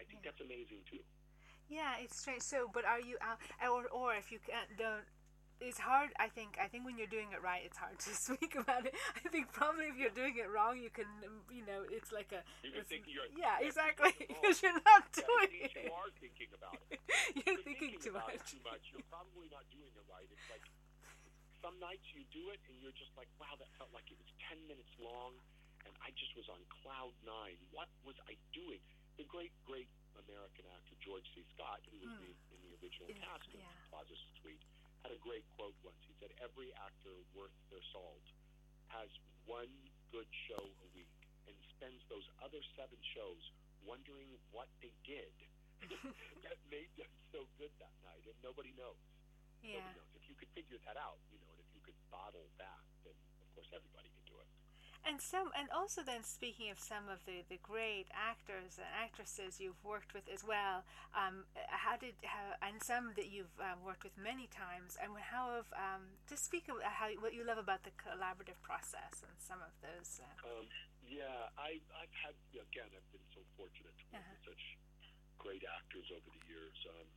I 0.00 0.02
think 0.08 0.24
hmm. 0.24 0.32
that's 0.32 0.42
amazing 0.42 0.82
too. 0.88 1.04
Yeah, 1.68 1.96
it's 2.02 2.20
strange. 2.20 2.42
So, 2.42 2.68
but 2.72 2.84
are 2.84 3.00
you 3.00 3.16
out, 3.20 3.38
or 3.64 3.88
or 3.88 4.14
if 4.14 4.30
you 4.30 4.38
can't, 4.38 4.68
don't. 4.78 5.04
It's 5.62 5.78
hard. 5.78 6.10
I 6.20 6.28
think. 6.28 6.58
I 6.60 6.66
think 6.68 6.84
when 6.84 6.98
you're 6.98 7.08
doing 7.10 7.30
it 7.32 7.40
right, 7.40 7.62
it's 7.64 7.78
hard 7.78 7.96
to 8.06 8.10
speak 8.12 8.52
about 8.58 8.84
it. 8.84 8.94
I 9.16 9.28
think 9.32 9.48
probably 9.54 9.86
if 9.88 9.96
you're 9.96 10.12
doing 10.12 10.36
it 10.36 10.50
wrong, 10.50 10.76
you 10.82 10.90
can. 10.90 11.08
um, 11.24 11.40
You 11.48 11.64
know, 11.64 11.86
it's 11.88 12.12
like 12.12 12.34
a. 12.36 12.42
You 12.66 12.74
it's- 12.74 12.90
think 12.90 13.06
you're 13.08 13.24
yeah, 13.32 13.62
yeah, 13.62 13.66
exactly. 13.66 14.12
Because 14.28 14.60
you're 14.62 14.76
not 14.84 15.08
Yeah, 15.16 15.24
doing 15.24 15.52
you, 15.56 15.64
it. 15.70 15.72
you 15.88 15.94
are 15.94 16.10
thinking 16.20 16.50
about 16.52 16.76
it. 16.90 17.00
You're 17.38 17.56
You're 17.56 17.64
thinking 17.64 17.96
too 18.02 18.12
about 18.12 18.28
it 18.34 18.42
much. 18.44 18.50
too 18.52 18.62
much. 18.66 18.82
You're 18.92 19.06
probably 19.08 19.48
not 19.48 19.64
doing 19.72 19.88
it 19.94 20.04
right. 20.10 20.26
It's 20.28 20.48
like 20.52 20.66
some 21.64 21.78
nights 21.80 22.04
you 22.12 22.26
do 22.34 22.52
it 22.52 22.60
and 22.68 22.76
you're 22.82 22.92
just 22.92 23.14
like, 23.16 23.30
wow, 23.40 23.56
that 23.56 23.70
felt 23.80 23.88
like 23.96 24.04
it 24.12 24.18
was 24.20 24.28
ten 24.50 24.58
minutes 24.68 24.92
long, 25.00 25.32
and 25.88 25.94
I 26.04 26.12
just 26.18 26.34
was 26.36 26.44
on 26.52 26.60
cloud 26.82 27.14
nine. 27.24 27.56
What 27.72 27.88
was 28.04 28.18
I 28.28 28.36
doing? 28.52 28.82
The 29.16 29.24
great, 29.30 29.54
great 29.64 29.88
American 30.20 30.64
actor 30.70 30.94
George 31.02 31.26
C. 31.34 31.42
Scott, 31.54 31.82
who 31.90 31.98
was 32.00 32.12
hmm. 32.14 32.24
the, 32.24 32.30
in 32.54 32.60
the 32.64 32.72
original. 32.80 33.10
Yeah, 33.10 33.26
cast 33.26 33.50
of 33.50 33.60
yeah. 33.60 33.90
Plaza 33.90 34.16
Suite, 34.40 34.62
had 35.04 35.12
a 35.12 35.20
great 35.20 35.44
quote 35.58 35.76
once. 35.84 36.00
He 36.08 36.14
said, 36.22 36.32
"Every 36.40 36.72
actor 36.80 37.12
worth 37.36 37.54
their 37.68 37.84
salt 37.92 38.24
has 38.94 39.10
one 39.44 39.70
good 40.14 40.28
show 40.48 40.62
a 40.62 40.88
week 40.96 41.10
and 41.44 41.56
spends 41.76 42.00
those 42.08 42.24
other 42.40 42.62
seven 42.78 42.96
shows 43.12 43.42
wondering 43.84 44.32
what 44.54 44.70
they 44.80 44.94
did 45.04 45.34
that 46.44 46.56
made 46.72 46.88
them 46.96 47.10
so 47.28 47.44
good 47.60 47.72
that 47.82 47.92
night, 48.00 48.24
and 48.24 48.36
nobody 48.40 48.72
knows. 48.78 48.96
Yeah. 49.60 49.84
Nobody 49.84 50.00
knows. 50.00 50.10
If 50.16 50.24
you 50.28 50.36
could 50.36 50.52
figure 50.56 50.80
that 50.88 50.96
out, 50.96 51.20
you 51.28 51.36
know, 51.44 51.52
and 51.52 51.60
if 51.60 51.68
you 51.76 51.82
could 51.84 51.96
bottle 52.08 52.48
that, 52.56 52.80
then 53.04 53.16
of 53.44 53.48
course 53.52 53.68
everybody 53.72 54.08
can 54.08 54.24
do 54.24 54.36
it. 54.40 54.48
And 55.04 55.20
some, 55.20 55.52
and 55.52 55.68
also 55.68 56.00
then 56.00 56.24
speaking 56.24 56.72
of 56.72 56.80
some 56.80 57.12
of 57.12 57.20
the, 57.28 57.44
the 57.52 57.60
great 57.60 58.08
actors 58.16 58.80
and 58.80 58.88
actresses 58.96 59.60
you've 59.60 59.76
worked 59.84 60.16
with 60.16 60.24
as 60.32 60.40
well, 60.40 60.80
um, 61.12 61.44
how 61.68 62.00
did 62.00 62.16
how, 62.24 62.56
and 62.64 62.80
some 62.80 63.12
that 63.20 63.28
you've 63.28 63.52
um, 63.60 63.84
worked 63.84 64.00
with 64.00 64.16
many 64.16 64.48
times, 64.48 64.96
and 64.96 65.12
how 65.20 65.60
have 65.60 65.68
um, 65.76 66.08
just 66.24 66.48
speak 66.48 66.72
of 66.72 66.80
how 66.80 67.12
what 67.20 67.36
you 67.36 67.44
love 67.44 67.60
about 67.60 67.84
the 67.84 67.92
collaborative 68.00 68.56
process 68.64 69.20
and 69.20 69.36
some 69.44 69.60
of 69.60 69.76
those. 69.84 70.24
Uh, 70.24 70.56
Um, 70.56 70.64
yeah, 71.04 71.52
I, 71.60 71.76
I've 72.00 72.16
had 72.24 72.32
again. 72.56 72.88
I've 72.96 73.10
been 73.12 73.28
so 73.36 73.44
fortunate 73.60 73.92
to 73.92 74.04
work 74.08 74.24
Uh-huh. 74.24 74.32
with 74.40 74.56
such 74.56 74.64
great 75.36 75.64
actors 75.68 76.08
over 76.16 76.28
the 76.32 76.44
years. 76.48 76.76
Um, 76.96 77.08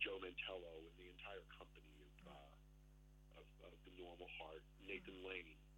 Joe 0.00 0.16
Mantello 0.16 0.80
and 0.88 0.96
the 0.96 1.12
entire 1.12 1.44
company 1.60 1.92
of, 2.08 2.14
uh, 2.24 3.36
of, 3.36 3.46
of 3.68 3.74
the 3.84 3.92
Normal 4.00 4.32
Heart, 4.40 4.64
Nathan 4.88 5.20
Lane, 5.28 5.52
uh, 5.52 5.69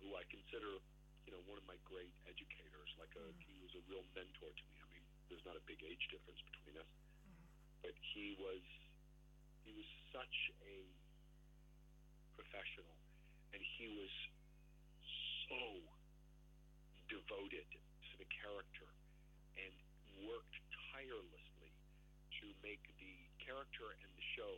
who 0.00 0.16
I 0.16 0.24
consider, 0.32 0.80
you 1.28 1.30
know, 1.32 1.42
one 1.44 1.60
of 1.60 1.66
my 1.68 1.76
great 1.84 2.12
educators. 2.26 2.88
Like 2.96 3.12
a, 3.16 3.24
he 3.44 3.56
was 3.60 3.72
a 3.76 3.82
real 3.88 4.04
mentor 4.16 4.50
to 4.50 4.64
me. 4.72 4.76
I 4.80 4.86
mean, 4.92 5.04
there's 5.28 5.44
not 5.44 5.56
a 5.56 5.64
big 5.68 5.80
age 5.84 6.04
difference 6.08 6.40
between 6.44 6.80
us, 6.80 6.90
but 7.84 7.94
he 8.16 8.36
was 8.40 8.64
he 9.64 9.72
was 9.76 9.86
such 10.10 10.36
a 10.64 10.76
professional, 12.34 12.96
and 13.52 13.60
he 13.60 13.86
was 13.94 14.12
so 15.46 15.62
devoted 17.12 17.66
to 17.70 18.12
the 18.18 18.28
character 18.30 18.88
and 19.58 19.72
worked 20.26 20.56
tirelessly 20.94 21.72
to 22.40 22.46
make 22.64 22.82
the 22.98 23.14
character 23.42 23.92
and 24.00 24.10
the 24.16 24.26
show 24.34 24.54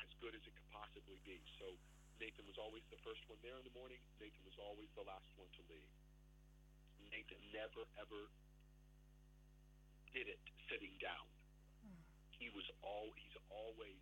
as 0.00 0.10
good 0.20 0.32
as 0.36 0.42
it 0.44 0.52
could 0.54 0.70
possibly 0.72 1.18
be. 1.24 1.40
So 1.58 1.74
Nathan 2.16 2.48
was 2.48 2.56
always 2.56 2.84
the 2.88 3.00
first 3.04 3.20
one 3.28 3.36
there 3.44 3.56
in 3.60 3.64
the 3.64 3.76
morning. 3.76 4.00
Nathan 4.16 4.40
was 4.48 4.56
always 4.56 4.88
the 4.96 5.04
last 5.04 5.28
one 5.36 5.48
to 5.56 5.62
leave. 5.68 5.92
Nathan 7.12 7.40
never 7.52 7.84
ever 8.00 8.22
did 10.12 10.32
it 10.32 10.40
sitting 10.72 10.96
down. 10.98 11.28
He 12.32 12.48
was 12.52 12.64
all 12.80 13.12
he's 13.16 13.36
always 13.52 14.00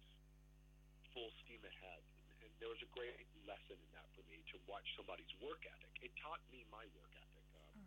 full 1.15 1.31
steam 1.47 1.63
ahead. 1.63 2.03
And 2.43 2.51
there 2.63 2.71
was 2.71 2.83
a 2.83 2.91
great 2.95 3.15
lesson 3.47 3.79
in 3.79 3.91
that 3.95 4.07
for 4.15 4.23
me 4.31 4.43
to 4.53 4.57
watch 4.67 4.85
somebody's 4.99 5.31
work 5.43 5.63
ethic. 5.67 5.93
It 6.03 6.13
taught 6.23 6.43
me 6.51 6.67
my 6.71 6.85
work 6.99 7.13
ethic. 7.15 7.47
Um, 7.57 7.83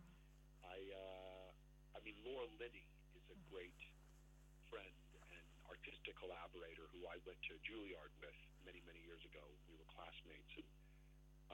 I, 0.66 0.76
uh, 0.76 1.48
I 1.94 1.98
mean, 2.02 2.16
Laura 2.26 2.48
Linney 2.58 2.84
is 3.14 3.24
a 3.30 3.38
great 3.52 3.76
friend 4.68 4.92
artistic 5.78 6.18
collaborator 6.18 6.90
who 6.90 7.06
I 7.06 7.22
went 7.22 7.38
to 7.46 7.54
Juilliard 7.62 8.10
with 8.18 8.34
many, 8.66 8.82
many 8.82 8.98
years 9.06 9.22
ago. 9.22 9.46
We 9.70 9.78
were 9.78 9.86
classmates, 9.94 10.50
and 10.58 10.66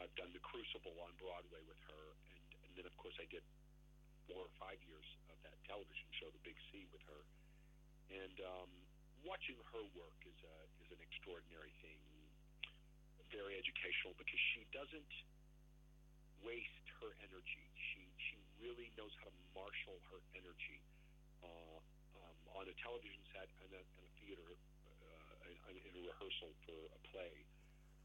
I've 0.01 0.13
done 0.17 0.33
The 0.33 0.41
Crucible 0.41 0.97
on 1.05 1.13
Broadway 1.21 1.61
with 1.69 1.77
her, 1.93 2.05
and, 2.33 2.45
and 2.65 2.71
then 2.73 2.89
of 2.89 2.97
course 2.97 3.15
I 3.21 3.29
did 3.29 3.45
four 4.25 4.49
or 4.49 4.53
five 4.57 4.81
years 4.89 5.05
of 5.29 5.37
that 5.45 5.61
television 5.69 6.09
show, 6.17 6.33
The 6.33 6.41
Big 6.41 6.57
C, 6.73 6.89
with 6.89 7.05
her, 7.05 7.21
and 8.17 8.37
um, 8.49 8.71
watching 9.29 9.61
her 9.77 9.85
work 9.93 10.17
is 10.25 10.41
a 10.41 10.57
is 10.81 10.89
an 10.89 11.01
extraordinary 11.05 11.77
thing, 11.85 12.01
very 13.29 13.61
educational 13.61 14.17
because 14.17 14.41
she 14.57 14.65
doesn't 14.73 15.13
waste 16.41 16.87
her 17.05 17.13
energy. 17.21 17.67
She 17.93 18.09
she 18.33 18.41
really 18.57 18.89
knows 18.97 19.13
how 19.21 19.29
to 19.29 19.43
marshal 19.53 20.01
her 20.09 20.21
energy 20.33 20.81
uh, 21.45 21.81
on 22.53 22.69
a 22.69 22.75
television 22.83 23.23
set 23.33 23.49
and 23.65 23.71
a, 23.73 23.83
and 23.83 24.05
a 24.05 24.13
theater 24.21 24.49
uh, 24.55 25.71
in 25.73 25.95
a 25.97 26.03
rehearsal 26.05 26.53
for 26.67 26.79
a 26.93 27.01
play. 27.13 27.35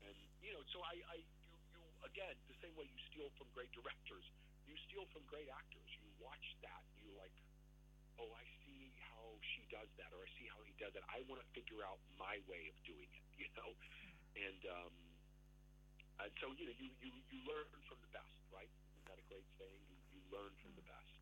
And 0.06 0.16
you 0.44 0.54
know, 0.56 0.64
so 0.72 0.80
I, 0.84 0.96
I 1.12 1.18
you, 1.20 1.58
you 1.76 1.82
again 2.08 2.36
the 2.48 2.58
same 2.64 2.74
way 2.80 2.88
you 2.88 3.00
steal 3.12 3.30
from 3.40 3.48
great 3.54 3.72
directors, 3.76 4.26
you 4.68 4.76
steal 4.90 5.06
from 5.12 5.24
great 5.28 5.50
actors. 5.52 5.88
You 6.00 6.08
watch 6.24 6.46
that, 6.64 6.84
you 7.04 7.12
like, 7.20 7.36
oh, 8.22 8.32
I 8.34 8.46
see 8.66 8.92
how 9.00 9.26
she 9.56 9.66
does 9.72 9.90
that, 10.00 10.12
or 10.16 10.22
I 10.24 10.30
see 10.40 10.48
how 10.50 10.62
he 10.66 10.74
does 10.80 10.94
it. 10.96 11.04
I 11.10 11.24
want 11.28 11.42
to 11.44 11.48
figure 11.56 11.84
out 11.86 12.00
my 12.20 12.40
way 12.48 12.70
of 12.72 12.78
doing 12.88 13.10
it, 13.12 13.26
you 13.40 13.50
know, 13.60 13.72
and. 14.36 14.62
um 14.72 14.94
and 16.20 16.32
so 16.42 16.52
you 16.58 16.66
know 16.68 16.76
you, 16.78 16.92
you, 17.02 17.12
you 17.32 17.40
learn 17.48 17.66
from 17.88 17.98
the 18.04 18.12
best, 18.12 18.38
right? 18.52 18.70
Isn't 18.70 19.08
that 19.08 19.20
a 19.20 19.26
great 19.32 19.48
saying? 19.58 19.82
You, 19.90 19.98
you 20.14 20.22
learn 20.32 20.52
from 20.62 20.76
the 20.76 20.86
best. 20.86 21.19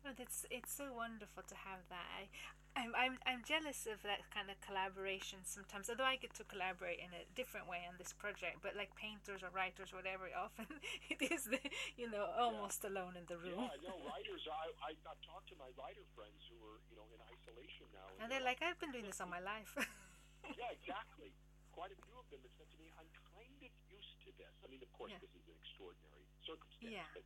Oh, 0.00 0.16
that's 0.16 0.48
it's 0.48 0.72
so 0.72 0.88
wonderful 0.96 1.44
to 1.44 1.56
have 1.56 1.84
that. 1.92 2.08
I, 2.08 2.24
I'm 2.72 2.96
I'm 2.96 3.14
I'm 3.28 3.42
jealous 3.44 3.84
of 3.84 4.00
that 4.08 4.24
kind 4.32 4.48
of 4.48 4.56
collaboration 4.64 5.44
sometimes. 5.44 5.92
Although 5.92 6.08
I 6.08 6.16
get 6.16 6.32
to 6.40 6.44
collaborate 6.48 7.04
in 7.04 7.12
a 7.12 7.28
different 7.36 7.68
way 7.68 7.84
on 7.84 8.00
this 8.00 8.16
project, 8.16 8.64
but 8.64 8.72
like 8.72 8.96
painters 8.96 9.44
or 9.44 9.52
writers, 9.52 9.92
or 9.92 10.00
whatever, 10.00 10.32
often 10.46 10.80
it 11.12 11.20
is 11.20 11.44
the 11.52 11.60
you 12.00 12.08
know 12.08 12.24
almost 12.32 12.80
yeah. 12.80 12.96
alone 12.96 13.20
in 13.20 13.28
the 13.28 13.36
room. 13.36 13.60
Yeah, 13.60 13.76
no 13.84 14.00
writers. 14.08 14.48
I, 14.48 14.72
I 14.80 14.90
I've 15.04 15.20
talked 15.20 15.52
to 15.52 15.56
my 15.60 15.68
writer 15.76 16.06
friends 16.16 16.40
who 16.48 16.56
are 16.64 16.80
you 16.88 16.96
know 16.96 17.04
in 17.12 17.20
isolation 17.28 17.84
now, 17.92 18.08
and, 18.16 18.24
and 18.24 18.26
they're 18.32 18.46
like, 18.46 18.64
I've 18.64 18.80
been 18.80 18.96
doing 18.96 19.04
this 19.04 19.20
all 19.20 19.28
my 19.28 19.44
life. 19.44 19.76
yeah, 20.56 20.72
exactly 20.72 21.36
quite 21.80 21.96
a 21.96 22.00
few 22.04 22.12
of 22.18 22.26
them 22.28 22.42
have 22.44 22.54
said 22.60 22.68
to 22.68 22.78
me, 22.82 22.92
I'm 22.98 23.08
kind 23.32 23.56
of 23.64 23.72
used 23.88 24.18
to 24.26 24.30
this. 24.36 24.52
I 24.60 24.68
mean, 24.68 24.84
of 24.84 24.90
course, 24.92 25.14
yeah. 25.14 25.22
this 25.22 25.32
is 25.32 25.48
an 25.48 25.56
extraordinary 25.56 26.26
circumstance, 26.44 26.92
yeah. 26.92 27.08
but 27.16 27.24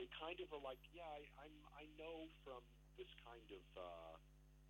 they 0.00 0.08
kind 0.16 0.40
of 0.40 0.48
are 0.48 0.64
like, 0.64 0.80
yeah, 0.96 1.04
I, 1.04 1.44
I'm, 1.44 1.56
I 1.76 1.84
know 2.00 2.24
from 2.40 2.64
this 2.96 3.12
kind 3.20 3.44
of, 3.52 3.64
uh, 3.76 4.16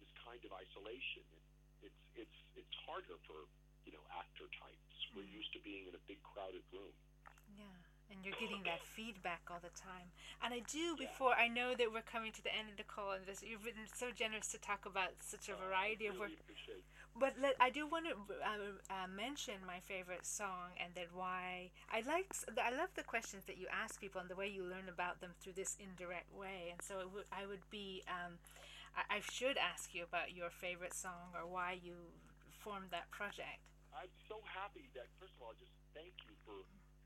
this 0.02 0.10
kind 0.26 0.42
of 0.42 0.50
isolation, 0.50 1.22
it, 1.30 1.86
it's, 1.86 2.02
it's, 2.26 2.38
it's 2.58 2.74
harder 2.82 3.14
for, 3.30 3.46
you 3.86 3.94
know, 3.94 4.02
actor 4.10 4.50
types. 4.58 4.96
Mm. 5.14 5.22
We're 5.22 5.30
used 5.30 5.54
to 5.54 5.62
being 5.62 5.86
in 5.86 5.94
a 5.94 6.02
big 6.10 6.18
crowded 6.26 6.66
room. 6.74 6.90
Yeah 7.54 7.78
and 8.10 8.18
you're 8.26 8.34
getting 8.42 8.66
that 8.66 8.82
feedback 8.98 9.46
all 9.46 9.62
the 9.62 9.70
time. 9.78 10.10
And 10.42 10.50
I 10.50 10.66
do 10.66 10.98
before 10.98 11.38
I 11.38 11.46
know 11.46 11.78
that 11.78 11.94
we're 11.94 12.04
coming 12.04 12.34
to 12.34 12.42
the 12.42 12.50
end 12.50 12.66
of 12.66 12.76
the 12.76 12.82
call, 12.82 13.14
and 13.14 13.22
this, 13.22 13.38
you've 13.38 13.62
been 13.62 13.86
so 13.94 14.10
generous 14.10 14.50
to 14.50 14.58
talk 14.58 14.82
about 14.82 15.22
such 15.22 15.46
a 15.46 15.54
variety 15.54 16.10
uh, 16.10 16.18
really 16.18 16.34
of 16.34 16.42
work. 16.42 16.50
But 17.18 17.34
let, 17.42 17.56
I 17.60 17.68
do 17.70 17.86
want 17.86 18.06
to 18.06 18.14
uh, 18.14 18.80
uh, 18.88 19.08
mention 19.10 19.60
my 19.66 19.80
favorite 19.80 20.24
song, 20.24 20.72
and 20.80 20.94
then 20.94 21.12
why 21.12 21.70
I 21.92 22.00
like. 22.06 22.32
I 22.56 22.70
love 22.70 22.94
the 22.96 23.02
questions 23.02 23.44
that 23.44 23.58
you 23.58 23.66
ask 23.68 24.00
people 24.00 24.20
and 24.20 24.30
the 24.30 24.36
way 24.36 24.48
you 24.48 24.64
learn 24.64 24.88
about 24.88 25.20
them 25.20 25.32
through 25.40 25.52
this 25.54 25.76
indirect 25.76 26.32
way. 26.32 26.72
And 26.72 26.80
so 26.80 27.04
would, 27.12 27.28
I 27.30 27.44
would 27.46 27.68
be, 27.68 28.02
um, 28.08 28.38
I, 28.96 29.16
I 29.16 29.20
should 29.20 29.58
ask 29.58 29.94
you 29.94 30.04
about 30.04 30.32
your 30.32 30.48
favorite 30.48 30.94
song 30.94 31.34
or 31.34 31.44
why 31.50 31.78
you 31.82 31.94
formed 32.62 32.88
that 32.90 33.10
project. 33.10 33.60
I'm 33.92 34.12
so 34.28 34.40
happy 34.46 34.88
that 34.94 35.10
first 35.18 35.34
of 35.36 35.42
all, 35.42 35.52
just 35.58 35.74
thank 35.92 36.14
you 36.24 36.32
for 36.46 36.56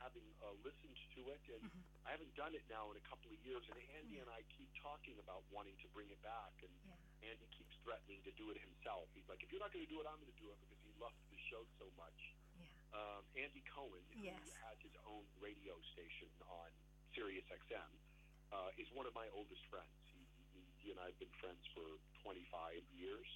having 0.02 0.24
uh, 0.42 0.54
listened 0.62 0.96
to 1.18 1.20
it, 1.30 1.42
and 1.50 1.62
mm-hmm. 1.62 2.06
I 2.06 2.14
haven't 2.14 2.32
done 2.34 2.52
it 2.54 2.64
now 2.70 2.90
in 2.90 2.96
a 2.98 3.04
couple 3.06 3.30
of 3.30 3.38
years. 3.42 3.62
And 3.70 3.78
Andy 3.98 4.18
yeah. 4.18 4.26
and 4.26 4.30
I 4.30 4.42
keep 4.54 4.70
talking 4.80 5.16
about 5.20 5.46
wanting 5.50 5.76
to 5.82 5.88
bring 5.94 6.10
it 6.10 6.20
back, 6.22 6.54
and 6.62 6.72
yeah. 6.86 7.30
Andy 7.32 7.48
keeps 7.54 7.74
threatening 7.82 8.20
to 8.26 8.32
do 8.34 8.50
it 8.50 8.58
himself. 8.60 9.08
He's 9.14 9.26
like, 9.30 9.40
"If 9.42 9.50
you're 9.54 9.62
not 9.62 9.72
going 9.74 9.86
to 9.86 9.92
do 9.92 10.00
it, 10.02 10.06
I'm 10.06 10.18
going 10.18 10.32
to 10.32 10.40
do 10.40 10.50
it," 10.50 10.58
because 10.62 10.80
he 10.82 10.92
loves 10.98 11.18
the 11.30 11.40
show 11.50 11.62
so 11.78 11.86
much. 11.98 12.18
Yeah. 12.58 12.68
Um, 12.94 13.22
Andy 13.34 13.62
Cohen, 13.70 14.02
yes. 14.14 14.38
who 14.38 14.50
has 14.66 14.76
his 14.82 14.94
own 15.08 15.24
radio 15.42 15.74
station 15.96 16.30
on 16.46 16.70
Sirius 17.14 17.46
XM, 17.50 17.90
uh, 18.54 18.70
is 18.78 18.86
one 18.94 19.06
of 19.08 19.14
my 19.14 19.26
oldest 19.34 19.62
friends. 19.66 19.90
He, 20.14 20.22
he, 20.54 20.62
he 20.78 20.86
and 20.94 20.98
I 21.02 21.10
have 21.10 21.18
been 21.18 21.32
friends 21.42 21.62
for 21.74 21.86
25 22.22 22.82
years, 22.94 23.26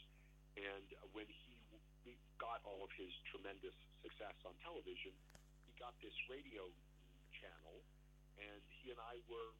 and 0.54 0.86
when 1.10 1.26
he 1.26 1.58
got 2.38 2.62
all 2.62 2.80
of 2.86 2.90
his 2.94 3.10
tremendous 3.28 3.74
success 4.00 4.34
on 4.46 4.54
television 4.62 5.12
got 5.78 5.94
this 6.02 6.14
radio 6.26 6.66
channel, 7.38 7.80
and 8.38 8.60
he 8.82 8.90
and 8.90 8.98
I 8.98 9.22
were 9.30 9.54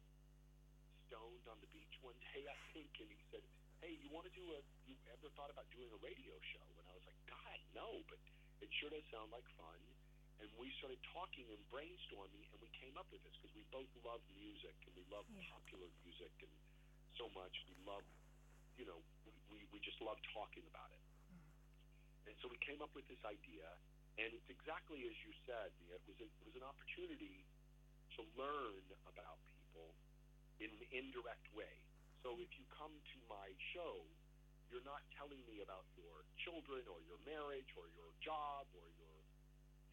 stoned 1.07 1.47
on 1.47 1.57
the 1.63 1.69
beach 1.71 1.95
one 2.03 2.15
day, 2.35 2.43
I 2.45 2.59
think, 2.75 2.91
and 2.99 3.07
he 3.07 3.19
said, 3.31 3.43
"Hey, 3.79 3.95
you 3.97 4.11
want 4.11 4.27
to 4.27 4.33
do 4.35 4.43
a? 4.53 4.59
You 4.85 4.95
ever 5.15 5.31
thought 5.39 5.49
about 5.49 5.65
doing 5.71 5.89
a 5.89 5.99
radio 6.03 6.35
show?" 6.53 6.67
And 6.77 6.85
I 6.87 6.93
was 6.93 7.05
like, 7.07 7.19
"God, 7.25 7.59
no, 7.73 8.03
but 8.11 8.19
it 8.59 8.69
sure 8.77 8.91
does 8.91 9.03
sound 9.09 9.31
like 9.31 9.47
fun." 9.55 9.79
And 10.39 10.47
we 10.55 10.71
started 10.79 10.99
talking 11.11 11.43
and 11.51 11.59
brainstorming, 11.67 12.47
and 12.55 12.59
we 12.63 12.71
came 12.79 12.95
up 12.95 13.07
with 13.11 13.19
this 13.27 13.35
because 13.35 13.51
we 13.51 13.67
both 13.75 13.91
love 14.07 14.23
music 14.31 14.75
and 14.87 14.95
we 14.95 15.03
love 15.11 15.27
yeah. 15.27 15.43
popular 15.51 15.91
music 15.99 16.31
and 16.39 16.53
so 17.19 17.27
much. 17.35 17.51
We 17.67 17.75
love, 17.83 18.07
you 18.79 18.87
know, 18.87 19.03
we, 19.51 19.67
we 19.75 19.83
just 19.83 19.99
love 19.99 20.15
talking 20.31 20.63
about 20.71 20.95
it. 20.95 21.03
Mm. 21.27 22.31
And 22.31 22.35
so 22.39 22.47
we 22.47 22.55
came 22.63 22.79
up 22.79 22.95
with 22.95 23.03
this 23.11 23.19
idea, 23.27 23.67
and 24.19 24.35
it's 24.35 24.51
exactly 24.51 25.07
as 25.07 25.15
you 25.23 25.31
said. 25.47 25.71
It 25.87 26.03
was 26.03 26.19
a, 26.19 26.27
it 26.27 26.45
was 26.45 26.57
an 26.59 26.67
opportunity 26.67 27.47
to 28.19 28.21
learn 28.35 28.83
about 29.07 29.39
people 29.47 29.95
in 30.59 30.67
an 30.67 30.83
indirect 30.91 31.47
way. 31.55 31.71
So 32.19 32.35
if 32.43 32.51
you 32.59 32.67
come 32.75 32.91
to 32.91 33.17
my 33.31 33.47
show, 33.71 34.03
you're 34.67 34.83
not 34.83 35.01
telling 35.15 35.39
me 35.47 35.63
about 35.63 35.87
your 35.95 36.27
children 36.43 36.83
or 36.91 36.99
your 37.07 37.17
marriage 37.23 37.71
or 37.79 37.87
your 37.95 38.11
job 38.19 38.67
or 38.75 38.85
your, 38.99 39.15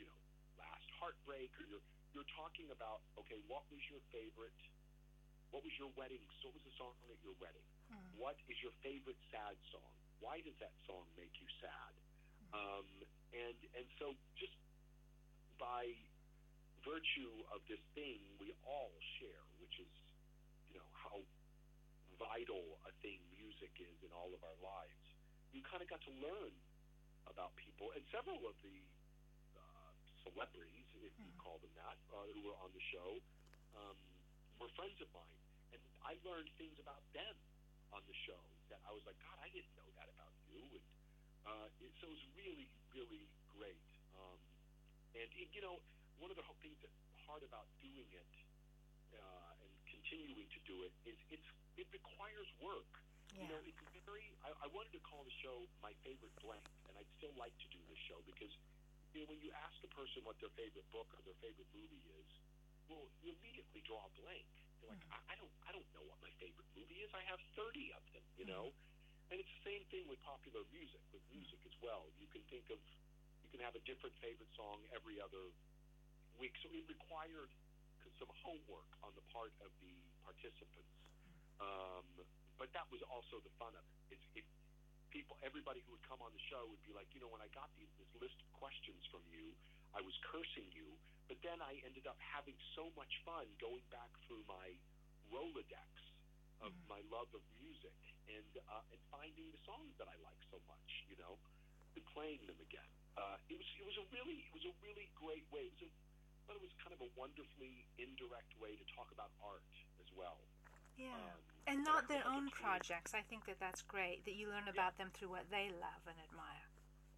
you 0.02 0.06
know, 0.10 0.18
last 0.58 0.90
heartbreak 0.98 1.54
or 1.62 1.64
you're 1.70 1.86
you're 2.10 2.28
talking 2.34 2.66
about 2.72 3.04
okay, 3.20 3.38
what 3.46 3.62
was 3.70 3.80
your 3.92 4.02
favorite? 4.10 4.56
What 5.54 5.62
was 5.62 5.72
your 5.78 5.92
wedding? 5.94 6.20
So 6.42 6.50
what 6.50 6.58
was 6.58 6.66
the 6.66 6.76
song 6.80 6.92
at 7.06 7.20
your 7.22 7.36
wedding? 7.38 7.64
Mm. 7.92 8.02
What 8.18 8.36
is 8.50 8.58
your 8.58 8.74
favorite 8.82 9.20
sad 9.30 9.54
song? 9.70 9.92
Why 10.18 10.42
does 10.42 10.56
that 10.58 10.74
song 10.88 11.06
make 11.14 11.32
you 11.38 11.46
sad? 11.62 11.92
Um, 12.55 12.86
and 13.34 13.59
and 13.74 13.86
so 13.99 14.14
just 14.38 14.55
by 15.59 15.90
virtue 16.86 17.34
of 17.51 17.64
this 17.66 17.82
thing 17.99 18.22
we 18.38 18.55
all 18.62 18.94
share, 19.18 19.42
which 19.59 19.76
is 19.82 19.90
you 20.70 20.78
know 20.78 20.88
how 20.94 21.18
vital 22.16 22.80
a 22.88 22.92
thing 23.05 23.20
music 23.34 23.72
is 23.80 23.97
in 24.05 24.12
all 24.14 24.32
of 24.32 24.40
our 24.47 24.57
lives, 24.62 25.05
you 25.53 25.61
kind 25.66 25.82
of 25.82 25.88
got 25.88 26.01
to 26.07 26.12
learn 26.22 26.55
about 27.26 27.53
people, 27.59 27.90
and 27.92 28.03
several 28.14 28.38
of 28.47 28.55
the 28.62 28.78
uh, 29.59 29.92
celebrities, 30.22 30.86
if 31.03 31.12
you 31.18 31.26
hmm. 31.26 31.42
call 31.42 31.59
them 31.59 31.72
that, 31.74 31.99
uh, 32.14 32.22
who 32.32 32.40
were 32.47 32.57
on 32.62 32.70
the 32.70 32.84
show, 32.94 33.18
um, 33.76 33.99
were 34.62 34.70
friends 34.78 34.97
of 35.03 35.11
mine, 35.12 35.40
and 35.74 35.82
I 36.07 36.16
learned 36.22 36.49
things 36.57 36.78
about 36.78 37.03
them 37.12 37.34
on 37.90 38.03
the 38.07 38.16
show 38.26 38.40
that 38.70 38.80
I 38.86 38.90
was 38.94 39.03
like, 39.05 39.18
God, 39.22 39.36
I 39.42 39.51
didn't 39.51 39.74
know 39.74 39.90
that 39.99 40.09
about 40.11 40.32
you, 40.49 40.62
and 40.62 40.84
uh, 41.47 41.66
it, 41.80 41.90
so 42.03 42.11
it 42.11 42.14
was 42.14 42.26
really, 42.36 42.66
really 42.92 43.24
great. 43.55 43.86
Um, 44.18 44.38
and, 45.14 45.28
it, 45.38 45.49
you 45.55 45.62
know, 45.62 45.80
one 46.18 46.28
of 46.28 46.36
the 46.36 46.44
things 46.61 46.76
that's 46.82 47.01
hard 47.26 47.42
about 47.47 47.66
doing 47.82 48.09
it 48.12 48.32
uh, 49.16 49.62
and 49.62 49.70
continuing 49.88 50.47
to 50.51 50.61
do 50.66 50.86
it 50.86 50.92
is 51.05 51.18
it's 51.28 51.49
it 51.76 51.88
requires 51.92 52.49
work. 52.62 52.88
Yeah. 53.34 53.44
You 53.44 53.49
know, 53.53 53.61
it's 53.68 53.80
very. 54.09 54.32
I, 54.47 54.55
I 54.64 54.68
wanted 54.72 54.97
to 54.97 55.03
call 55.05 55.26
the 55.26 55.36
show 55.44 55.68
my 55.84 55.92
favorite 56.07 56.32
blank, 56.40 56.64
and 56.88 56.97
I'd 56.97 57.11
still 57.20 57.34
like 57.36 57.53
to 57.59 57.68
do 57.68 57.80
this 57.90 58.01
show 58.09 58.16
because 58.24 58.53
you 59.12 59.20
know 59.20 59.28
when 59.28 59.42
you 59.44 59.53
ask 59.53 59.76
a 59.84 59.92
person 59.92 60.24
what 60.24 60.40
their 60.40 60.53
favorite 60.57 60.86
book 60.94 61.11
or 61.12 61.20
their 61.26 61.36
favorite 61.44 61.68
movie 61.76 62.01
is, 62.16 62.28
well, 62.88 63.05
you 63.20 63.34
immediately 63.36 63.84
draw 63.84 64.01
a 64.09 64.12
blank. 64.16 64.49
You're 64.80 64.88
like, 64.88 65.05
mm-hmm. 65.05 65.28
I, 65.28 65.34
I 65.34 65.34
don't, 65.36 65.53
I 65.68 65.70
don't 65.76 65.88
know 65.92 66.05
what 66.09 66.16
my 66.24 66.32
favorite 66.40 66.70
movie 66.72 67.05
is. 67.05 67.12
I 67.12 67.20
have 67.28 67.42
thirty 67.59 67.92
of 67.92 68.03
them. 68.16 68.24
You 68.40 68.49
mm-hmm. 68.49 68.72
know. 68.72 68.95
And 69.30 69.42
it's 69.42 69.50
the 69.58 69.64
same 69.66 69.82
thing 69.90 70.06
with 70.06 70.22
popular 70.22 70.62
music, 70.70 71.02
with 71.10 71.22
music 71.34 71.58
as 71.66 71.74
well. 71.82 72.06
You 72.22 72.30
can 72.30 72.42
think 72.46 72.70
of, 72.70 72.78
you 73.42 73.50
can 73.50 73.58
have 73.62 73.74
a 73.74 73.82
different 73.82 74.14
favorite 74.22 74.50
song 74.54 74.86
every 74.94 75.18
other 75.18 75.50
week. 76.38 76.54
So 76.62 76.70
it 76.70 76.86
required 76.86 77.50
some 78.22 78.30
homework 78.40 78.88
on 79.02 79.12
the 79.18 79.24
part 79.34 79.52
of 79.60 79.70
the 79.82 79.92
participants. 80.24 80.94
Um, 81.58 82.06
but 82.56 82.72
that 82.72 82.86
was 82.88 83.02
also 83.10 83.42
the 83.42 83.52
fun 83.60 83.74
of 83.76 83.84
it. 83.84 84.16
It's, 84.16 84.26
it 84.40 84.46
people, 85.10 85.36
everybody 85.44 85.80
who 85.84 85.96
would 85.96 86.06
come 86.06 86.20
on 86.20 86.32
the 86.32 86.44
show 86.48 86.64
would 86.68 86.82
be 86.84 86.92
like, 86.92 87.08
you 87.12 87.20
know, 87.20 87.28
when 87.32 87.42
I 87.42 87.50
got 87.52 87.68
these, 87.76 87.90
this 88.00 88.08
list 88.20 88.36
of 88.40 88.48
questions 88.56 89.00
from 89.08 89.24
you, 89.28 89.52
I 89.96 90.04
was 90.04 90.12
cursing 90.28 90.68
you, 90.72 90.92
but 91.26 91.40
then 91.40 91.58
I 91.60 91.80
ended 91.84 92.04
up 92.04 92.20
having 92.20 92.56
so 92.76 92.92
much 92.94 93.10
fun 93.24 93.48
going 93.58 93.84
back 93.88 94.12
through 94.28 94.44
my 94.46 94.76
Rolodex 95.32 95.92
of 96.62 96.72
mm-hmm. 96.72 96.88
my 96.88 97.00
love 97.08 97.28
of 97.32 97.42
music 97.58 97.96
and 98.30 98.52
uh, 98.66 98.92
and 98.92 99.00
finding 99.10 99.48
the 99.50 99.62
songs 99.66 99.94
that 99.98 100.10
I 100.10 100.16
like 100.22 100.40
so 100.50 100.58
much, 100.66 100.90
you 101.10 101.16
know, 101.18 101.38
and 101.94 102.04
playing 102.12 102.42
them 102.46 102.58
again. 102.60 102.90
Uh, 103.16 103.40
it 103.48 103.56
was 103.56 103.68
it 103.78 103.86
was 103.86 103.96
a 103.98 104.06
really 104.12 104.46
it 104.46 104.54
was 104.54 104.66
a 104.66 104.74
really 104.84 105.08
great 105.16 105.46
way. 105.50 105.70
It 105.70 105.74
was 105.78 105.88
a 105.88 105.90
but 106.46 106.54
it 106.54 106.62
was 106.62 106.70
kind 106.78 106.94
of 106.94 107.02
a 107.02 107.10
wonderfully 107.18 107.84
indirect 107.98 108.54
way 108.62 108.78
to 108.78 108.86
talk 108.94 109.10
about 109.10 109.34
art 109.42 109.66
as 109.98 110.06
well. 110.14 110.38
Yeah. 110.94 111.10
Um, 111.10 111.42
and 111.66 111.82
not 111.82 112.06
their 112.06 112.22
own 112.22 112.46
projects. 112.54 113.10
I 113.10 113.26
think 113.26 113.44
that 113.50 113.58
that's 113.58 113.82
great 113.82 114.22
that 114.22 114.38
you 114.38 114.46
learn 114.46 114.70
about 114.70 114.94
them 114.94 115.10
through 115.10 115.34
what 115.34 115.50
they 115.50 115.74
love 115.82 116.02
and 116.06 116.14
admire. 116.30 116.66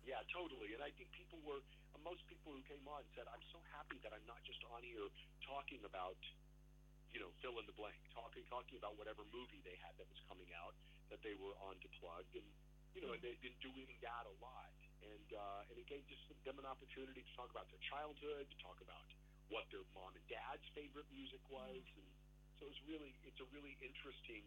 Yeah, 0.08 0.24
totally. 0.32 0.72
And 0.72 0.80
I 0.80 0.88
think 0.96 1.12
people 1.12 1.36
were, 1.44 1.60
most 2.00 2.24
people 2.32 2.56
who 2.56 2.64
came 2.64 2.80
on 2.88 3.04
said, 3.12 3.28
I'm 3.28 3.44
so 3.52 3.60
happy 3.76 4.00
that 4.00 4.16
I'm 4.16 4.24
not 4.24 4.40
just 4.48 4.64
on 4.72 4.80
here 4.80 5.04
talking 5.44 5.84
about, 5.84 6.16
you 7.12 7.20
know, 7.20 7.30
fill 7.40 7.56
in 7.58 7.66
the 7.66 7.76
blank, 7.76 7.98
talking 8.12 8.44
talking 8.48 8.76
about 8.76 8.96
whatever 9.00 9.24
movie 9.32 9.60
they 9.64 9.76
had 9.80 9.96
that 9.96 10.08
was 10.08 10.20
coming 10.28 10.48
out 10.58 10.76
that 11.08 11.20
they 11.24 11.34
were 11.40 11.56
on 11.64 11.76
to 11.80 11.88
plug. 12.00 12.24
And, 12.36 12.44
you 12.92 13.00
know, 13.04 13.16
and 13.16 13.20
they've 13.24 13.40
been 13.40 13.56
doing 13.64 13.88
that 14.04 14.24
a 14.28 14.34
lot. 14.42 14.72
And, 15.00 15.28
uh, 15.32 15.70
and 15.72 15.76
it 15.78 15.86
gave 15.88 16.04
just 16.10 16.26
them 16.44 16.58
an 16.60 16.68
opportunity 16.68 17.24
to 17.24 17.32
talk 17.38 17.48
about 17.48 17.70
their 17.72 17.80
childhood, 17.88 18.44
to 18.50 18.58
talk 18.60 18.76
about 18.84 19.06
what 19.48 19.64
their 19.72 19.84
mom 19.96 20.12
and 20.12 20.26
dad's 20.28 20.64
favorite 20.76 21.08
music 21.08 21.40
was. 21.48 21.80
And 21.96 22.08
so 22.60 22.68
it 22.68 22.70
was 22.74 22.82
really, 22.84 23.14
it's 23.24 23.40
a 23.40 23.48
really 23.54 23.78
interesting 23.80 24.44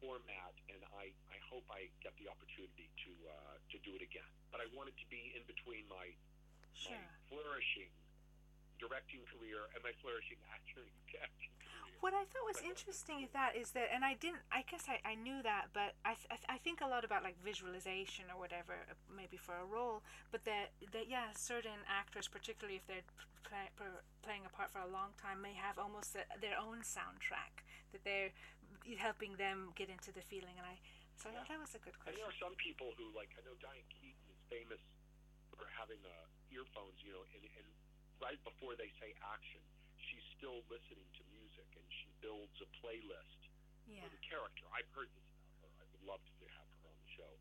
format, 0.00 0.56
and 0.72 0.80
I, 0.96 1.12
I 1.28 1.38
hope 1.52 1.64
I 1.68 1.92
get 2.00 2.16
the 2.16 2.24
opportunity 2.28 2.88
to 3.04 3.12
uh, 3.28 3.56
to 3.68 3.76
do 3.84 3.92
it 3.92 4.00
again. 4.00 4.28
But 4.48 4.64
I 4.64 4.66
want 4.72 4.88
it 4.88 4.96
to 4.96 5.06
be 5.12 5.32
in 5.36 5.44
between 5.44 5.84
my 5.88 6.12
Sure. 6.72 6.96
my 6.96 7.02
flourishing 7.28 7.92
directing 8.80 9.20
career 9.28 9.68
and 9.76 9.84
my 9.84 9.92
flourishing 10.00 10.40
acting, 10.50 10.88
acting 11.26 11.52
career. 11.60 11.94
What 12.00 12.16
I 12.16 12.24
thought 12.32 12.48
was 12.48 12.64
interesting 12.64 13.20
is 13.20 13.30
that 13.36 13.52
is 13.52 13.76
that, 13.76 13.92
and 13.92 14.00
I 14.00 14.16
didn't. 14.16 14.40
I 14.48 14.64
guess 14.64 14.88
I, 14.88 15.04
I 15.04 15.14
knew 15.20 15.44
that, 15.44 15.68
but 15.76 16.00
I, 16.00 16.16
th- 16.16 16.32
I 16.32 16.36
th- 16.40 16.48
I 16.48 16.56
think 16.56 16.80
a 16.80 16.88
lot 16.88 17.04
about 17.04 17.20
like 17.20 17.36
visualization 17.44 18.32
or 18.32 18.40
whatever, 18.40 18.72
uh, 18.88 18.96
maybe 19.12 19.36
for 19.36 19.52
a 19.52 19.68
role. 19.68 20.00
But 20.32 20.48
that 20.48 20.72
that 20.96 21.12
yeah, 21.12 21.36
certain 21.36 21.84
actors, 21.84 22.24
particularly 22.24 22.80
if 22.80 22.88
they're 22.88 23.04
play, 23.44 23.68
per- 23.76 24.00
playing 24.24 24.48
a 24.48 24.52
part 24.52 24.72
for 24.72 24.80
a 24.80 24.88
long 24.88 25.12
time, 25.20 25.44
may 25.44 25.52
have 25.52 25.76
almost 25.76 26.16
a, 26.16 26.24
their 26.40 26.56
own 26.56 26.80
soundtrack 26.80 27.68
that 27.92 28.00
they're 28.00 28.32
helping 28.96 29.36
them 29.36 29.76
get 29.76 29.92
into 29.92 30.08
the 30.08 30.24
feeling. 30.24 30.56
And 30.56 30.64
I 30.64 30.80
so 31.20 31.28
I 31.28 31.36
thought 31.36 31.52
that 31.52 31.60
was 31.60 31.76
a 31.76 31.82
good 31.84 31.92
And 31.92 32.00
question. 32.00 32.16
there 32.16 32.28
are 32.32 32.38
some 32.40 32.56
people 32.56 32.96
who, 32.96 33.12
like, 33.12 33.28
I 33.36 33.44
know 33.44 33.52
Diane 33.60 33.84
Keaton 33.92 34.24
is 34.32 34.40
famous 34.48 34.80
for 35.52 35.68
having 35.76 36.00
uh, 36.00 36.24
earphones, 36.48 36.96
you 37.04 37.12
know, 37.12 37.28
and, 37.36 37.44
and 37.44 37.68
right 38.20 38.38
before 38.44 38.76
they 38.76 38.92
say 39.00 39.16
action, 39.24 39.60
she's 39.98 40.24
still 40.36 40.60
listening 40.68 41.08
to 41.16 41.22
music 41.32 41.66
and 41.76 41.86
she 41.88 42.08
builds 42.20 42.54
a 42.60 42.68
playlist 42.80 43.40
Yeah. 43.88 44.04
for 44.04 44.08
the 44.12 44.20
character. 44.22 44.64
I've 44.72 44.88
heard 44.94 45.08
this 45.16 45.26
about 45.58 45.72
her. 45.80 45.82
I 45.82 45.84
would 45.90 46.04
love 46.04 46.22
to 46.22 46.46
have 46.46 46.68
her 46.80 46.88
on 46.88 46.96
the 47.00 47.10
show. 47.16 47.32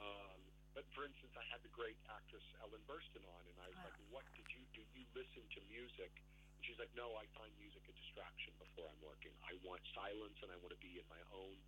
Um, 0.00 0.40
but 0.72 0.86
for 0.94 1.04
instance, 1.04 1.34
I 1.36 1.44
had 1.50 1.60
the 1.66 1.72
great 1.74 1.98
actress 2.08 2.46
Ellen 2.62 2.80
Burstyn 2.86 3.26
on, 3.26 3.42
and 3.50 3.56
I 3.60 3.68
was 3.68 3.76
Wow. 3.82 3.90
like, 3.90 3.98
"What 4.08 4.24
did 4.38 4.46
you 4.54 4.64
do? 4.72 4.80
You 4.94 5.04
listen 5.12 5.42
to 5.50 5.60
music?" 5.68 6.12
And 6.56 6.64
she's 6.64 6.78
like, 6.78 6.94
"No, 6.94 7.16
I 7.16 7.26
find 7.36 7.52
music 7.58 7.82
a 7.88 7.92
distraction 7.92 8.54
before 8.56 8.88
I'm 8.88 9.00
working. 9.02 9.34
I 9.44 9.54
want 9.66 9.82
silence, 9.92 10.38
and 10.42 10.50
I 10.52 10.56
want 10.56 10.70
to 10.70 10.80
be 10.80 10.96
in 10.98 11.06
my 11.08 11.20
own 11.32 11.58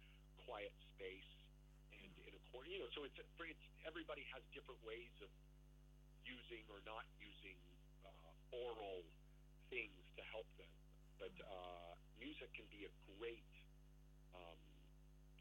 quiet 0.47 0.73
space 0.95 1.29
and 1.93 2.09
in 2.25 2.33
a 2.35 2.43
corner. 2.55 2.69
You 2.71 2.79
know, 2.79 2.91
so 2.95 3.05
it's 3.05 3.19
it's 3.19 3.67
everybody 3.85 4.23
has 4.33 4.43
different 4.55 4.81
ways 4.87 5.13
of 5.21 5.29
using 6.25 6.65
or 6.71 6.81
not 6.87 7.05
using 7.21 7.59
oral 8.53 9.03
things 9.73 10.05
to 10.17 10.23
help 10.33 10.47
them. 10.61 10.69
But 11.19 11.33
uh, 11.41 11.97
music 12.21 12.53
can 12.55 12.67
be 12.69 12.85
a 12.87 12.93
great 13.17 13.49
um, 14.37 14.59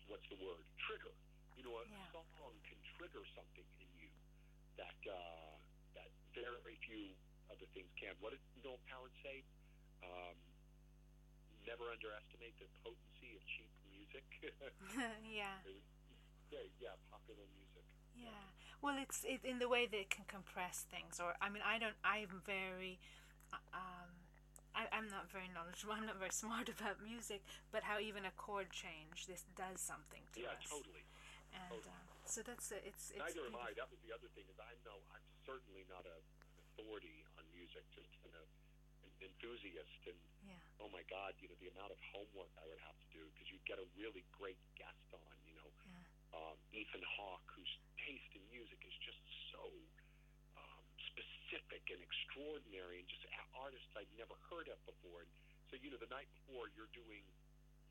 what's 0.07 0.26
the 0.32 0.39
word 0.39 0.64
trigger. 0.88 1.14
You 1.55 1.64
know, 1.68 1.76
a 1.80 1.86
Yeah. 1.88 2.12
song 2.12 2.55
can 2.66 2.80
trigger 2.97 3.24
something 3.36 3.68
in 3.80 3.89
you 3.99 4.09
that 4.78 4.97
uh, 5.07 5.55
that 5.95 6.09
very 6.34 6.78
few 6.88 7.14
other 7.51 7.68
things 7.76 7.91
can. 7.99 8.16
What 8.20 8.32
did 8.34 8.41
Noel 8.64 8.80
Coward 8.89 9.14
say? 9.24 9.43
Um, 10.01 10.36
never 11.68 11.91
underestimate 11.93 12.57
the 12.57 12.68
potency 12.82 13.38
of 13.38 13.43
cheap 13.45 13.72
music. 13.86 14.26
yeah. 15.28 15.62
yeah, 16.49 16.66
yeah, 16.82 16.95
popular 17.12 17.45
music. 17.53 17.86
Yeah. 18.22 18.45
Well, 18.82 18.97
it's 18.97 19.22
it, 19.26 19.41
in 19.45 19.59
the 19.59 19.69
way 19.69 19.86
that 19.86 19.97
it 19.97 20.09
can 20.09 20.26
compress 20.26 20.86
things. 20.89 21.19
Or 21.22 21.34
I 21.41 21.49
mean, 21.49 21.61
I 21.65 21.78
don't. 21.78 21.97
I'm 22.05 22.41
very. 22.45 22.99
uh, 23.53 23.57
Um, 23.74 24.09
I, 24.72 24.88
I'm 24.95 25.11
not 25.11 25.28
very 25.30 25.49
knowledgeable. 25.51 25.91
I'm 25.97 26.07
not 26.07 26.17
very 26.17 26.32
smart 26.34 26.69
about 26.76 27.01
music. 27.03 27.41
But 27.74 27.84
how 27.84 27.99
even 27.99 28.26
a 28.26 28.34
chord 28.38 28.72
change 28.72 29.26
this 29.28 29.43
does 29.57 29.82
something 29.82 30.24
to 30.34 30.39
Yeah, 30.45 30.55
us. 30.55 30.63
totally. 30.69 31.03
And 31.51 31.67
totally. 31.84 31.91
uh, 31.91 32.26
so 32.26 32.39
that's 32.41 32.72
a, 32.72 32.80
it's 32.88 33.11
it's. 33.11 33.19
Neither 33.19 33.43
am 33.49 33.57
I. 33.59 33.76
beautiful. 33.76 33.78
That 33.84 33.89
was 33.91 33.99
the 34.07 34.13
other 34.15 34.30
thing 34.34 34.45
is 34.47 34.57
I 34.61 34.74
know 34.88 34.97
I'm 35.13 35.26
certainly 35.45 35.84
not 35.91 36.05
a 36.07 36.15
an 36.17 36.63
authority 36.74 37.22
on 37.38 37.43
music, 37.51 37.84
just 37.91 38.09
an, 38.24 38.32
an 38.34 38.47
enthusiast. 39.22 40.01
And 40.07 40.17
Yeah. 40.47 40.57
oh 40.80 40.89
my 40.89 41.03
God, 41.11 41.36
you 41.43 41.51
know 41.51 41.57
the 41.59 41.67
amount 41.69 41.91
of 41.91 41.99
homework 42.15 42.49
I 42.57 42.65
would 42.65 42.80
have 42.82 42.95
to 43.03 43.07
do 43.13 43.28
because 43.36 43.51
you'd 43.51 43.67
get 43.67 43.78
a 43.78 43.88
really 43.99 44.24
great 44.39 44.57
guest 44.80 45.05
on. 45.11 45.36
You 45.45 45.59
know, 45.59 45.67
Yeah. 45.86 46.07
Um, 46.36 46.57
Ethan 46.71 47.03
Hawke, 47.17 47.47
whose 47.55 47.73
taste 47.99 48.32
in 48.36 48.43
music 48.51 48.79
is 48.84 48.95
just 49.03 49.21
so 49.51 49.63
um, 50.57 50.84
specific 51.11 51.84
and 51.91 51.99
extraordinary, 52.01 53.03
and 53.03 53.07
just 53.07 53.23
artists 53.61 53.93
I'd 53.93 54.09
never 54.17 54.34
heard 54.49 54.65
of 54.73 54.79
before. 54.89 55.21
And 55.21 55.32
so, 55.69 55.77
you 55.77 55.93
know, 55.93 56.01
the 56.01 56.09
night 56.09 56.27
before, 56.41 56.73
you're 56.73 56.89
doing, 56.97 57.21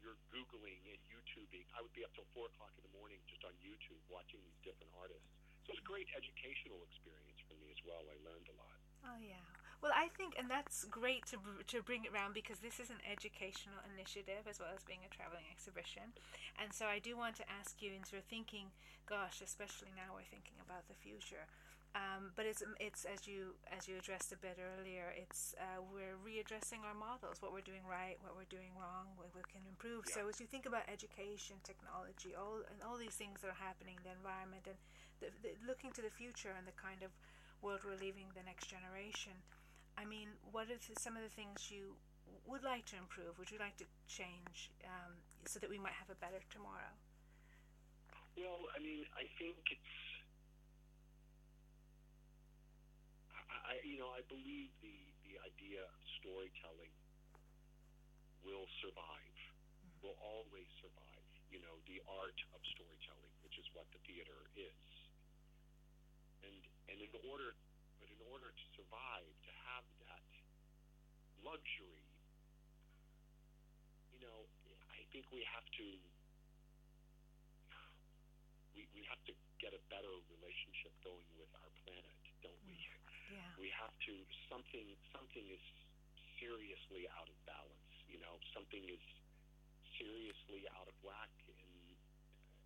you're 0.03 0.19
googling 0.35 0.83
and 0.91 1.01
YouTubing. 1.07 1.63
I 1.79 1.85
would 1.85 1.95
be 1.95 2.03
up 2.03 2.11
till 2.19 2.27
four 2.35 2.51
o'clock 2.51 2.75
in 2.75 2.83
the 2.83 2.95
morning 2.99 3.23
just 3.31 3.47
on 3.47 3.55
YouTube 3.63 4.03
watching 4.11 4.43
these 4.43 4.61
different 4.67 4.91
artists. 4.99 5.25
So 5.65 5.77
it's 5.77 5.83
a 5.85 5.89
great 5.89 6.11
educational 6.17 6.83
experience 6.91 7.39
for 7.47 7.55
me 7.63 7.71
as 7.71 7.81
well. 7.87 8.03
I 8.03 8.19
learned 8.27 8.49
a 8.51 8.57
lot. 8.59 8.79
Oh 9.07 9.19
yeah. 9.23 9.41
Well, 9.81 9.93
I 9.97 10.13
think, 10.13 10.37
and 10.37 10.51
that's 10.51 10.85
great 10.93 11.25
to 11.33 11.41
to 11.41 11.83
bring 11.83 12.05
it 12.05 12.13
around 12.13 12.37
because 12.37 12.61
this 12.61 12.77
is 12.81 12.93
an 12.93 13.01
educational 13.09 13.81
initiative 13.89 14.45
as 14.45 14.61
well 14.61 14.69
as 14.77 14.85
being 14.85 15.01
a 15.09 15.11
traveling 15.13 15.49
exhibition, 15.49 16.13
and 16.61 16.69
so 16.73 16.85
I 16.85 17.01
do 17.01 17.17
want 17.17 17.37
to 17.41 17.49
ask 17.49 17.81
you 17.81 17.97
into 17.97 18.21
thinking. 18.29 18.69
Gosh, 19.09 19.43
especially 19.43 19.91
now 19.97 20.15
we're 20.15 20.29
thinking 20.29 20.55
about 20.63 20.87
the 20.87 20.95
future. 20.95 21.49
Um, 21.91 22.31
but 22.39 22.47
it's 22.47 22.63
it's 22.79 23.03
as 23.03 23.27
you 23.27 23.59
as 23.67 23.91
you 23.91 23.99
addressed 23.99 24.31
a 24.31 24.39
bit 24.39 24.63
earlier. 24.63 25.11
It's 25.17 25.59
uh, 25.59 25.83
we're 25.83 26.15
readdressing 26.23 26.87
our 26.87 26.95
models, 26.95 27.43
what 27.43 27.51
we're 27.51 27.67
doing 27.67 27.83
right, 27.83 28.15
what 28.23 28.39
we're 28.39 28.47
doing 28.47 28.71
wrong, 28.79 29.11
what 29.19 29.35
we 29.35 29.43
can 29.51 29.67
improve. 29.67 30.07
So 30.07 30.29
as 30.31 30.39
you 30.39 30.47
think 30.47 30.71
about 30.71 30.87
education, 30.87 31.59
technology, 31.67 32.39
all 32.39 32.63
and 32.63 32.79
all 32.87 32.95
these 32.95 33.19
things 33.19 33.43
that 33.43 33.51
are 33.51 33.59
happening, 33.59 33.99
the 34.07 34.15
environment, 34.15 34.71
and 34.71 34.79
the, 35.19 35.35
the, 35.43 35.51
looking 35.67 35.91
to 35.99 36.03
the 36.05 36.15
future 36.15 36.55
and 36.55 36.63
the 36.63 36.77
kind 36.79 37.03
of 37.03 37.11
world 37.59 37.83
we're 37.83 37.99
leaving 37.99 38.31
the 38.39 38.47
next 38.47 38.71
generation. 38.71 39.35
I 40.01 40.09
mean, 40.09 40.33
what 40.49 40.73
are 40.73 40.81
the, 40.81 40.97
some 40.97 41.13
of 41.13 41.21
the 41.21 41.29
things 41.29 41.69
you 41.69 41.93
would 42.49 42.65
like 42.65 42.89
to 42.89 42.97
improve? 42.97 43.37
Would 43.37 43.53
you 43.53 43.61
like 43.61 43.77
to 43.85 43.89
change 44.09 44.73
um, 44.89 45.13
so 45.45 45.61
that 45.61 45.69
we 45.69 45.77
might 45.77 45.93
have 45.93 46.09
a 46.09 46.17
better 46.17 46.41
tomorrow? 46.49 46.89
Well, 48.33 48.65
I 48.73 48.81
mean, 48.81 49.05
I 49.13 49.29
think 49.37 49.61
it's. 49.69 49.93
I, 53.69 53.77
you 53.85 54.01
know, 54.01 54.09
I 54.17 54.25
believe 54.33 54.73
the 54.81 54.97
the 55.29 55.37
idea 55.45 55.85
of 55.85 56.01
storytelling 56.25 56.95
will 58.41 58.65
survive, 58.81 59.37
will 60.01 60.17
always 60.25 60.67
survive. 60.81 61.29
You 61.53 61.61
know, 61.61 61.77
the 61.85 62.01
art 62.09 62.41
of 62.57 62.61
storytelling, 62.73 63.35
which 63.45 63.61
is 63.61 63.69
what 63.77 63.85
the 63.93 64.01
theater 64.09 64.49
is, 64.57 64.81
and 66.41 66.57
and 66.89 66.99
in 67.05 67.13
order, 67.29 67.53
but 68.01 68.09
in 68.09 68.23
order 68.33 68.49
to 68.49 68.65
survive, 68.81 69.29
to 69.45 69.50
have 69.71 69.87
that 70.07 70.27
luxury, 71.47 72.03
you 74.13 74.19
know, 74.21 74.47
I 74.91 75.03
think 75.15 75.27
we 75.31 75.43
have 75.47 75.67
to 75.79 75.87
we, 78.75 78.87
we 78.95 79.03
have 79.11 79.21
to 79.27 79.35
get 79.59 79.75
a 79.75 79.83
better 79.91 80.11
relationship 80.31 80.95
going 81.03 81.27
with 81.39 81.51
our 81.59 81.71
planet, 81.85 82.17
don't 82.43 82.59
we? 82.67 82.79
Yeah. 83.31 83.47
We 83.59 83.71
have 83.79 83.95
to 84.11 84.15
something 84.51 84.87
something 85.15 85.47
is 85.47 85.63
seriously 86.41 87.07
out 87.15 87.29
of 87.31 87.37
balance. 87.47 87.95
You 88.11 88.19
know, 88.19 88.41
something 88.55 88.83
is 88.91 89.03
seriously 89.99 90.67
out 90.75 90.89
of 90.91 90.97
whack 91.05 91.31
in 91.47 91.71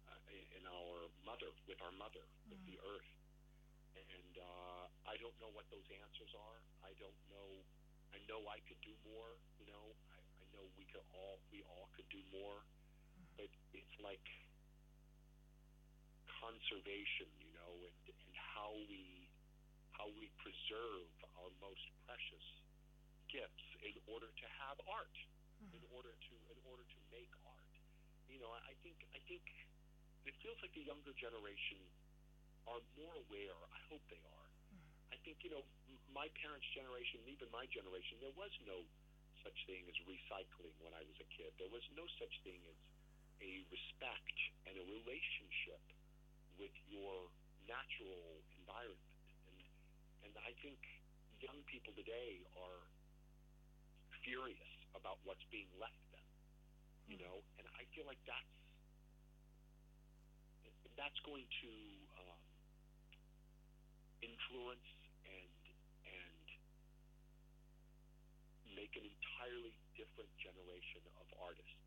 uh, 0.09 0.57
in 0.57 0.65
our 0.65 1.11
mother 1.27 1.51
with 1.69 1.81
our 1.85 1.93
mother 1.93 2.25
with 2.49 2.61
the 2.65 2.81
earth. 2.81 3.13
And 3.95 4.35
uh, 4.41 4.85
I 5.05 5.21
don't 5.21 5.37
know 5.41 5.53
what 5.53 5.69
those 5.69 5.85
answers 5.93 6.33
are. 6.33 6.59
I 6.81 6.93
don't 6.97 7.17
know. 7.29 7.51
I 8.17 8.21
know 8.29 8.45
I 8.49 8.61
could 8.65 8.81
do 8.81 8.95
more. 9.05 9.37
You 9.61 9.69
know, 9.69 9.93
I, 10.09 10.19
I 10.41 10.45
know 10.57 10.65
we 10.81 10.89
could 10.89 11.05
all 11.13 11.41
we 11.53 11.61
all 11.69 11.93
could 11.93 12.09
do 12.09 12.21
more. 12.33 12.65
But 13.37 13.51
it's 13.75 13.97
like 14.01 14.23
conservation, 16.41 17.29
you 17.41 17.53
know, 17.57 17.73
and, 17.85 17.97
and 18.09 18.35
how 18.37 18.73
we 18.89 19.29
how 19.97 20.11
we 20.19 20.29
preserve 20.43 21.09
our 21.41 21.51
most 21.63 21.85
precious 22.07 22.47
gifts 23.31 23.67
in 23.83 23.95
order 24.11 24.31
to 24.31 24.47
have 24.63 24.77
art, 24.91 25.15
in 25.73 25.83
hmm. 25.83 25.97
order 25.97 26.13
to 26.13 26.35
in 26.51 26.59
order 26.67 26.85
to 26.87 26.99
make 27.11 27.31
art. 27.45 27.73
You 28.31 28.41
know, 28.41 28.51
I 28.51 28.75
think 28.83 29.03
I 29.15 29.21
think 29.27 29.45
it 30.25 30.35
feels 30.41 30.57
like 30.65 30.73
the 30.73 30.87
younger 30.87 31.13
generation 31.17 31.81
are 32.65 32.81
more 32.97 33.15
aware. 33.29 33.59
I 33.73 33.81
hope 33.93 34.03
they 34.09 34.23
are. 34.25 34.54
Think 35.25 35.41
you 35.41 35.57
know 35.57 35.65
my 36.13 36.29
parents' 36.37 36.69
generation, 36.77 37.25
even 37.25 37.49
my 37.49 37.65
generation, 37.73 38.21
there 38.21 38.37
was 38.37 38.53
no 38.69 38.85
such 39.41 39.57
thing 39.65 39.89
as 39.89 39.97
recycling 40.05 40.77
when 40.85 40.93
I 40.93 41.01
was 41.01 41.17
a 41.17 41.29
kid. 41.33 41.49
There 41.57 41.73
was 41.73 41.81
no 41.97 42.05
such 42.21 42.33
thing 42.45 42.61
as 42.69 42.77
a 43.41 43.65
respect 43.73 44.37
and 44.69 44.77
a 44.77 44.85
relationship 44.85 45.81
with 46.61 46.77
your 46.93 47.33
natural 47.65 48.45
environment. 48.53 49.17
And 49.49 49.57
and 50.29 50.33
I 50.45 50.53
think 50.61 50.77
young 51.41 51.65
people 51.73 51.97
today 51.97 52.45
are 52.61 52.85
furious 54.29 54.73
about 54.93 55.25
what's 55.25 55.45
being 55.49 55.73
left 55.81 56.05
them. 56.13 56.29
You 57.09 57.17
know, 57.17 57.41
and 57.57 57.65
I 57.81 57.89
feel 57.97 58.05
like 58.05 58.21
that's 58.29 58.53
that's 61.01 61.21
going 61.25 61.49
to 61.49 61.73
um, 62.21 62.39
influence 64.21 65.04
and 65.29 65.63
and 66.05 66.47
make 68.77 68.93
an 68.97 69.07
entirely 69.07 69.75
different 69.97 70.31
generation 70.39 71.03
of 71.21 71.27
artists. 71.41 71.81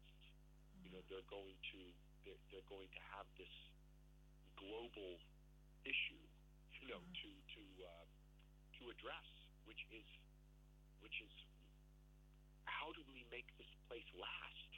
You 0.81 0.89
know, 0.93 1.01
they're 1.11 1.25
going 1.29 1.57
to 1.73 1.79
they're, 2.25 2.41
they're 2.51 2.69
going 2.71 2.89
to 2.91 3.01
have 3.15 3.27
this 3.37 3.51
global 4.57 5.19
issue, 5.85 6.23
you 6.81 6.87
know, 6.91 6.99
to 6.99 7.29
to 7.29 7.63
um, 7.87 8.09
to 8.79 8.81
address, 8.91 9.27
which 9.65 9.83
is 9.93 10.07
which 10.99 11.17
is 11.21 11.33
how 12.65 12.91
do 12.95 13.01
we 13.11 13.23
make 13.31 13.47
this 13.57 13.69
place 13.87 14.07
last? 14.15 14.71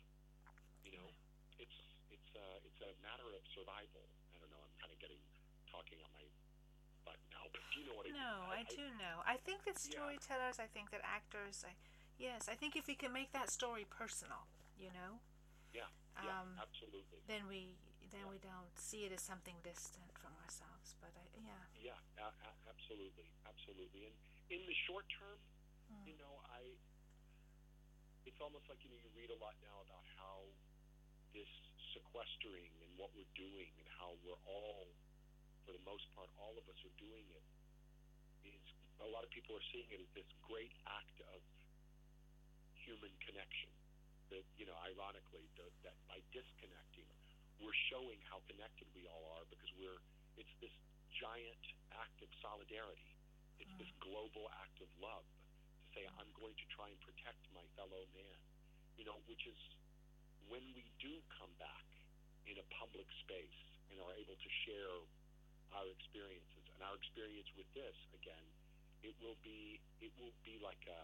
You 0.86 0.97
know, 0.97 1.10
it's 1.57 1.80
it's 2.10 2.30
a 2.36 2.47
it's 2.66 2.82
a 2.82 2.91
matter 3.01 3.28
of 3.34 3.41
survival. 3.53 4.05
I 4.34 4.38
don't 4.41 4.51
know. 4.53 4.62
I'm 4.62 4.76
kind 4.82 4.93
of 4.93 4.99
getting 5.01 5.22
talking 5.70 6.01
on 6.01 6.10
my 6.14 6.26
butt 7.10 7.18
now, 7.34 7.49
but 7.49 7.62
do 7.74 7.82
you 7.82 7.89
know 7.89 7.97
what 7.97 8.05
I 8.05 8.14
mean? 8.14 8.22
No, 8.22 8.53
I, 8.53 8.62
do 8.70 8.86
know. 9.01 9.26
I 9.26 9.41
think 9.41 9.66
that 9.66 9.82
storytellers, 9.82 10.62
I 10.62 10.70
think 10.70 10.93
that 10.93 11.01
actors, 11.01 11.66
I, 11.66 11.74
yes, 12.22 12.45
I 12.45 12.53
think 12.53 12.78
if 12.78 12.86
we 12.86 12.93
can 12.93 13.10
make 13.10 13.34
that 13.34 13.49
story 13.49 13.89
personal, 13.89 14.45
you 14.78 14.93
know, 14.93 15.18
Yeah, 15.74 15.89
yeah, 16.22 16.45
Um, 16.45 16.53
absolutely. 16.62 17.26
then 17.26 17.49
we 17.49 17.74
then 18.10 18.26
we 18.26 18.41
don't 18.41 18.74
see 18.74 19.05
it 19.05 19.14
as 19.14 19.22
something 19.22 19.53
distant 19.62 20.10
from 20.18 20.34
ourselves. 20.41 20.97
But 20.97 21.14
I, 21.14 21.26
yeah, 21.45 21.93
Yeah, 21.93 21.99
a- 22.26 22.34
a- 22.34 22.57
absolutely, 22.66 23.30
absolutely. 23.45 24.10
And 24.10 24.16
in 24.49 24.66
the 24.66 24.74
short 24.89 25.05
term, 25.14 25.38
you 26.10 26.18
know, 26.18 26.41
I 26.49 26.74
it's 28.26 28.41
almost 28.41 28.66
like 28.70 28.82
you 28.86 28.89
know 28.89 28.97
you 29.01 29.10
read 29.18 29.30
a 29.30 29.38
lot 29.38 29.53
now 29.62 29.78
about 29.86 30.01
how 30.18 30.41
this 31.38 31.49
sequestering 31.93 32.74
and 32.82 32.89
what 32.97 33.14
we're 33.14 33.30
doing 33.38 33.70
and 33.78 33.86
how 33.93 34.18
we're 34.26 34.41
all, 34.49 34.89
for 35.70 35.78
the 35.78 35.86
most 35.86 36.09
part, 36.17 36.26
all 36.41 36.57
of 36.57 36.65
us 36.65 36.82
are 36.82 36.95
doing 36.97 37.30
it. 37.30 37.45
Is 38.41 38.65
a 39.05 39.09
lot 39.13 39.22
of 39.22 39.30
people 39.30 39.53
are 39.53 39.67
seeing 39.70 39.86
it 39.93 40.01
as 40.01 40.09
this 40.17 40.26
great 40.49 40.74
act 40.89 41.22
of 41.30 41.45
human 42.74 43.13
connection. 43.22 43.70
That 44.34 44.41
you 44.57 44.65
know, 44.65 44.74
ironically, 44.82 45.45
the, 45.61 45.70
that 45.86 45.93
by 46.09 46.26
disconnecting, 46.34 47.05
we're 47.61 47.78
showing 47.93 48.17
how 48.26 48.41
connected 48.49 48.89
we 48.97 49.05
all 49.05 49.22
are 49.38 49.45
because 49.53 49.70
we're. 49.78 50.01
It's 50.41 50.55
this 50.57 50.74
giant 51.22 51.65
act 51.93 52.17
of 52.26 52.32
solidarity. 52.41 53.13
It's 53.61 53.76
this 53.78 53.91
mm. 54.01 54.09
global 54.09 54.49
act 54.57 54.80
of 54.82 54.89
love 54.97 55.28
to 55.28 55.86
say, 55.91 56.07
I'm 56.15 56.32
going 56.34 56.55
to 56.55 56.65
try 56.74 56.88
and 56.88 56.97
protect 57.03 57.43
my 57.51 57.61
fellow 57.78 58.09
man. 58.15 58.39
You 58.95 59.03
know, 59.03 59.20
which 59.28 59.45
is 59.45 59.59
when 60.47 60.63
we 60.74 60.88
do 61.03 61.11
come 61.36 61.51
back 61.59 61.86
in 62.47 62.55
a 62.55 62.65
public 62.72 63.05
space 63.22 63.59
and 63.91 63.99
are 63.99 64.15
able 64.15 64.39
to 64.39 64.49
share 64.63 64.95
our 65.74 65.88
experiences 65.93 66.63
and 66.74 66.80
our 66.82 66.95
experience 66.97 67.49
with 67.55 67.70
this 67.78 67.97
again, 68.15 68.45
it 69.05 69.15
will 69.24 69.38
be 69.45 69.80
it 70.03 70.11
will 70.20 70.36
be 70.43 70.59
like 70.59 70.82
a 70.89 71.03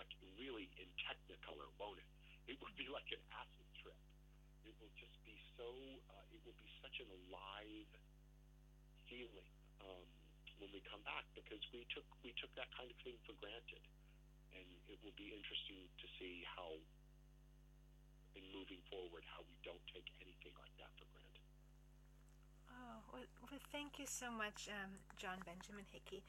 like 0.00 0.10
really 0.40 0.72
in 0.80 0.88
technicolor, 1.04 1.68
won't 1.76 2.00
it? 2.00 2.08
It 2.48 2.56
will 2.58 2.72
be 2.74 2.88
like 2.88 3.06
an 3.12 3.20
acid 3.36 3.68
trip. 3.84 4.00
It 4.64 4.74
will 4.80 4.92
just 4.96 5.14
be 5.28 5.36
so. 5.60 5.68
Uh, 6.08 6.24
it 6.34 6.40
will 6.42 6.56
be 6.56 6.68
such 6.80 6.98
an 7.04 7.08
alive 7.28 7.90
feeling 9.06 9.50
um, 9.84 10.06
when 10.58 10.70
we 10.72 10.80
come 10.88 11.02
back 11.04 11.28
because 11.36 11.60
we 11.74 11.84
took 11.92 12.06
we 12.24 12.32
took 12.40 12.50
that 12.56 12.70
kind 12.74 12.88
of 12.88 12.96
thing 13.04 13.16
for 13.28 13.36
granted, 13.38 13.84
and 14.56 14.66
it 14.88 14.98
will 15.04 15.14
be 15.20 15.30
interesting 15.36 15.84
to 16.00 16.06
see 16.16 16.42
how, 16.48 16.80
in 18.34 18.44
moving 18.56 18.80
forward, 18.88 19.22
how 19.28 19.44
we 19.44 19.56
don't 19.62 19.82
take 19.92 20.08
anything 20.24 20.54
like 20.56 20.74
that 20.80 20.90
for 20.96 21.06
granted. 21.12 21.39
Oh, 22.80 23.02
well, 23.12 23.26
well 23.50 23.60
thank 23.72 23.98
you 23.98 24.06
so 24.06 24.30
much, 24.30 24.68
um, 24.72 24.92
John 25.16 25.38
Benjamin 25.44 25.84
Hickey, 25.92 26.24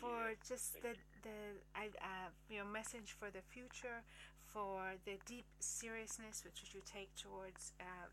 for 0.00 0.32
Yeah, 0.32 0.36
just 0.48 0.80
the 0.82 0.96
the 1.22 1.60
I, 1.76 1.92
uh, 2.00 2.30
your 2.48 2.64
message 2.64 3.12
for 3.18 3.30
the 3.30 3.42
future, 3.42 4.02
for 4.46 4.96
the 5.04 5.18
deep 5.26 5.46
seriousness 5.60 6.42
which 6.44 6.64
you 6.74 6.80
take 6.84 7.14
towards 7.16 7.72
um, 7.80 8.10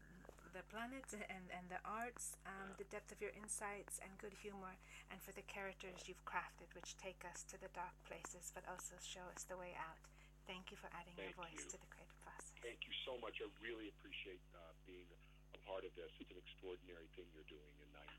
the 0.54 0.64
planet 0.68 1.06
and, 1.14 1.46
and 1.54 1.66
the 1.70 1.80
arts, 1.86 2.36
um, 2.46 2.74
the 2.78 2.86
depth 2.90 3.12
of 3.12 3.22
your 3.22 3.32
insights 3.38 4.00
and 4.04 4.12
good 4.18 4.34
humor, 4.44 4.76
and 5.12 5.22
for 5.22 5.32
the 5.34 5.46
characters 5.46 6.08
you've 6.08 6.24
crafted, 6.26 6.74
which 6.76 6.98
take 6.98 7.24
us 7.32 7.44
to 7.48 7.56
the 7.60 7.70
dark 7.74 7.96
places 8.06 8.52
but 8.54 8.64
also 8.68 8.96
show 9.02 9.26
us 9.36 9.46
the 9.48 9.58
way 9.58 9.74
out. 9.78 10.02
Thank 10.48 10.72
you 10.74 10.78
for 10.78 10.90
adding 10.98 11.14
Thank 11.16 11.36
your 11.38 11.46
voice 11.46 11.64
you. 11.64 11.72
to 11.72 11.78
the 11.78 11.90
creative 11.94 12.18
process. 12.26 12.52
Thank 12.62 12.82
you 12.90 12.96
so 13.06 13.18
much. 13.22 13.40
I 13.40 13.48
really 13.64 13.88
appreciate 13.94 14.42
uh, 14.58 14.74
being 14.90 15.08
a 15.56 15.62
part 15.66 15.84
of 15.86 15.92
this. 15.98 16.12
It's 16.20 16.32
an 16.32 16.40
extraordinary 16.42 17.08
thing 17.16 17.26
you're 17.34 17.48
doing, 17.50 17.74
and 17.84 17.92
I'm 17.98 18.12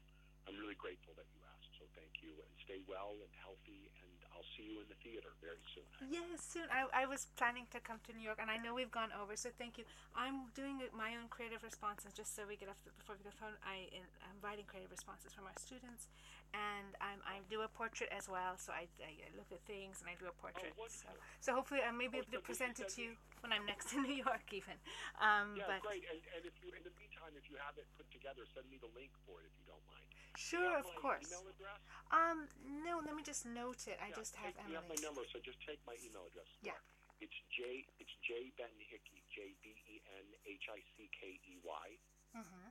I'm 0.48 0.56
really 0.58 0.78
grateful 0.78 1.14
that 1.14 1.28
you 1.30 1.40
asked. 1.54 1.70
So 1.78 1.84
thank 1.94 2.20
you, 2.24 2.32
and 2.42 2.50
stay 2.64 2.80
well 2.88 3.14
and 3.22 3.30
healthy. 3.38 3.86
And 4.02 4.10
I'll 4.34 4.46
see 4.56 4.66
you 4.72 4.80
in 4.80 4.88
the 4.88 4.96
theater 5.04 5.30
very 5.44 5.60
soon. 5.76 5.84
Yes, 6.08 6.40
soon. 6.40 6.64
I, 6.72 6.88
I 6.90 7.04
was 7.04 7.28
planning 7.36 7.68
to 7.76 7.78
come 7.82 8.00
to 8.08 8.10
New 8.16 8.24
York, 8.24 8.38
and 8.40 8.48
I 8.48 8.56
know 8.56 8.72
we've 8.72 8.90
gone 8.90 9.12
over, 9.12 9.36
so 9.36 9.50
thank 9.60 9.76
you. 9.76 9.84
I'm 10.16 10.48
doing 10.56 10.80
my 10.96 11.12
own 11.18 11.28
creative 11.28 11.60
responses 11.62 12.16
just 12.16 12.32
so 12.34 12.48
we 12.48 12.56
get 12.56 12.70
off 12.72 12.80
the, 12.88 12.90
before 12.96 13.14
we 13.20 13.22
go 13.26 13.34
phone. 13.36 13.54
I 13.66 13.90
I'm 14.24 14.38
writing 14.40 14.64
creative 14.64 14.90
responses 14.90 15.34
from 15.36 15.44
our 15.44 15.54
students, 15.60 16.08
and 16.56 16.96
I'm, 17.04 17.20
I 17.28 17.44
do 17.52 17.60
a 17.62 17.68
portrait 17.70 18.08
as 18.10 18.26
well. 18.32 18.56
So 18.56 18.72
I, 18.72 18.88
I 19.04 19.12
look 19.36 19.50
at 19.52 19.60
things 19.68 20.00
and 20.00 20.08
I 20.08 20.16
do 20.18 20.26
a 20.26 20.34
portrait. 20.40 20.72
so, 20.88 21.10
so 21.44 21.48
hopefully 21.54 21.84
I 21.84 21.92
may 21.92 22.08
be 22.08 22.18
Oh, 22.18 22.24
able 22.24 22.32
to 22.38 22.42
present 22.42 22.80
it 22.80 22.88
to 22.96 23.02
you 23.02 23.10
when 23.44 23.52
I'm 23.52 23.66
next 23.68 23.92
in 23.94 24.02
New 24.08 24.16
York, 24.18 24.46
even. 24.56 24.78
Um, 25.20 25.54
Yeah, 25.58 25.68
but 25.68 25.84
great. 25.84 26.06
And, 26.08 26.18
and 26.38 26.42
if 26.48 26.54
you, 26.64 26.70
in 26.74 26.80
the 26.86 26.94
meantime, 26.96 27.09
if 27.38 27.50
you 27.50 27.56
have 27.60 27.76
it 27.78 27.86
put 27.98 28.08
together, 28.10 28.46
send 28.54 28.66
me 28.70 28.78
the 28.80 28.90
link 28.94 29.10
for 29.26 29.42
it 29.42 29.50
if 29.50 29.54
you 29.58 29.66
don't 29.68 29.82
mind. 29.86 30.06
Sure, 30.38 30.78
of 30.78 30.86
course. 30.94 31.26
Email 31.26 31.46
address? 31.50 31.80
Um, 32.14 32.46
no, 32.86 33.02
let 33.02 33.14
me 33.18 33.22
just 33.22 33.44
note 33.44 33.86
it. 33.90 33.98
I 33.98 34.10
Yeah, 34.10 34.18
just 34.22 34.34
have 34.38 34.54
take, 34.54 34.68
You 34.70 34.78
have 34.78 34.88
my 34.88 34.98
number, 35.02 35.22
so 35.30 35.42
just 35.42 35.58
take 35.66 35.82
my 35.86 35.98
email 36.00 36.26
address. 36.30 36.48
Yeah. 36.62 36.78
It's 37.20 37.36
J. 37.52 37.84
It's 38.00 38.14
J. 38.24 38.48
Ben 38.56 38.72
Hickey. 38.80 39.20
J. 39.28 39.52
B. 39.60 39.76
E. 39.76 40.00
N. 40.16 40.26
H. 40.48 40.66
I. 40.72 40.80
C. 40.96 41.10
K. 41.12 41.36
E. 41.36 41.60
Y. 41.60 41.86
Mm-hmm. 42.32 42.68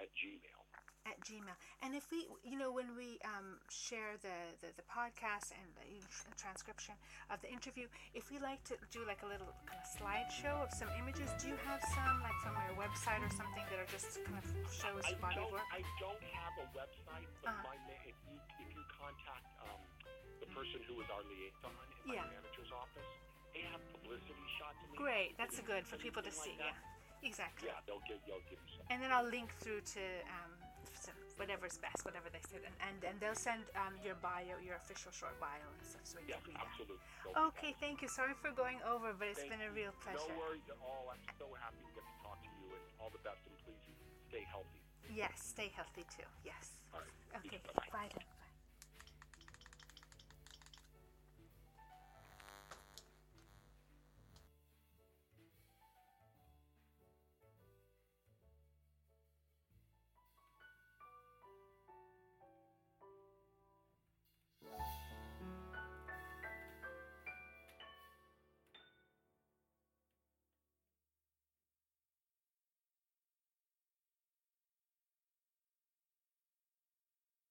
At 0.00 0.08
Gmail. 0.16 0.63
At 1.04 1.20
Gmail. 1.20 1.52
And 1.84 1.92
if 1.94 2.08
we, 2.10 2.24
you 2.44 2.56
know, 2.56 2.72
when 2.72 2.96
we 2.96 3.20
um, 3.28 3.60
share 3.68 4.16
the, 4.24 4.36
the, 4.64 4.72
the 4.80 4.86
podcast 4.88 5.52
and 5.52 5.68
the 5.76 5.84
transcription 6.36 6.96
of 7.28 7.40
the 7.44 7.50
interview, 7.52 7.86
if 8.16 8.32
we 8.32 8.40
like 8.40 8.64
to 8.72 8.74
do 8.88 9.04
like 9.04 9.20
a 9.20 9.28
little 9.28 9.52
kind 9.68 9.76
of 9.80 9.88
slideshow 9.88 10.64
of 10.64 10.72
some 10.72 10.88
images, 10.96 11.28
do 11.36 11.52
you 11.52 11.58
have 11.68 11.80
some 11.92 12.24
like 12.24 12.36
from 12.40 12.56
your 12.64 12.76
website 12.80 13.20
or 13.20 13.32
something 13.36 13.64
that 13.68 13.76
are 13.80 13.90
just 13.92 14.16
kind 14.24 14.40
of 14.40 14.44
shows 14.72 15.04
I 15.04 15.12
body 15.20 15.44
work? 15.52 15.64
I 15.68 15.84
don't 16.00 16.24
have 16.40 16.54
a 16.64 16.66
website, 16.72 17.28
but 17.44 17.52
Uh-huh. 17.52 17.68
my 17.68 17.76
if 18.08 18.16
you 18.32 18.36
if 18.64 18.68
you 18.72 18.84
contact 18.96 19.44
um, 19.60 19.80
the 20.40 20.48
person 20.56 20.80
who 20.88 21.00
is 21.04 21.08
our 21.12 21.20
liaison 21.28 21.72
in 22.00 22.08
my 22.08 22.14
Yeah. 22.16 22.32
manager's 22.32 22.72
office, 22.72 23.10
they 23.52 23.60
have 23.68 23.80
publicity 23.92 24.46
shots. 24.56 24.80
Great, 24.96 25.36
that's 25.36 25.60
good 25.60 25.84
for 25.86 25.96
people 26.00 26.22
to 26.24 26.32
see. 26.32 26.56
like 26.56 26.72
Yeah, 26.72 27.28
exactly. 27.28 27.68
Yeah, 27.68 27.80
they'll 27.84 28.02
give 28.08 28.20
they'll 28.24 28.44
give 28.48 28.56
you 28.64 28.70
some. 28.72 28.86
And 28.88 29.02
then 29.04 29.12
I'll 29.12 29.28
link 29.28 29.52
through 29.60 29.84
to 30.00 30.04
um, 30.32 30.52
whatever's 31.36 31.76
best, 31.78 32.04
whatever 32.04 32.28
they 32.30 32.42
said, 32.46 32.62
and 32.66 32.76
and, 32.82 32.98
and 33.04 33.16
they'll 33.20 33.36
send 33.38 33.66
um, 33.76 33.94
your 34.02 34.14
bio, 34.22 34.58
your 34.62 34.76
official 34.78 35.10
short 35.10 35.34
bio 35.42 35.62
and 35.62 35.82
stuff, 35.82 36.04
so 36.06 36.18
we 36.20 36.28
Yeah, 36.30 36.38
can 36.42 36.54
read 36.54 36.60
that. 36.60 36.68
absolutely. 36.70 37.00
They'll 37.24 37.34
do 37.34 37.46
Okay, 37.50 37.72
that. 37.74 37.82
thank 37.82 37.96
you. 38.02 38.08
Sorry 38.08 38.34
for 38.38 38.50
going 38.54 38.78
over, 38.86 39.12
but 39.16 39.28
it's 39.30 39.42
Thank 39.42 39.54
been 39.58 39.62
a 39.64 39.70
you. 39.70 39.88
real 39.88 39.94
pleasure. 40.02 40.34
No 40.34 40.38
worries 40.38 40.66
at 40.70 40.78
all. 40.82 41.10
I'm 41.10 41.22
so 41.38 41.50
happy 41.58 41.82
to 41.82 41.92
get 41.94 42.04
to 42.06 42.16
talk 42.22 42.38
to 42.42 42.50
you, 42.62 42.74
and 42.74 42.84
all 43.02 43.10
the 43.10 43.22
best. 43.26 43.42
And 43.46 43.54
please 43.66 43.82
stay 44.30 44.44
healthy. 44.46 44.80
Yes, 45.10 45.36
stay 45.36 45.70
healthy 45.74 46.06
too. 46.08 46.26
Yes. 46.44 46.80
All 46.94 47.00
right. 47.00 47.12
Okay, 47.44 47.58
Bye-bye. 47.66 47.90
bye 47.92 48.10
then. 48.14 48.33